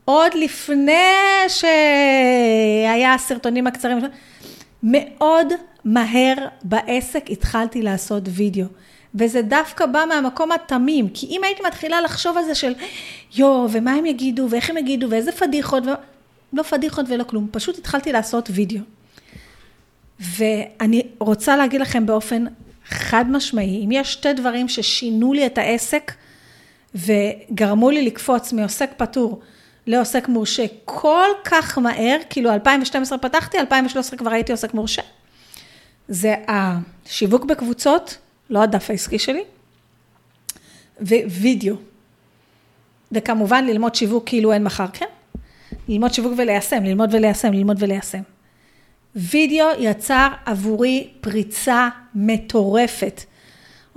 עוד 0.05 0.34
לפני 0.34 1.03
שהיה 1.49 3.14
הסרטונים 3.14 3.66
הקצרים, 3.66 3.99
מאוד 4.82 5.53
מהר 5.84 6.34
בעסק 6.62 7.30
התחלתי 7.30 7.82
לעשות 7.82 8.22
וידאו. 8.26 8.66
וזה 9.14 9.42
דווקא 9.42 9.86
בא 9.86 10.04
מהמקום 10.08 10.52
התמים, 10.52 11.08
כי 11.08 11.26
אם 11.26 11.44
הייתי 11.44 11.62
מתחילה 11.66 12.00
לחשוב 12.00 12.36
על 12.36 12.44
זה 12.44 12.54
של 12.54 12.72
יואו, 13.34 13.68
ומה 13.70 13.92
הם 13.92 14.06
יגידו, 14.06 14.46
ואיך 14.50 14.70
הם 14.70 14.76
יגידו, 14.76 15.10
ואיזה 15.10 15.32
פדיחות, 15.32 15.86
ו... 15.86 15.90
לא 16.52 16.62
פדיחות 16.62 17.06
ולא 17.08 17.24
כלום, 17.24 17.48
פשוט 17.50 17.78
התחלתי 17.78 18.12
לעשות 18.12 18.48
וידאו. 18.52 18.80
ואני 20.20 21.02
רוצה 21.18 21.56
להגיד 21.56 21.80
לכם 21.80 22.06
באופן 22.06 22.44
חד 22.88 23.24
משמעי, 23.28 23.84
אם 23.84 23.92
יש 23.92 24.12
שתי 24.12 24.32
דברים 24.32 24.68
ששינו 24.68 25.32
לי 25.32 25.46
את 25.46 25.58
העסק 25.58 26.12
וגרמו 26.94 27.90
לי 27.90 28.02
לקפוץ 28.02 28.52
מעוסק 28.52 28.90
פטור 28.96 29.40
לעוסק 29.86 30.28
מורשה 30.28 30.64
כל 30.84 31.28
כך 31.44 31.78
מהר, 31.78 32.16
כאילו 32.30 32.52
2012 32.52 33.18
פתחתי, 33.18 33.58
2013 33.58 34.18
כבר 34.18 34.30
הייתי 34.30 34.52
עוסק 34.52 34.74
מורשה, 34.74 35.02
זה 36.08 36.34
השיווק 36.48 37.44
בקבוצות, 37.44 38.18
לא 38.53 38.62
הדף 38.62 38.90
העסקי 38.90 39.18
שלי, 39.18 39.44
ווידאו. 41.11 41.74
וכמובן 43.12 43.66
ללמוד 43.66 43.94
שיווק 43.94 44.26
כאילו 44.26 44.53
אין 44.53 44.64
מחר, 44.64 44.86
כן? 44.92 45.07
ללמוד 45.88 46.14
שיווק 46.14 46.32
וליישם, 46.36 46.84
ללמוד 46.84 47.14
וליישם, 47.14 47.53
ללמוד 47.53 47.76
וליישם. 47.82 48.20
וידאו 49.16 49.66
יצר 49.78 50.28
עבורי 50.46 51.09
פריצה 51.20 51.88
מטורפת, 52.14 53.22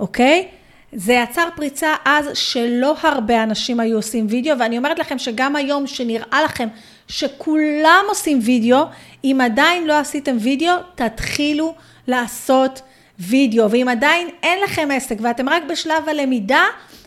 אוקיי? 0.00 0.48
זה 0.92 1.12
יצר 1.12 1.48
פריצה 1.56 1.94
אז 2.04 2.26
שלא 2.34 2.94
הרבה 3.02 3.42
אנשים 3.42 3.80
היו 3.80 3.96
עושים 3.96 4.26
וידאו, 4.30 4.58
ואני 4.58 4.78
אומרת 4.78 4.98
לכם 4.98 5.18
שגם 5.18 5.56
היום 5.56 5.86
שנראה 5.86 6.42
לכם 6.44 6.68
שכולם 7.08 8.04
עושים 8.08 8.38
וידאו, 8.42 8.84
אם 9.24 9.40
עדיין 9.44 9.86
לא 9.86 9.98
עשיתם 9.98 10.36
וידאו, 10.40 10.74
תתחילו 10.94 11.74
לעשות 12.08 12.82
וידאו, 13.18 13.70
ואם 13.70 13.88
עדיין 13.88 14.28
אין 14.42 14.58
לכם 14.64 14.88
עסק 14.92 15.16
ואתם 15.20 15.48
רק 15.48 15.62
בשלב 15.70 16.08
הלמידה, 16.08 16.62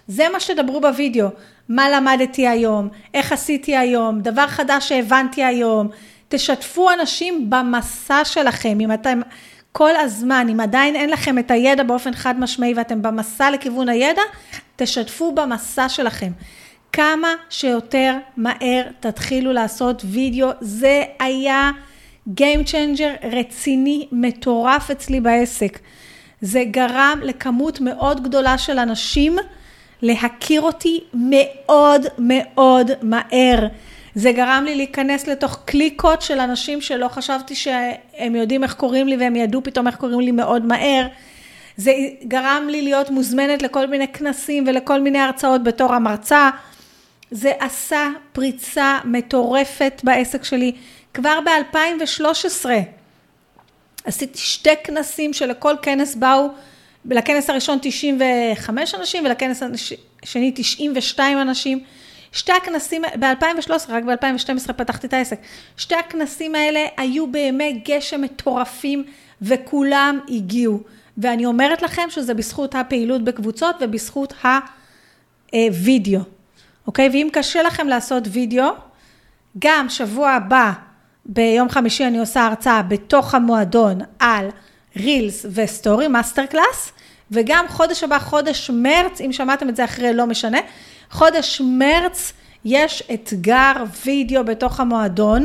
זה 0.07 0.29
מה 0.33 0.39
שתדברו 0.39 0.81
בוידאו. 0.81 1.27
מה 1.69 1.89
למדתי 1.89 2.47
היום, 2.47 2.89
איך 3.13 3.31
עשיתי 3.31 3.77
היום, 3.77 4.21
דבר 4.21 4.47
חדש 4.47 4.89
שהבנתי 4.89 5.43
היום. 5.43 5.87
תשתפו 6.29 6.89
אנשים 6.91 7.49
במסע 7.49 8.25
שלכם, 8.25 8.77
אם 8.81 8.93
אתם 8.93 9.21
כל 9.71 9.95
הזמן, 9.95 10.47
אם 10.51 10.59
עדיין 10.59 10.95
אין 10.95 11.09
לכם 11.09 11.39
את 11.39 11.51
הידע 11.51 11.83
באופן 11.83 12.13
חד 12.13 12.39
משמעי 12.39 12.73
ואתם 12.73 13.01
במסע 13.01 13.51
לכיוון 13.51 13.89
הידע, 13.89 14.21
תשתפו 14.75 15.31
במסע 15.31 15.89
שלכם. 15.89 16.31
כמה 16.93 17.33
שיותר 17.49 18.15
מהר 18.37 18.83
תתחילו 18.99 19.53
לעשות 19.53 20.01
וידאו, 20.05 20.49
זה 20.61 21.03
היה 21.19 21.71
Game 22.35 22.71
Changer 22.71 23.27
רציני, 23.31 24.07
מטורף 24.11 24.91
אצלי 24.91 25.19
בעסק. 25.19 25.79
זה 26.41 26.63
גרם 26.71 27.19
לכמות 27.23 27.81
מאוד 27.81 28.23
גדולה 28.23 28.57
של 28.57 28.79
אנשים 28.79 29.37
להכיר 30.01 30.61
אותי 30.61 30.99
מאוד 31.13 32.05
מאוד 32.17 32.91
מהר. 33.01 33.67
זה 34.15 34.31
גרם 34.31 34.63
לי 34.65 34.75
להיכנס 34.75 35.27
לתוך 35.27 35.59
קליקות 35.65 36.21
של 36.21 36.39
אנשים 36.39 36.81
שלא 36.81 37.07
חשבתי 37.07 37.55
שהם 37.55 38.35
יודעים 38.35 38.63
איך 38.63 38.73
קוראים 38.73 39.07
לי 39.07 39.17
והם 39.17 39.35
ידעו 39.35 39.63
פתאום 39.63 39.87
איך 39.87 39.95
קוראים 39.95 40.19
לי 40.19 40.31
מאוד 40.31 40.65
מהר. 40.65 41.07
זה 41.77 41.93
גרם 42.27 42.67
לי 42.69 42.81
להיות 42.81 43.09
מוזמנת 43.09 43.61
לכל 43.61 43.87
מיני 43.87 44.07
כנסים 44.07 44.63
ולכל 44.67 45.01
מיני 45.01 45.19
הרצאות 45.19 45.63
בתור 45.63 45.93
המרצה. 45.93 46.49
זה 47.31 47.51
עשה 47.59 48.09
פריצה 48.31 48.97
מטורפת 49.05 50.01
בעסק 50.03 50.43
שלי. 50.43 50.71
כבר 51.19 51.39
ב-2013 51.45 52.65
עשיתי 54.03 54.37
שתי 54.37 54.69
כנסים 54.83 55.33
שלכל 55.33 55.75
כנס 55.81 56.15
באו, 56.15 56.47
לכנס 57.05 57.49
הראשון 57.49 57.77
95 57.81 58.95
אנשים 58.95 59.25
ולכנס 59.25 59.63
השני 60.23 60.51
92 60.55 61.41
אנשים. 61.41 61.79
שתי 62.31 62.51
הכנסים, 62.51 63.01
ב-2013, 63.19 63.71
רק 63.89 64.03
ב-2012 64.03 64.73
פתחתי 64.73 65.07
את 65.07 65.13
העסק, 65.13 65.39
שתי 65.77 65.95
הכנסים 65.95 66.55
האלה 66.55 66.85
היו 66.97 67.31
בימי 67.31 67.81
גשם 67.87 68.21
מטורפים 68.21 69.03
וכולם 69.41 70.19
הגיעו. 70.29 70.79
ואני 71.17 71.45
אומרת 71.45 71.81
לכם 71.81 72.09
שזה 72.09 72.33
בזכות 72.33 72.75
הפעילות 72.75 73.23
בקבוצות 73.23 73.75
ובזכות 73.81 74.33
הווידאו, 75.53 76.19
אוקיי? 76.87 77.09
ואם 77.09 77.29
קשה 77.33 77.63
לכם 77.63 77.87
לעשות 77.87 78.23
וידאו, 78.31 78.69
גם 79.59 79.89
שבוע 79.89 80.31
הבא, 80.31 80.71
ביום 81.31 81.69
חמישי 81.69 82.05
אני 82.05 82.19
עושה 82.19 82.45
הרצאה 82.45 82.81
בתוך 82.81 83.35
המועדון 83.35 83.99
על 84.19 84.49
reels 84.95 85.45
ו 85.53 85.61
story, 85.61 86.07
master 86.07 86.45
class, 86.45 86.91
וגם 87.31 87.65
חודש 87.67 88.03
הבא, 88.03 88.19
חודש 88.19 88.69
מרץ, 88.69 89.21
אם 89.21 89.33
שמעתם 89.33 89.69
את 89.69 89.75
זה 89.75 89.83
אחרי, 89.83 90.13
לא 90.13 90.25
משנה, 90.25 90.57
חודש 91.11 91.61
מרץ 91.65 92.33
יש 92.65 93.03
אתגר 93.13 93.73
וידאו 94.05 94.43
בתוך 94.43 94.79
המועדון, 94.79 95.43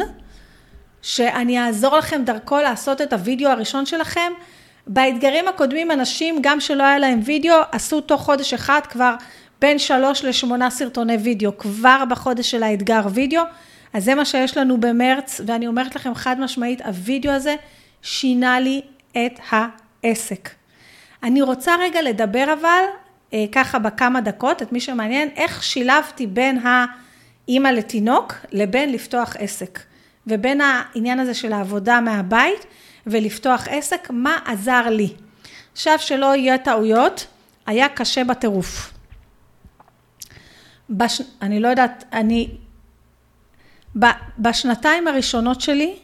שאני 1.03 1.61
אעזור 1.61 1.97
לכם 1.97 2.23
דרכו 2.25 2.59
לעשות 2.59 3.01
את 3.01 3.13
הוידאו 3.13 3.51
הראשון 3.51 3.87
שלכם. 3.87 4.33
באתגרים 4.87 5.49
הקודמים 5.49 5.91
אנשים, 5.91 6.39
גם 6.41 6.61
שלא 6.61 6.83
היה 6.83 6.99
להם 6.99 7.21
וידאו, 7.25 7.55
עשו 7.73 8.01
תוך 8.01 8.23
חודש 8.23 8.55
אחד 8.55 8.81
כבר 8.91 9.15
בין 9.61 9.79
שלוש 9.79 10.25
לשמונה 10.25 10.71
סרטוני 10.71 11.17
וידאו, 11.17 11.59
כבר 11.59 12.03
בחודש 12.11 12.51
של 12.51 12.63
האתגר 12.63 13.03
וידאו. 13.11 13.43
אז 13.95 14.05
זה 14.05 14.15
מה 14.15 14.25
שיש 14.25 14.57
לנו 14.57 14.81
במרץ, 14.81 15.41
ואני 15.47 15.67
אומרת 15.67 15.95
לכם 15.97 16.15
חד 16.15 16.41
משמעית, 16.41 16.81
הוידאו 16.81 17.33
הזה 17.33 17.57
שינה 18.03 18.61
לי 18.61 18.83
את 19.13 19.41
העסק. 19.51 20.51
אני 21.23 21.43
רוצה 21.43 21.77
רגע 21.81 22.03
לדבר 22.03 22.55
אבל 22.61 22.83
אה, 23.33 23.45
ככה 23.53 23.79
בכמה 23.79 24.21
דקות, 24.21 24.63
את 24.63 24.73
מי 24.73 24.81
שמעניין, 24.81 25.29
איך 25.37 25.63
שילבתי 25.63 26.27
בין 26.27 26.59
האימא 26.65 27.69
לתינוק 27.69 28.35
לבין 28.53 28.93
לפתוח 28.93 29.37
עסק. 29.39 29.81
ובין 30.27 30.61
העניין 30.61 31.21
הזה 31.21 31.35
של 31.35 31.53
העבודה 31.53 32.01
מהבית 32.01 32.67
ולפתוח 33.07 33.69
עסק, 33.71 34.09
מה 34.11 34.39
עזר 34.45 34.89
לי. 34.91 35.13
עכשיו 35.73 35.99
שלא 35.99 36.35
יהיה 36.35 36.59
טעויות, 36.59 37.27
היה 37.67 37.89
קשה 37.89 38.25
בטירוף. 38.25 38.93
בש... 40.91 41.21
אני 41.43 41.61
לא 41.61 41.69
יודעת, 41.69 42.05
אני... 42.13 42.51
בשנתיים 44.39 45.09
הראשונות 45.09 45.61
שלי, 45.61 45.97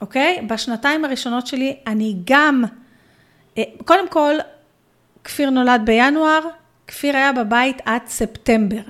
אוקיי? 0.00 0.46
בשנתיים 0.48 1.04
הראשונות 1.04 1.46
שלי 1.46 1.76
אני 1.86 2.16
גם, 2.24 2.64
אה, 3.58 3.62
קודם 3.84 4.08
כל, 4.08 4.34
כפיר 5.24 5.50
נולד 5.50 5.82
בינואר, 5.84 6.40
כפיר 6.86 7.16
היה 7.16 7.32
בבית 7.32 7.82
עד 7.84 8.02
ספטמבר. 8.06 8.82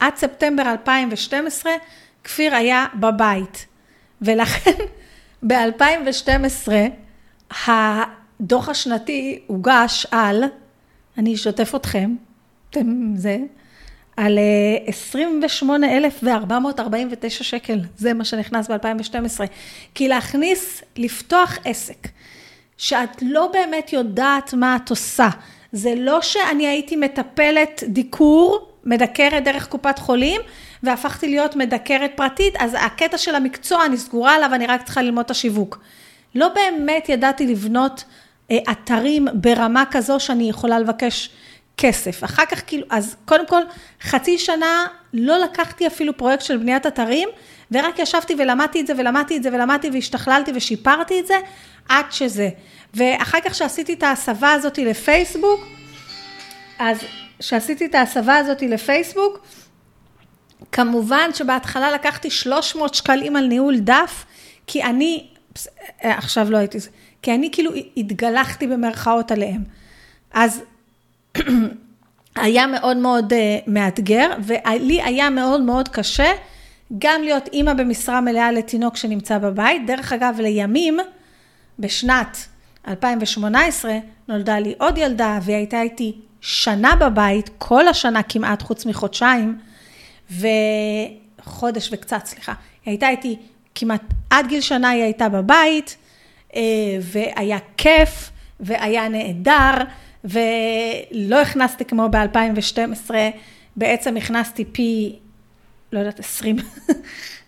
עד 0.00 0.16
ספטמבר 0.16 0.62
2012, 0.62 1.72
כפיר 2.24 2.54
היה 2.54 2.86
בבית. 2.94 3.66
ולכן 4.22 4.70
ב-2012 5.46 6.68
הדוח 7.66 8.68
השנתי 8.68 9.42
הוגש 9.46 10.06
על, 10.10 10.44
אני 11.18 11.34
אשתף 11.34 11.74
אתכם, 11.74 12.14
אתם 12.70 13.16
זה, 13.16 13.38
על 14.16 14.38
28,449 14.86 17.38
אה, 17.38 17.44
שקל, 17.44 17.80
זה 17.96 18.14
מה 18.14 18.24
שנכנס 18.24 18.70
ב-2012. 18.70 19.40
כי 19.94 20.08
להכניס, 20.08 20.82
לפתוח 20.96 21.58
עסק, 21.64 22.08
שאת 22.78 23.22
לא 23.22 23.50
באמת 23.52 23.92
יודעת 23.92 24.54
מה 24.54 24.76
את 24.76 24.90
עושה, 24.90 25.28
זה 25.72 25.94
לא 25.96 26.22
שאני 26.22 26.66
הייתי 26.66 26.96
מטפלת 26.96 27.82
דיקור, 27.86 28.68
מדקרת 28.84 29.44
דרך 29.44 29.68
קופת 29.68 29.98
חולים, 29.98 30.40
והפכתי 30.82 31.28
להיות 31.28 31.56
מדקרת 31.56 32.10
פרטית, 32.14 32.54
אז 32.58 32.76
הקטע 32.80 33.18
של 33.18 33.34
המקצוע, 33.34 33.86
אני 33.86 33.96
סגורה 33.96 34.34
עליו, 34.34 34.54
אני 34.54 34.66
רק 34.66 34.82
צריכה 34.82 35.02
ללמוד 35.02 35.24
את 35.24 35.30
השיווק. 35.30 35.78
לא 36.34 36.48
באמת 36.48 37.08
ידעתי 37.08 37.46
לבנות 37.46 38.04
אה, 38.50 38.58
אתרים 38.70 39.28
ברמה 39.34 39.84
כזו 39.90 40.20
שאני 40.20 40.48
יכולה 40.48 40.78
לבקש 40.78 41.30
כסף. 41.76 42.24
אחר 42.24 42.46
כך 42.46 42.62
כאילו, 42.66 42.86
אז 42.90 43.16
קודם 43.24 43.46
כל, 43.46 43.62
חצי 44.02 44.38
שנה 44.38 44.86
לא 45.12 45.38
לקחתי 45.38 45.86
אפילו 45.86 46.16
פרויקט 46.16 46.44
של 46.44 46.56
בניית 46.56 46.86
אתרים, 46.86 47.28
ורק 47.70 47.98
ישבתי 47.98 48.34
ולמדתי 48.38 48.80
את 48.80 48.86
זה 48.86 48.92
ולמדתי 48.98 49.36
את 49.36 49.42
זה 49.42 49.48
ולמדתי 49.52 49.90
והשתכללתי 49.90 50.52
ושיפרתי 50.54 51.20
את 51.20 51.26
זה, 51.26 51.34
עד 51.88 52.04
שזה. 52.10 52.48
ואחר 52.94 53.38
כך 53.44 53.54
שעשיתי 53.54 53.92
את 53.92 54.02
ההסבה 54.02 54.52
הזאת 54.52 54.78
לפייסבוק, 54.78 55.60
אז 56.78 56.98
כשעשיתי 57.38 57.86
את 57.86 57.94
ההסבה 57.94 58.36
הזאת 58.36 58.62
לפייסבוק, 58.62 59.46
כמובן 60.72 61.30
שבהתחלה 61.34 61.90
לקחתי 61.90 62.30
300 62.30 62.94
שקלים 62.94 63.36
על 63.36 63.46
ניהול 63.46 63.78
דף, 63.78 64.24
כי 64.66 64.82
אני, 64.82 65.26
עכשיו 66.00 66.50
לא 66.50 66.56
הייתי, 66.56 66.78
כי 67.22 67.34
אני 67.34 67.48
כאילו 67.52 67.70
התגלחתי 67.96 68.66
במרכאות 68.66 69.30
עליהם. 69.30 69.64
אז 70.32 70.62
היה 72.36 72.66
מאוד 72.66 72.96
מאוד 72.96 73.32
uh, 73.32 73.36
מאתגר, 73.66 74.30
ולי 74.42 75.02
היה 75.02 75.30
מאוד 75.30 75.60
מאוד 75.60 75.88
קשה 75.88 76.32
גם 76.98 77.22
להיות 77.22 77.48
אימא 77.52 77.72
במשרה 77.72 78.20
מלאה 78.20 78.52
לתינוק 78.52 78.96
שנמצא 78.96 79.38
בבית. 79.38 79.86
דרך 79.86 80.12
אגב, 80.12 80.40
לימים, 80.40 80.98
בשנת 81.78 82.46
2018, 82.88 83.98
נולדה 84.28 84.58
לי 84.58 84.74
עוד 84.78 84.98
ילדה, 84.98 85.38
והיא 85.42 85.56
הייתה 85.56 85.82
איתי 85.82 86.16
שנה 86.40 86.96
בבית, 86.96 87.50
כל 87.58 87.88
השנה 87.88 88.22
כמעט, 88.22 88.62
חוץ 88.62 88.86
מחודשיים, 88.86 89.58
וחודש 90.30 91.88
וקצת, 91.92 92.26
סליחה. 92.26 92.52
היא 92.84 92.92
הייתה 92.92 93.08
איתי 93.08 93.36
כמעט 93.74 94.02
עד 94.30 94.46
גיל 94.46 94.60
שנה 94.60 94.90
היא 94.90 95.02
הייתה 95.02 95.28
בבית, 95.28 95.96
אה, 96.56 96.62
והיה 97.00 97.58
כיף, 97.76 98.30
והיה 98.60 99.08
נהדר, 99.08 99.74
ולא 100.24 101.40
הכנסתי 101.42 101.84
כמו 101.84 102.08
ב-2012, 102.10 103.10
בעצם 103.76 104.16
הכנסתי 104.16 104.64
פי, 104.64 105.16
לא 105.92 105.98
יודעת, 105.98 106.20
20, 106.20 106.56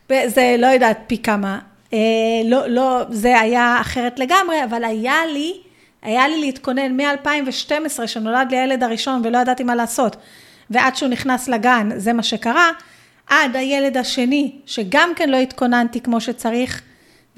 זה 0.27 0.57
לא 0.59 0.67
יודעת 0.67 0.99
פי 1.07 1.19
כמה, 1.19 1.59
אה, 1.93 1.99
לא, 2.45 2.67
לא, 2.67 3.03
זה 3.11 3.41
היה 3.41 3.79
אחרת 3.81 4.19
לגמרי, 4.19 4.65
אבל 4.65 4.85
היה 4.85 5.27
לי, 5.33 5.57
היה 6.03 6.29
לי 6.29 6.41
להתכונן 6.41 6.97
מ-2012, 6.97 8.07
שנולד 8.07 8.51
לי 8.51 8.59
הילד 8.59 8.83
הראשון 8.83 9.21
ולא 9.25 9.39
ידעתי 9.39 9.65
מה 9.65 9.75
לעשות, 9.75 10.17
ועד 10.71 10.97
שהוא 10.97 11.09
נכנס 11.09 11.49
לגן, 11.49 11.89
זה 11.97 12.13
מה 12.13 12.23
שקרה, 12.23 12.71
עד 13.27 13.57
הילד 13.57 13.97
השני, 13.97 14.53
שגם 14.67 15.13
כן 15.17 15.29
לא 15.31 15.37
התכוננתי 15.37 16.01
כמו 16.01 16.21
שצריך, 16.21 16.83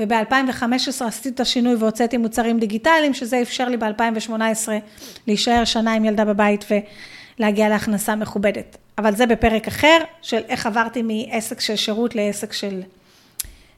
וב-2015 0.01 1.05
עשיתי 1.05 1.29
את 1.29 1.41
השינוי 1.41 1.75
והוצאתי 1.75 2.17
מוצרים 2.17 2.59
דיגיטליים, 2.59 3.15
שזה 3.15 3.43
אפשר 3.43 3.69
לי 3.69 3.77
ב-2018 3.77 4.69
להישאר 5.27 5.65
שנה 5.65 5.93
עם 5.93 6.05
ילדה 6.05 6.25
בבית 6.25 6.65
ולהגיע 7.39 7.69
להכנסה 7.69 8.17
מכובדת. 8.17 8.77
אבל 8.99 9.17
זה 9.17 9.27
בפרק 9.27 9.69
אחר, 9.69 9.99
של 10.23 10.41
איך 10.49 10.67
עברתי 10.67 11.03
מעסק 11.03 11.61
של 11.61 11.77
שירות 11.77 12.15
לעסק 12.15 12.53
של, 12.53 12.83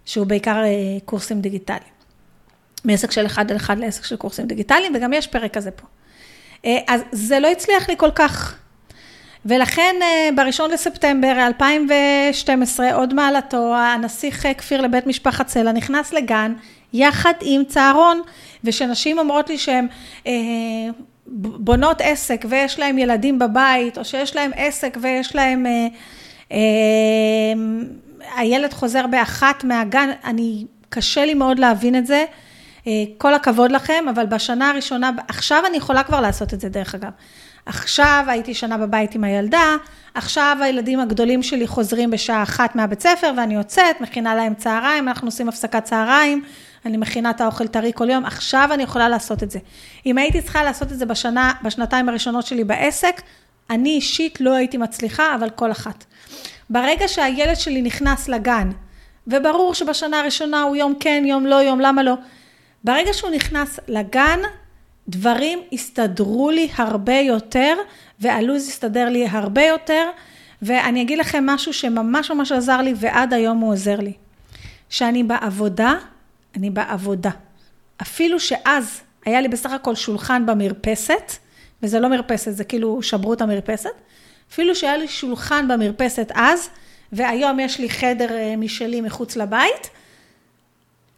שהוא 0.05 0.27
בעיקר 0.27 0.65
אה, 0.65 0.71
קורסים 1.05 1.41
דיגיטליים. 1.41 1.93
מעסק 2.85 3.11
של 3.11 3.27
אחד 3.27 3.51
על 3.51 3.57
אחד 3.57 3.79
לעסק 3.79 4.05
של 4.05 4.17
קורסים 4.17 4.47
דיגיטליים, 4.47 4.93
וגם 4.97 5.13
יש 5.13 5.27
פרק 5.27 5.55
כזה 5.55 5.71
פה. 5.71 5.87
אה, 6.65 6.79
אז 6.89 7.01
זה 7.13 7.41
לא 7.41 7.49
הצליח 7.51 7.89
לי 7.89 7.95
כל 7.97 8.11
כך. 8.15 8.62
ולכן 9.47 9.95
אה, 10.03 10.29
בראשון 10.37 10.71
לספטמבר 10.71 11.47
2012, 11.47 12.95
עוד 12.95 13.15
מעלתו, 13.15 13.75
הנסיך 13.77 14.47
אה, 14.47 14.55
כפיר 14.55 14.81
לבית 14.81 15.07
משפחת 15.07 15.49
סלע 15.49 15.73
נכנס 15.73 16.13
לגן 16.13 16.53
יחד 16.93 17.35
עם 17.41 17.65
צהרון, 17.65 18.23
ושנשים 18.65 19.19
אומרות 19.19 19.49
לי 19.49 19.59
שהן 19.59 19.87
אה, 20.27 20.33
בונות 21.27 22.01
עסק 22.01 22.45
ויש 22.49 22.79
להן 22.79 22.99
ילדים 22.99 23.39
בבית, 23.39 23.99
או 23.99 24.05
שיש 24.05 24.37
להן 24.37 24.51
עסק 24.57 24.99
ויש 25.01 25.37
להן... 25.37 25.67
אה, 25.67 25.87
אה, 26.53 26.59
הילד 28.37 28.73
חוזר 28.73 29.07
באחת 29.07 29.65
מהגן, 29.65 30.11
אני, 30.25 30.67
קשה 30.89 31.25
לי 31.25 31.35
מאוד 31.35 31.59
להבין 31.59 31.97
את 31.97 32.07
זה. 32.07 32.25
אה, 32.87 32.93
כל 33.19 33.35
הכבוד 33.35 33.73
לכם, 33.73 34.05
אבל 34.15 34.27
בשנה 34.27 34.71
הראשונה, 34.71 35.11
עכשיו 35.29 35.63
אני 35.67 35.77
יכולה 35.77 36.03
כבר 36.03 36.21
לעשות 36.21 36.55
את 36.55 36.61
זה 36.61 36.69
דרך 36.69 36.95
אגב. 36.95 37.11
עכשיו 37.67 38.25
הייתי 38.29 38.55
שנה 38.55 38.79
בבית 38.79 39.15
עם 39.15 39.25
הילדה, 39.25 39.77
עכשיו 40.15 40.57
הילדים 40.61 41.01
הגדולים 41.01 41.43
שלי 41.43 41.67
חוזרים 41.67 42.11
בשעה 42.11 42.43
אחת 42.43 42.77
מהבית 42.77 43.01
ספר 43.01 43.33
ואני 43.37 43.55
יוצאת, 43.55 44.01
מכינה 44.01 44.35
להם 44.35 44.55
צהריים, 44.55 45.09
אנחנו 45.09 45.29
עושים 45.29 45.49
הפסקת 45.49 45.85
צהריים, 45.85 46.45
אני 46.87 46.97
מכינה 46.97 47.31
את 47.31 47.41
האוכל 47.41 47.67
טרי 47.67 47.93
כל 47.95 48.11
יום, 48.11 48.25
עכשיו 48.25 48.69
אני 48.73 48.83
יכולה 48.83 49.09
לעשות 49.09 49.43
את 49.43 49.51
זה. 49.51 49.59
אם 50.07 50.19
הייתי 50.19 50.43
צריכה 50.43 50.65
לעשות 50.65 50.93
את 50.93 50.99
זה 50.99 51.07
בשנה, 51.07 51.53
בשנתיים 51.63 52.09
הראשונות 52.09 52.47
שלי 52.47 52.65
בעסק, 52.65 53.23
אני 53.71 53.91
אישית 53.91 54.41
לא 54.41 54.55
הייתי 54.55 54.77
מצליחה, 54.77 55.35
אבל 55.35 55.51
כל 55.51 55.73
אחת. 55.73 56.05
ברגע 56.71 57.09
שהילד 57.09 57.57
שלי 57.57 57.83
נכנס 57.83 58.29
לגן, 58.29 58.71
וברור 59.27 59.75
שבשנה 59.75 60.21
הראשונה 60.21 60.63
הוא 60.63 60.77
יום 60.77 60.95
כן, 61.01 61.25
יום 61.27 61.47
לא, 61.47 61.55
יום 61.55 61.81
למה 61.81 62.03
לא, 62.03 62.15
ברגע 62.85 63.13
שהוא 63.13 63.31
נכנס 63.31 63.81
לגן, 63.89 64.41
דברים 65.09 65.59
הסתדרו 65.73 66.51
לי 66.51 66.69
הרבה 66.77 67.15
יותר, 67.15 67.75
והלו"ז 68.21 68.69
הסתדר 68.69 69.09
לי 69.09 69.27
הרבה 69.31 69.63
יותר, 69.63 70.11
ואני 70.63 71.03
אגיד 71.03 71.19
לכם 71.19 71.47
משהו 71.47 71.73
שממש 71.73 72.31
ממש 72.31 72.53
עזר 72.53 72.81
לי, 72.81 72.95
ועד 72.97 73.33
היום 73.33 73.59
הוא 73.59 73.73
עוזר 73.73 74.01
לי. 74.01 74.13
שאני 74.89 75.23
בעבודה, 75.23 75.95
אני 76.57 76.71
בעבודה. 76.71 77.31
אפילו 78.03 78.41
שאז 78.41 79.01
היה 79.27 79.41
לי 79.41 79.49
בסך 79.49 79.71
הכל 79.71 79.95
שולחן 79.95 80.47
במרפסת, 80.47 81.33
וזה 81.83 82.01
לא 82.01 82.09
מרפסת, 82.09 82.53
זה 82.53 82.65
כאילו 82.65 83.03
שברו 83.03 83.33
את 83.33 83.41
המרפסת, 83.41 83.91
אפילו 84.53 84.75
שהיה 84.75 84.97
לי 84.97 85.09
שולחן 85.09 85.69
במרפסת 85.69 86.33
אז, 86.35 86.69
והיום 87.13 87.61
יש 87.61 87.79
לי 87.79 87.91
חדר 87.91 88.33
אה, 88.33 88.57
משלי 88.57 89.01
מחוץ 89.01 89.37
לבית, 89.37 89.91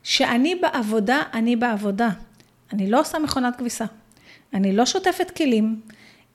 שאני 0.03 0.55
בעבודה, 0.55 1.23
אני 1.33 1.57
בעבודה. 1.57 2.09
אני 2.75 2.91
לא 2.91 3.01
עושה 3.01 3.19
מכונת 3.19 3.57
כביסה, 3.57 3.85
אני 4.55 4.77
לא 4.77 4.87
שוטפת 4.87 5.31
כלים. 5.31 5.81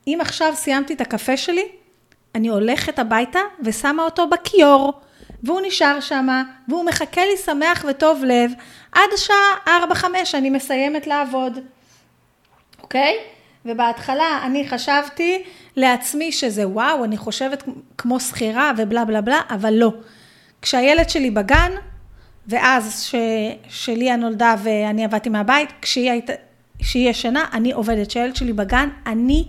אם 0.07 0.17
עכשיו 0.21 0.53
סיימתי 0.55 0.93
את 0.93 1.01
הקפה 1.01 1.37
שלי, 1.37 1.65
אני 2.35 2.47
הולכת 2.47 2.99
הביתה 2.99 3.39
ושמה 3.63 4.03
אותו 4.03 4.29
בכיור, 4.29 4.93
והוא 5.43 5.61
נשאר 5.63 5.99
שם, 5.99 6.27
והוא 6.67 6.85
מחכה 6.85 7.21
לי 7.21 7.37
שמח 7.45 7.85
וטוב 7.89 8.23
לב, 8.23 8.51
עד 8.91 9.09
השעה 9.13 9.83
4-5 9.91 10.05
אני 10.33 10.49
מסיימת 10.49 11.07
לעבוד, 11.07 11.59
אוקיי? 12.81 13.17
ובהתחלה 13.65 14.39
אני 14.45 14.69
חשבתי 14.69 15.43
לעצמי 15.75 16.31
שזה 16.31 16.67
וואו, 16.67 17.03
אני 17.03 17.17
חושבת 17.17 17.63
כמו 17.97 18.19
שכירה 18.19 18.71
ובלה 18.77 19.05
בלה 19.05 19.21
בלה, 19.21 19.41
אבל 19.49 19.73
לא. 19.73 19.93
כשהילד 20.61 21.09
שלי 21.09 21.31
בגן, 21.31 21.71
ואז 22.47 23.03
ש, 23.03 23.15
שליה 23.69 24.15
נולדה 24.15 24.55
ואני 24.63 25.05
עבדתי 25.05 25.29
מהבית, 25.29 25.69
כשהיא, 25.81 26.11
היית, 26.11 26.29
כשהיא 26.79 27.09
ישנה, 27.09 27.45
אני 27.53 27.71
עובדת. 27.71 28.07
כשהילד 28.07 28.35
שלי 28.35 28.53
בגן, 28.53 28.89
אני 29.05 29.45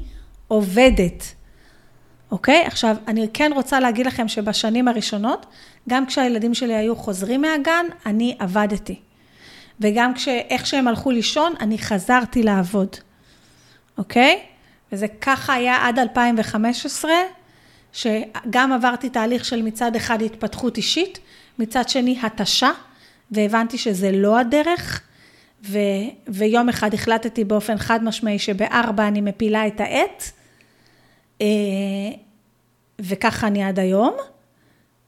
עובדת. 0.49 1.34
אוקיי? 2.30 2.66
עכשיו, 2.66 2.97
אני 3.09 3.28
כן 3.34 3.51
רוצה 3.55 3.80
להגיד 3.80 4.07
לכם 4.07 4.28
שבשנים 4.28 4.88
הראשונות, 4.88 5.47
גם 5.88 6.07
כשהילדים 6.07 6.55
שלי 6.55 6.74
היו 6.74 6.97
חוזרים 6.97 7.41
מהגן, 7.41 7.86
אני 8.07 8.36
עבדתי. 8.38 9.01
וגם 9.80 10.14
כשאיך 10.14 10.66
שהם 10.66 10.88
הלכו 10.88 11.11
לישון, 11.11 11.55
אני 11.61 11.78
חזרתי 11.78 12.43
לעבוד. 12.43 12.97
אוקיי? 13.99 14.38
וזה 14.93 15.09
ככה 15.09 15.55
היה 15.55 15.88
עד 15.88 15.99
2015, 15.99 17.11
שגם 17.93 18.72
עברתי 18.72 19.09
תהליך 19.09 19.45
של 19.45 19.62
מצד 19.62 19.97
אחד 19.97 20.22
התפתחות 20.22 20.76
אישית, 20.76 21.18
מצד 21.61 21.88
שני 21.88 22.18
התשה, 22.22 22.70
והבנתי 23.30 23.78
שזה 23.78 24.12
לא 24.12 24.38
הדרך, 24.38 25.00
ו, 25.64 25.78
ויום 26.28 26.68
אחד 26.68 26.94
החלטתי 26.94 27.44
באופן 27.44 27.78
חד 27.78 28.04
משמעי 28.04 28.38
שבארבע 28.38 29.08
אני 29.08 29.20
מפילה 29.20 29.66
את 29.66 29.80
העט, 29.80 30.24
אה, 31.40 31.46
וככה 33.00 33.46
אני 33.46 33.64
עד 33.64 33.78
היום. 33.78 34.14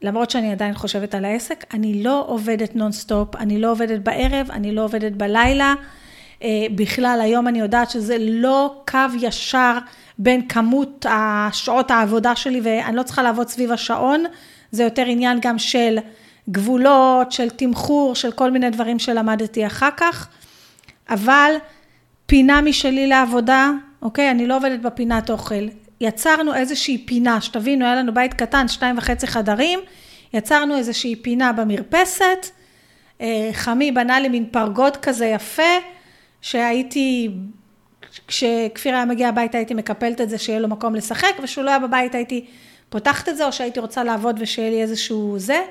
למרות 0.01 0.29
שאני 0.29 0.51
עדיין 0.51 0.73
חושבת 0.73 1.15
על 1.15 1.25
העסק, 1.25 1.65
אני 1.73 2.03
לא 2.03 2.25
עובדת 2.27 2.75
נונסטופ, 2.75 3.35
אני 3.35 3.59
לא 3.59 3.71
עובדת 3.71 3.99
בערב, 3.99 4.51
אני 4.51 4.71
לא 4.71 4.83
עובדת 4.83 5.11
בלילה. 5.11 5.73
אה, 6.43 6.65
בכלל, 6.75 7.19
היום 7.23 7.47
אני 7.47 7.59
יודעת 7.59 7.89
שזה 7.89 8.17
לא 8.19 8.81
קו 8.87 8.97
ישר 9.19 9.77
בין 10.17 10.47
כמות 10.47 11.05
השעות 11.09 11.91
העבודה 11.91 12.35
שלי, 12.35 12.61
ואני 12.63 12.95
לא 12.95 13.03
צריכה 13.03 13.23
לעבוד 13.23 13.47
סביב 13.47 13.71
השעון, 13.71 14.23
זה 14.71 14.83
יותר 14.83 15.05
עניין 15.05 15.37
גם 15.41 15.59
של 15.59 15.97
גבולות, 16.49 17.31
של 17.31 17.49
תמחור, 17.49 18.15
של 18.15 18.31
כל 18.31 18.51
מיני 18.51 18.69
דברים 18.69 18.99
שלמדתי 18.99 19.67
אחר 19.67 19.89
כך, 19.97 20.27
אבל 21.09 21.55
פינה 22.25 22.61
משלי 22.61 23.07
לעבודה, 23.07 23.71
אוקיי? 24.01 24.31
אני 24.31 24.47
לא 24.47 24.57
עובדת 24.57 24.79
בפינת 24.79 25.29
אוכל. 25.29 25.67
יצרנו 26.01 26.53
איזושהי 26.53 26.97
פינה, 27.05 27.41
שתבינו, 27.41 27.85
היה 27.85 27.95
לנו 27.95 28.13
בית 28.13 28.33
קטן, 28.33 28.67
שתיים 28.67 28.97
וחצי 28.97 29.27
חדרים, 29.27 29.79
יצרנו 30.33 30.77
איזושהי 30.77 31.15
פינה 31.15 31.53
במרפסת, 31.53 32.47
אה, 33.21 33.49
חמי 33.53 33.91
בנה 33.91 34.19
לי 34.19 34.29
מין 34.29 34.45
פרגוד 34.45 34.97
כזה 34.97 35.25
יפה, 35.25 35.73
שהייתי, 36.41 37.31
כשכפיר 38.27 38.95
היה 38.95 39.05
מגיע 39.05 39.29
הביתה 39.29 39.57
הייתי 39.57 39.73
מקפלת 39.73 40.21
את 40.21 40.29
זה 40.29 40.37
שיהיה 40.37 40.59
לו 40.59 40.67
מקום 40.67 40.95
לשחק, 40.95 41.31
וכשהוא 41.39 41.63
לא 41.63 41.69
היה 41.69 41.79
בבית 41.79 42.15
הייתי 42.15 42.45
פותחת 42.89 43.29
את 43.29 43.37
זה, 43.37 43.45
או 43.45 43.51
שהייתי 43.51 43.79
רוצה 43.79 44.03
לעבוד 44.03 44.37
ושיהיה 44.39 44.69
לי 44.69 44.81
איזשהו 44.81 45.39
זה. 45.39 45.61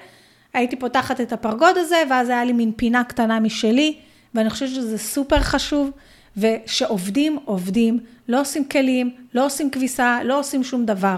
הייתי 0.54 0.76
פותחת 0.76 1.20
את 1.20 1.32
הפרגוד 1.32 1.78
הזה, 1.78 2.02
ואז 2.10 2.28
היה 2.28 2.44
לי 2.44 2.52
מין 2.52 2.72
פינה 2.76 3.04
קטנה 3.04 3.40
משלי, 3.40 3.96
ואני 4.34 4.50
חושבת 4.50 4.68
שזה 4.68 4.98
סופר 4.98 5.40
חשוב, 5.40 5.90
ושעובדים, 6.36 7.38
עובדים, 7.44 7.98
לא 8.28 8.40
עושים 8.40 8.68
כלים, 8.68 9.10
לא 9.34 9.46
עושים 9.46 9.70
כביסה, 9.70 10.18
לא 10.24 10.38
עושים 10.38 10.64
שום 10.64 10.86
דבר. 10.86 11.16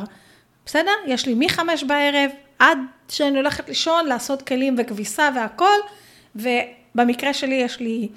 בסדר? 0.66 0.90
יש 1.06 1.26
לי 1.26 1.34
מחמש 1.36 1.84
בערב 1.84 2.30
עד 2.58 2.78
שאני 3.08 3.36
הולכת 3.36 3.68
לישון, 3.68 4.06
לעשות 4.06 4.42
כלים 4.42 4.74
וכביסה 4.78 5.30
והכול, 5.36 5.78
ובמקרה 6.36 7.34
שלי 7.34 7.54
יש 7.54 7.80
לי 7.80 8.08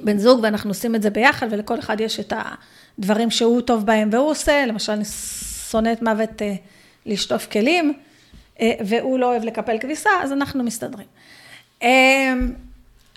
בן 0.00 0.18
זוג 0.18 0.40
ואנחנו 0.42 0.70
עושים 0.70 0.94
את 0.94 1.02
זה 1.02 1.10
ביחד 1.10 1.46
ולכל 1.50 1.78
אחד 1.78 2.00
יש 2.00 2.20
את 2.20 2.32
הדברים 2.98 3.30
שהוא 3.30 3.60
טוב 3.60 3.86
בהם 3.86 4.08
והוא 4.12 4.30
עושה, 4.30 4.66
למשל 4.66 4.92
אני 4.92 5.04
שונאת 5.70 6.02
מוות 6.02 6.42
אה, 6.42 6.54
לשטוף 7.06 7.46
כלים 7.46 7.92
והוא 8.60 9.18
לא 9.18 9.26
אוהב 9.26 9.44
לקפל 9.44 9.78
כביסה, 9.78 10.10
אז 10.22 10.32
אנחנו 10.32 10.64
מסתדרים. 10.64 11.06
אה, 11.82 12.34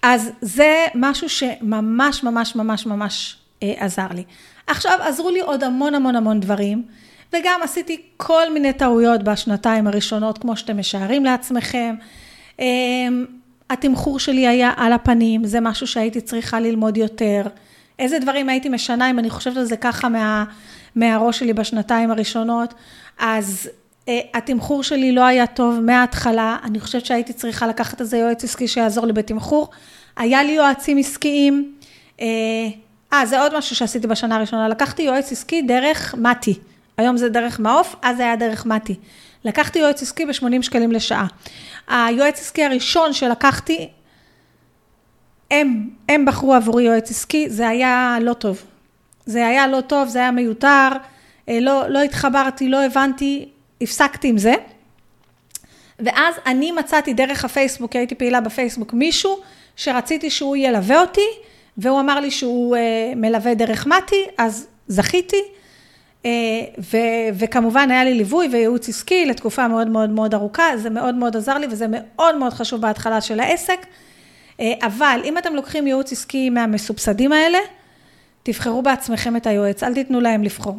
אז 0.04 0.32
זה 0.42 0.86
משהו 0.96 1.30
שממש 1.30 2.24
ממש 2.24 2.56
ממש 2.56 2.86
ממש 2.86 3.38
עזר 3.62 4.08
לי. 4.16 4.24
עכשיו 4.68 5.00
עזרו 5.02 5.30
לי 5.30 5.40
עוד 5.40 5.64
המון 5.64 5.96
המון 5.96 6.16
המון 6.16 6.40
דברים 6.40 6.84
וגם 7.34 7.60
עשיתי 7.64 8.02
כל 8.18 8.54
מיני 8.54 8.74
טעויות 8.74 9.24
בשנתיים 9.24 9.88
הראשונות 9.88 10.38
כמו 10.38 10.58
שאתם 10.58 10.78
משערים 10.78 11.26
לעצמכם. 11.26 11.96
התמחור 13.70 14.20
שלי 14.20 14.48
היה 14.48 14.72
על 14.78 14.94
הפנים, 14.94 15.46
זה 15.46 15.60
משהו 15.60 15.88
שהייתי 15.88 16.22
צריכה 16.22 16.60
ללמוד 16.60 16.98
יותר. 16.98 17.42
איזה 18.00 18.20
דברים 18.20 18.50
הייתי 18.50 18.70
משנה 18.70 19.10
אם 19.10 19.20
אני 19.20 19.30
חושבת 19.30 19.58
על 19.58 19.66
זה 19.66 19.78
ככה 19.78 20.10
מה, 20.10 20.46
מהראש 20.96 21.40
שלי 21.40 21.54
בשנתיים 21.54 22.12
הראשונות, 22.12 22.74
אז 23.20 23.70
אה, 23.70 23.72
התמחור 24.34 24.84
שלי 24.84 25.12
לא 25.12 25.22
היה 25.22 25.48
טוב 25.48 25.80
מההתחלה, 25.80 26.58
אני 26.64 26.80
חושבת 26.80 27.06
שהייתי 27.06 27.34
צריכה 27.34 27.68
לקחת 27.68 28.02
איזה 28.02 28.18
יועץ 28.18 28.44
עסקי 28.44 28.68
שיעזור 28.68 29.06
לי 29.06 29.14
בתמחור. 29.14 29.70
היה 30.18 30.44
לי 30.44 30.52
יועצים 30.52 30.98
עסקיים, 30.98 31.74
אה, 32.22 32.26
אה 33.14 33.26
זה 33.26 33.42
עוד 33.42 33.58
משהו 33.58 33.76
שעשיתי 33.76 34.08
בשנה 34.08 34.36
הראשונה, 34.36 34.68
לקחתי 34.68 35.02
יועץ 35.02 35.32
עסקי 35.32 35.62
דרך 35.62 36.16
מתי, 36.18 36.60
היום 36.98 37.18
זה 37.18 37.30
דרך 37.30 37.60
מעוף, 37.60 37.96
אז 38.02 38.18
זה 38.18 38.24
היה 38.24 38.36
דרך 38.36 38.66
מתי. 38.66 38.96
לקחתי 39.46 39.80
יועץ 39.80 40.02
עסקי 40.02 40.26
ב-80 40.26 40.62
שקלים 40.62 40.92
לשעה. 40.92 41.28
היועץ 41.88 42.40
עסקי 42.40 42.64
הראשון 42.64 43.14
שלקחתי, 43.14 43.90
הם, 45.52 45.90
הם 46.10 46.26
בחרו 46.26 46.54
עבורי 46.54 46.84
יועץ 46.84 47.12
עסקי, 47.12 47.50
זה 47.50 47.68
היה 47.68 48.18
לא 48.22 48.34
טוב. 48.34 48.64
זה 49.26 49.48
היה 49.48 49.68
לא 49.68 49.82
טוב, 49.82 50.08
זה 50.08 50.20
היה 50.20 50.32
מיותר, 50.32 50.90
אה, 51.50 51.60
לא, 51.62 51.90
לא 51.90 52.02
התחברתי, 52.02 52.70
לא 52.70 52.86
הבנתי, 52.86 53.50
הפסקתי 53.82 54.28
עם 54.28 54.38
זה. 54.38 54.54
ואז 56.00 56.36
אני 56.46 56.72
מצאתי 56.72 57.14
דרך 57.14 57.46
הפייסבוק, 57.46 57.96
הייתי 57.96 58.16
פעילה 58.16 58.42
בפייסבוק, 58.42 58.94
מישהו 58.94 59.40
שרציתי 59.76 60.30
שהוא 60.30 60.56
ילווה 60.56 61.02
אותי, 61.02 61.28
והוא 61.78 62.00
אמר 62.00 62.20
לי 62.20 62.32
שהוא 62.32 62.76
אה, 62.76 63.14
מלווה 63.16 63.54
דרך 63.54 63.88
מתי, 63.88 64.26
אז 64.38 64.68
זכיתי. 64.88 65.42
אה, 66.26 66.32
ו, 66.78 66.98
וכמובן 67.34 67.92
היה 67.92 68.04
לי 68.04 68.14
ליווי 68.14 68.48
וייעוץ 68.52 68.90
עסקי 68.90 69.26
לתקופה 69.26 69.68
מאוד 69.68 69.88
מאוד 69.88 70.10
מאוד 70.10 70.34
ארוכה, 70.34 70.78
זה 70.78 70.90
מאוד 70.90 71.16
מאוד 71.16 71.38
עזר 71.38 71.58
לי 71.58 71.68
וזה 71.72 71.86
מאוד 71.90 72.36
מאוד 72.36 72.54
חשוב 72.54 72.82
בהתחלה 72.82 73.22
של 73.22 73.40
העסק. 73.40 73.86
אה, 74.60 74.74
אבל 74.82 75.22
אם 75.26 75.38
אתם 75.38 75.56
לוקחים 75.56 75.88
ייעוץ 75.88 76.12
עסקי 76.12 76.50
מהמסובסדים 76.50 77.32
האלה, 77.32 77.58
תבחרו 78.44 78.82
בעצמכם 78.82 79.36
את 79.36 79.48
היועץ, 79.48 79.84
אל 79.84 79.94
תיתנו 79.94 80.22
להם 80.22 80.44
לבחור, 80.44 80.76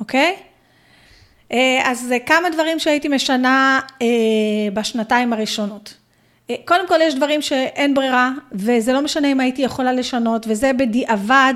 אוקיי? 0.00 0.20
אה, 0.20 0.53
אז 1.84 2.14
כמה 2.26 2.50
דברים 2.50 2.78
שהייתי 2.78 3.08
משנה 3.08 3.80
בשנתיים 4.74 5.32
הראשונות. 5.32 5.94
קודם 6.64 6.88
כל 6.88 6.98
יש 7.02 7.14
דברים 7.14 7.42
שאין 7.42 7.94
ברירה, 7.94 8.30
וזה 8.52 8.92
לא 8.92 9.00
משנה 9.00 9.32
אם 9.32 9.40
הייתי 9.40 9.62
יכולה 9.62 9.92
לשנות, 9.92 10.46
וזה 10.48 10.72
בדיעבד. 10.72 11.54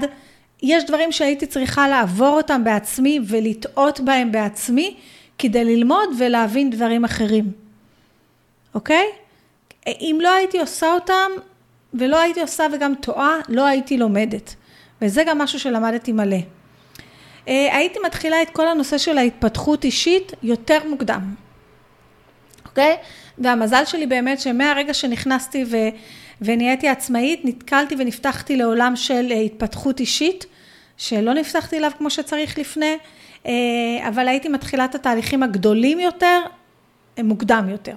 יש 0.62 0.84
דברים 0.84 1.12
שהייתי 1.12 1.46
צריכה 1.46 1.88
לעבור 1.88 2.36
אותם 2.36 2.64
בעצמי 2.64 3.20
ולטעות 3.28 4.00
בהם 4.00 4.32
בעצמי, 4.32 4.96
כדי 5.38 5.64
ללמוד 5.64 6.08
ולהבין 6.18 6.70
דברים 6.70 7.04
אחרים, 7.04 7.52
אוקיי? 8.74 9.04
אם 9.86 10.18
לא 10.22 10.32
הייתי 10.34 10.58
עושה 10.58 10.92
אותם, 10.92 11.30
ולא 11.94 12.20
הייתי 12.20 12.40
עושה 12.40 12.66
וגם 12.72 12.94
טועה, 12.94 13.36
לא 13.48 13.66
הייתי 13.66 13.98
לומדת. 13.98 14.54
וזה 15.02 15.24
גם 15.26 15.38
משהו 15.38 15.60
שלמדתי 15.60 16.12
מלא. 16.12 16.36
אה, 17.48 17.76
הייתי 17.76 17.98
מתחילה 18.06 18.42
את 18.42 18.50
כל 18.50 18.68
הנושא 18.68 18.98
של 18.98 19.18
ההתפתחות 19.18 19.84
אישית 19.84 20.32
יותר 20.42 20.78
מוקדם, 20.88 21.34
אוקיי? 22.66 22.96
והמזל 23.38 23.84
שלי 23.84 24.06
באמת 24.06 24.40
שמהרגע 24.40 24.94
שנכנסתי 24.94 25.64
ו... 25.70 25.76
ונהייתי 26.40 26.88
עצמאית, 26.88 27.40
נתקלתי 27.44 27.94
ונפתחתי 27.98 28.56
לעולם 28.56 28.96
של 28.96 29.26
אה, 29.30 29.40
התפתחות 29.40 30.00
אישית, 30.00 30.46
שלא 30.96 31.34
נפתחתי 31.34 31.78
אליו 31.78 31.90
כמו 31.98 32.10
שצריך 32.10 32.58
לפני, 32.58 32.96
אה, 33.46 33.52
אבל 34.08 34.28
הייתי 34.28 34.48
מתחילה 34.48 34.84
את 34.84 34.94
התהליכים 34.94 35.42
הגדולים 35.42 36.00
יותר, 36.00 36.40
מוקדם 37.24 37.68
יותר. 37.68 37.96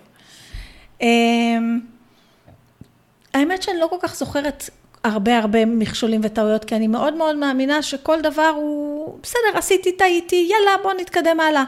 האמת 3.34 3.64
שאני 3.64 3.80
לא 3.80 3.88
כל 3.88 3.96
כך 4.00 4.16
זוכרת 4.16 4.70
הרבה 5.04 5.38
הרבה 5.38 5.66
מכשולים 5.66 6.22
וטעויות, 6.24 6.66
כי 6.66 6.76
אני 6.76 6.88
מאוד 6.88 7.14
מאוד 7.14 7.36
מאמינה 7.36 7.82
שכל 7.82 8.22
דבר 8.22 8.54
הוא, 8.56 9.20
בסדר, 9.24 9.58
עשיתי, 9.58 9.92
טעיתי, 9.92 10.48
יאללה, 10.50 10.84
בוא 10.84 10.94
נתקדם 10.94 11.40
הלאה. 11.40 11.64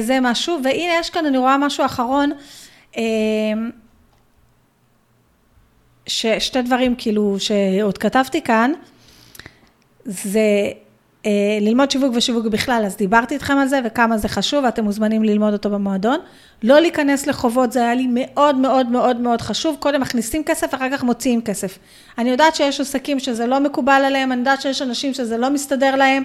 זה 0.00 0.18
משהו, 0.20 0.58
והנה 0.64 0.92
יש 1.00 1.10
כאן, 1.10 1.26
אני 1.26 1.38
רואה 1.38 1.58
משהו 1.58 1.84
אחרון. 1.84 2.32
ששתי 6.06 6.62
דברים 6.62 6.94
כאילו 6.98 7.36
שעוד 7.38 7.98
כתבתי 7.98 8.42
כאן, 8.42 8.72
זה 10.04 10.38
אה, 10.38 10.72
ללמוד 11.60 11.90
שיווק 11.90 12.12
ושיווק 12.14 12.46
בכלל, 12.46 12.82
אז 12.86 12.96
דיברתי 12.96 13.34
איתכם 13.34 13.58
על 13.58 13.68
זה 13.68 13.80
וכמה 13.84 14.18
זה 14.18 14.28
חשוב, 14.28 14.64
ואתם 14.64 14.84
מוזמנים 14.84 15.22
ללמוד 15.22 15.52
אותו 15.52 15.70
במועדון. 15.70 16.18
לא 16.62 16.80
להיכנס 16.80 17.26
לחובות, 17.26 17.72
זה 17.72 17.80
היה 17.80 17.94
לי 17.94 18.06
מאוד 18.10 18.56
מאוד 18.56 18.88
מאוד 18.88 19.20
מאוד 19.20 19.40
חשוב. 19.40 19.76
קודם 19.80 20.00
מכניסים 20.00 20.44
כסף, 20.44 20.74
אחר 20.74 20.90
כך 20.92 21.04
מוציאים 21.04 21.42
כסף. 21.42 21.78
אני 22.18 22.30
יודעת 22.30 22.54
שיש 22.54 22.80
עסקים 22.80 23.18
שזה 23.18 23.46
לא 23.46 23.60
מקובל 23.60 24.02
עליהם, 24.06 24.32
אני 24.32 24.38
יודעת 24.38 24.60
שיש 24.60 24.82
אנשים 24.82 25.14
שזה 25.14 25.38
לא 25.38 25.50
מסתדר 25.50 25.96
להם. 25.96 26.22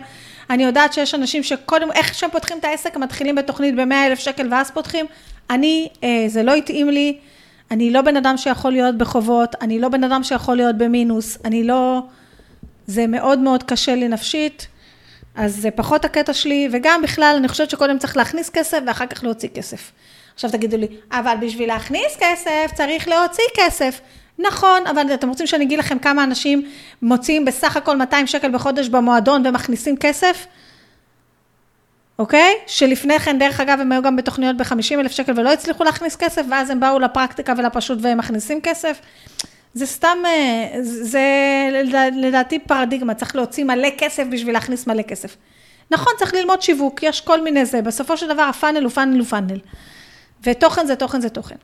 אני 0.49 0.63
יודעת 0.63 0.93
שיש 0.93 1.15
אנשים 1.15 1.43
שקודם, 1.43 1.91
איך 1.91 2.13
שהם 2.13 2.29
פותחים 2.29 2.57
את 2.57 2.65
העסק, 2.65 2.95
הם 2.95 3.03
מתחילים 3.03 3.35
בתוכנית 3.35 3.75
ב-100 3.75 4.07
אלף 4.07 4.19
שקל 4.19 4.47
ואז 4.51 4.71
פותחים. 4.71 5.05
אני, 5.49 5.89
אה, 6.03 6.25
זה 6.27 6.43
לא 6.43 6.55
התאים 6.55 6.89
לי. 6.89 7.17
אני 7.71 7.91
לא 7.91 8.01
בן 8.01 8.17
אדם 8.17 8.37
שיכול 8.37 8.71
להיות 8.71 8.97
בחובות, 8.97 9.55
אני 9.61 9.79
לא 9.79 9.89
בן 9.89 10.03
אדם 10.03 10.23
שיכול 10.23 10.55
להיות 10.55 10.77
במינוס, 10.77 11.37
אני 11.45 11.63
לא... 11.63 12.01
זה 12.87 13.07
מאוד 13.07 13.39
מאוד 13.39 13.63
קשה 13.63 13.95
לי 13.95 14.07
נפשית, 14.07 14.67
אז 15.35 15.55
זה 15.55 15.71
פחות 15.71 16.05
הקטע 16.05 16.33
שלי, 16.33 16.69
וגם 16.71 17.01
בכלל, 17.01 17.35
אני 17.37 17.47
חושבת 17.47 17.69
שקודם 17.69 17.97
צריך 17.97 18.17
להכניס 18.17 18.49
כסף 18.49 18.79
ואחר 18.87 19.05
כך 19.05 19.23
להוציא 19.23 19.49
כסף. 19.49 19.91
עכשיו 20.33 20.51
תגידו 20.51 20.77
לי, 20.77 20.87
אבל 21.11 21.35
בשביל 21.41 21.67
להכניס 21.67 22.17
כסף 22.19 22.71
צריך 22.75 23.07
להוציא 23.07 23.43
כסף. 23.57 24.01
נכון, 24.39 24.87
אבל 24.87 25.13
אתם 25.13 25.29
רוצים 25.29 25.47
שאני 25.47 25.63
אגיד 25.63 25.79
לכם 25.79 25.99
כמה 25.99 26.23
אנשים 26.23 26.69
מוציאים 27.01 27.45
בסך 27.45 27.77
הכל 27.77 27.97
200 27.97 28.27
שקל 28.27 28.51
בחודש 28.51 28.87
במועדון 28.87 29.45
ומכניסים 29.45 29.97
כסף? 29.97 30.47
אוקיי? 32.19 32.53
שלפני 32.67 33.19
כן, 33.19 33.39
דרך 33.39 33.59
אגב, 33.59 33.79
הם 33.79 33.91
היו 33.91 34.01
גם 34.01 34.15
בתוכניות 34.15 34.57
ב-50 34.57 34.99
אלף 34.99 35.11
שקל 35.11 35.33
ולא 35.35 35.53
הצליחו 35.53 35.83
להכניס 35.83 36.15
כסף, 36.15 36.41
ואז 36.51 36.69
הם 36.69 36.79
באו 36.79 36.99
לפרקטיקה 36.99 37.53
ולפשוט 37.57 37.99
והם 38.01 38.17
מכניסים 38.17 38.61
כסף. 38.61 38.99
זה 39.73 39.85
סתם, 39.85 40.17
אה, 40.25 40.67
זה 40.81 41.21
לדעתי 42.15 42.59
פרדיגמה, 42.59 43.13
צריך 43.13 43.35
להוציא 43.35 43.63
מלא 43.63 43.89
כסף 43.97 44.23
בשביל 44.31 44.53
להכניס 44.53 44.87
מלא 44.87 45.01
כסף. 45.01 45.37
נכון, 45.91 46.13
צריך 46.17 46.33
ללמוד 46.33 46.61
שיווק, 46.61 47.03
יש 47.03 47.21
כל 47.21 47.41
מיני 47.41 47.65
זה, 47.65 47.81
בסופו 47.81 48.17
של 48.17 48.27
דבר 48.27 48.41
הפאנל 48.41 48.83
הוא 48.83 48.91
פאנל 48.91 49.17
הוא 49.19 49.25
פאנל. 49.25 49.59
ותוכן 50.43 50.85
זה 50.85 50.95
תוכן 50.95 51.21
זה 51.21 51.29
תוכן. 51.29 51.55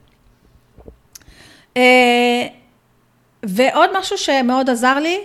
אה, 1.78 2.48
ועוד 3.44 3.90
משהו 4.00 4.18
שמאוד 4.18 4.70
עזר 4.70 5.00
לי, 5.00 5.20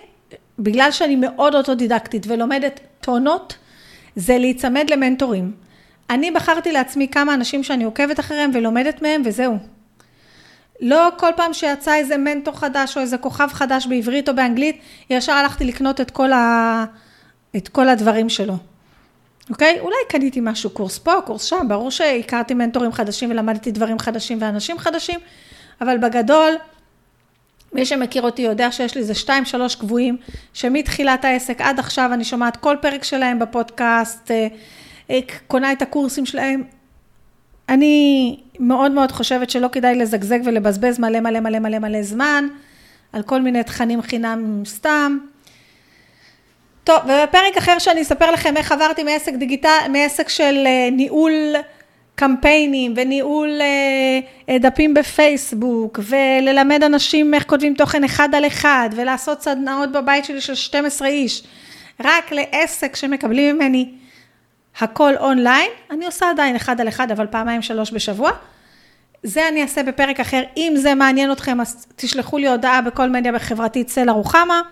בגלל 0.58 0.90
שאני 0.90 1.16
מאוד 1.16 1.54
אוטודידקטית 1.54 2.26
ולומדת 2.28 2.80
טונות, 3.00 3.56
זה 4.16 4.38
להיצמד 4.38 4.90
למנטורים. 4.90 5.52
אני 6.10 6.30
בחרתי 6.30 6.72
לעצמי 6.72 7.08
כמה 7.08 7.34
אנשים 7.34 7.62
שאני 7.62 7.84
עוקבת 7.84 8.20
אחריהם 8.20 8.50
ולומדת 8.54 9.02
מהם 9.02 9.22
וזהו. 9.24 9.58
לא 10.80 11.08
כל 11.16 11.30
פעם 11.36 11.52
שיצא 11.52 11.94
איזה 11.94 12.16
מנטור 12.16 12.58
חדש 12.58 12.96
או 12.96 13.02
איזה 13.02 13.18
כוכב 13.18 13.48
חדש 13.52 13.86
בעברית 13.86 14.28
או 14.28 14.34
באנגלית, 14.34 14.80
ישר 15.10 15.32
הלכתי 15.32 15.64
לקנות 15.64 16.00
את 16.00 16.10
כל, 16.10 16.32
ה... 16.32 16.84
את 17.56 17.68
כל 17.68 17.88
הדברים 17.88 18.28
שלו. 18.28 18.54
אוקיי? 19.50 19.80
אולי 19.80 19.96
קניתי 20.08 20.40
משהו, 20.42 20.70
קורס 20.70 20.98
פה, 20.98 21.12
קורס 21.26 21.44
שם, 21.44 21.66
ברור 21.68 21.90
שהכרתי 21.90 22.54
מנטורים 22.54 22.92
חדשים 22.92 23.30
ולמדתי 23.30 23.70
דברים 23.70 23.98
חדשים 23.98 24.38
ואנשים 24.40 24.78
חדשים, 24.78 25.20
אבל 25.80 25.98
בגדול, 25.98 26.54
מי 27.72 27.86
שמכיר 27.86 28.22
אותי 28.22 28.42
יודע 28.42 28.72
שיש 28.72 28.94
לי 28.94 29.00
איזה 29.00 29.14
שתיים 29.14 29.44
שלוש 29.44 29.74
קבועים, 29.74 30.16
שמתחילת 30.54 31.24
העסק 31.24 31.60
עד 31.60 31.78
עכשיו 31.78 32.10
אני 32.12 32.24
שומעת 32.24 32.56
כל 32.56 32.76
פרק 32.80 33.04
שלהם 33.04 33.38
בפודקאסט, 33.38 34.30
אה, 34.30 34.48
אה, 35.10 35.18
קונה 35.46 35.72
את 35.72 35.82
הקורסים 35.82 36.26
שלהם. 36.26 36.79
אני 37.70 38.36
מאוד 38.58 38.92
מאוד 38.92 39.12
חושבת 39.12 39.50
שלא 39.50 39.68
כדאי 39.72 39.94
לזגזג 39.94 40.38
ולבזבז 40.44 40.98
מלא 40.98 41.20
מלא 41.20 41.40
מלא 41.40 41.58
מלא 41.58 41.78
מלא 41.78 42.02
זמן 42.02 42.48
על 43.12 43.22
כל 43.22 43.40
מיני 43.40 43.64
תכנים 43.64 44.02
חינם 44.02 44.62
סתם. 44.64 45.18
טוב, 46.84 46.96
ובפרק 47.04 47.56
אחר 47.58 47.78
שאני 47.78 48.02
אספר 48.02 48.30
לכם 48.30 48.56
איך 48.56 48.72
עברתי 48.72 49.02
מעסק 49.02 49.32
דיגיטל, 49.34 49.78
מעסק 49.88 50.28
של 50.28 50.62
אה, 50.66 50.88
ניהול 50.92 51.32
קמפיינים 52.14 52.94
וניהול 52.96 53.60
אה, 54.48 54.58
דפים 54.58 54.94
בפייסבוק, 54.94 56.00
וללמד 56.02 56.82
אנשים 56.82 57.34
איך 57.34 57.44
כותבים 57.46 57.74
תוכן 57.74 58.04
אחד 58.04 58.34
על 58.34 58.46
אחד, 58.46 58.90
ולעשות 58.96 59.42
סדנאות 59.42 59.92
בבית 59.92 60.24
שלי 60.24 60.40
של 60.40 60.54
12 60.54 61.08
איש, 61.08 61.42
רק 62.00 62.32
לעסק 62.32 62.96
שמקבלים 62.96 63.56
ממני 63.56 63.88
הכל 64.78 65.16
אונליין, 65.16 65.70
אני 65.90 66.06
עושה 66.06 66.30
עדיין 66.30 66.56
אחד 66.56 66.80
על 66.80 66.88
אחד, 66.88 67.10
אבל 67.10 67.26
פעמיים 67.26 67.62
שלוש 67.62 67.92
בשבוע. 67.92 68.30
זה 69.22 69.48
אני 69.48 69.62
אעשה 69.62 69.82
בפרק 69.82 70.20
אחר. 70.20 70.42
אם 70.56 70.72
זה 70.76 70.94
מעניין 70.94 71.32
אתכם, 71.32 71.60
אז 71.60 71.86
תשלחו 71.96 72.38
לי 72.38 72.48
הודעה 72.48 72.82
בכל 72.82 73.10
מדיה 73.10 73.32
בחברתית 73.32 73.88
סלע 73.88 74.12
רוחמה. 74.12 74.62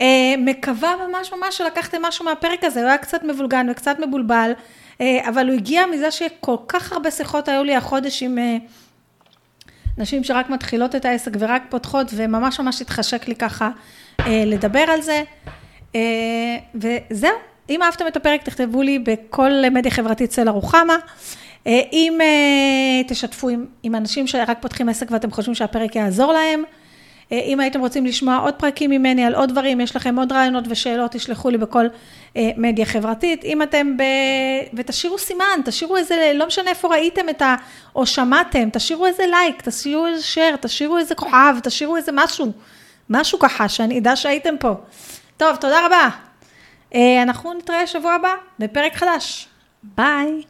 אה, 0.00 0.34
מקווה 0.38 0.94
ממש 1.08 1.32
ממש 1.32 1.58
שלקחתם 1.58 2.02
משהו 2.02 2.24
מהפרק 2.24 2.64
הזה, 2.64 2.80
הוא 2.80 2.88
היה 2.88 2.98
קצת 2.98 3.24
מבולגן 3.24 3.66
וקצת 3.70 3.96
מבולבל, 4.06 4.52
אה, 5.00 5.28
אבל 5.28 5.48
הוא 5.48 5.54
הגיע 5.54 5.86
מזה 5.86 6.10
שכל 6.10 6.56
כך 6.68 6.92
הרבה 6.92 7.10
שיחות 7.10 7.48
היו 7.48 7.64
לי 7.64 7.76
החודש 7.76 8.22
עם 8.22 8.38
אה, 8.38 8.56
נשים 9.98 10.24
שרק 10.24 10.50
מתחילות 10.50 10.94
את 10.94 11.04
העסק 11.04 11.30
ורק 11.38 11.62
פותחות, 11.68 12.06
וממש 12.16 12.60
ממש 12.60 12.82
התחשק 12.82 13.28
לי 13.28 13.34
ככה 13.34 13.70
לדבר 14.26 14.80
על 14.80 15.02
זה. 15.02 15.22
וזהו, 16.74 17.36
אם 17.70 17.82
אהבתם 17.82 18.06
את 18.06 18.16
הפרק, 18.16 18.42
תכתבו 18.42 18.82
לי 18.82 18.98
בכל 18.98 19.50
מדיה 19.70 19.90
חברתית 19.90 20.32
סלע 20.32 20.50
רוחמה. 20.50 20.96
אם 21.66 22.18
תשתפו 23.08 23.48
עם, 23.48 23.66
עם 23.82 23.94
אנשים 23.94 24.26
שרק 24.26 24.58
פותחים 24.60 24.88
עסק 24.88 25.10
ואתם 25.10 25.30
חושבים 25.30 25.54
שהפרק 25.54 25.96
יעזור 25.96 26.32
להם, 26.32 26.64
אה, 27.32 27.40
אם 27.40 27.60
הייתם 27.60 27.80
רוצים 27.80 28.06
לשמוע 28.06 28.36
עוד 28.36 28.54
פרקים 28.54 28.90
ממני 28.90 29.24
על 29.24 29.34
עוד 29.34 29.48
דברים, 29.48 29.80
יש 29.80 29.96
לכם 29.96 30.18
עוד 30.18 30.32
רעיונות 30.32 30.64
ושאלות, 30.68 31.10
תשלחו 31.12 31.50
לי 31.50 31.58
בכל 31.58 31.86
אה, 32.36 32.50
מדיה 32.56 32.86
חברתית. 32.86 33.44
אם 33.44 33.62
אתם 33.62 33.96
ב... 33.96 34.02
ותשאירו 34.74 35.18
סימן, 35.18 35.60
תשאירו 35.64 35.96
איזה, 35.96 36.32
לא 36.34 36.46
משנה 36.46 36.70
איפה 36.70 36.88
ראיתם 36.88 37.28
את 37.28 37.42
ה... 37.42 37.54
או 37.96 38.06
שמעתם, 38.06 38.70
תשאירו 38.72 39.06
איזה 39.06 39.22
לייק, 39.26 39.62
תשאירו 39.62 40.06
איזה 40.06 40.22
שייר, 40.22 40.56
תשאירו 40.56 40.98
איזה 40.98 41.14
כוכב, 41.14 41.56
תשאירו 41.62 41.96
איזה 41.96 42.12
משהו. 42.14 42.52
משהו 43.10 43.38
ככה, 43.38 43.68
שאני 43.68 43.98
אדע 43.98 44.16
שהייתם 44.16 44.54
פה. 44.60 44.74
טוב, 45.36 45.56
תודה 45.56 45.86
רבה. 45.86 46.29
אה, 46.94 47.22
אנחנו 47.22 47.54
נתראה 47.54 47.86
שבוע 47.86 48.12
הבא 48.12 48.34
בפרק 48.58 48.94
חדש. 48.94 49.48
ביי. 49.82 50.42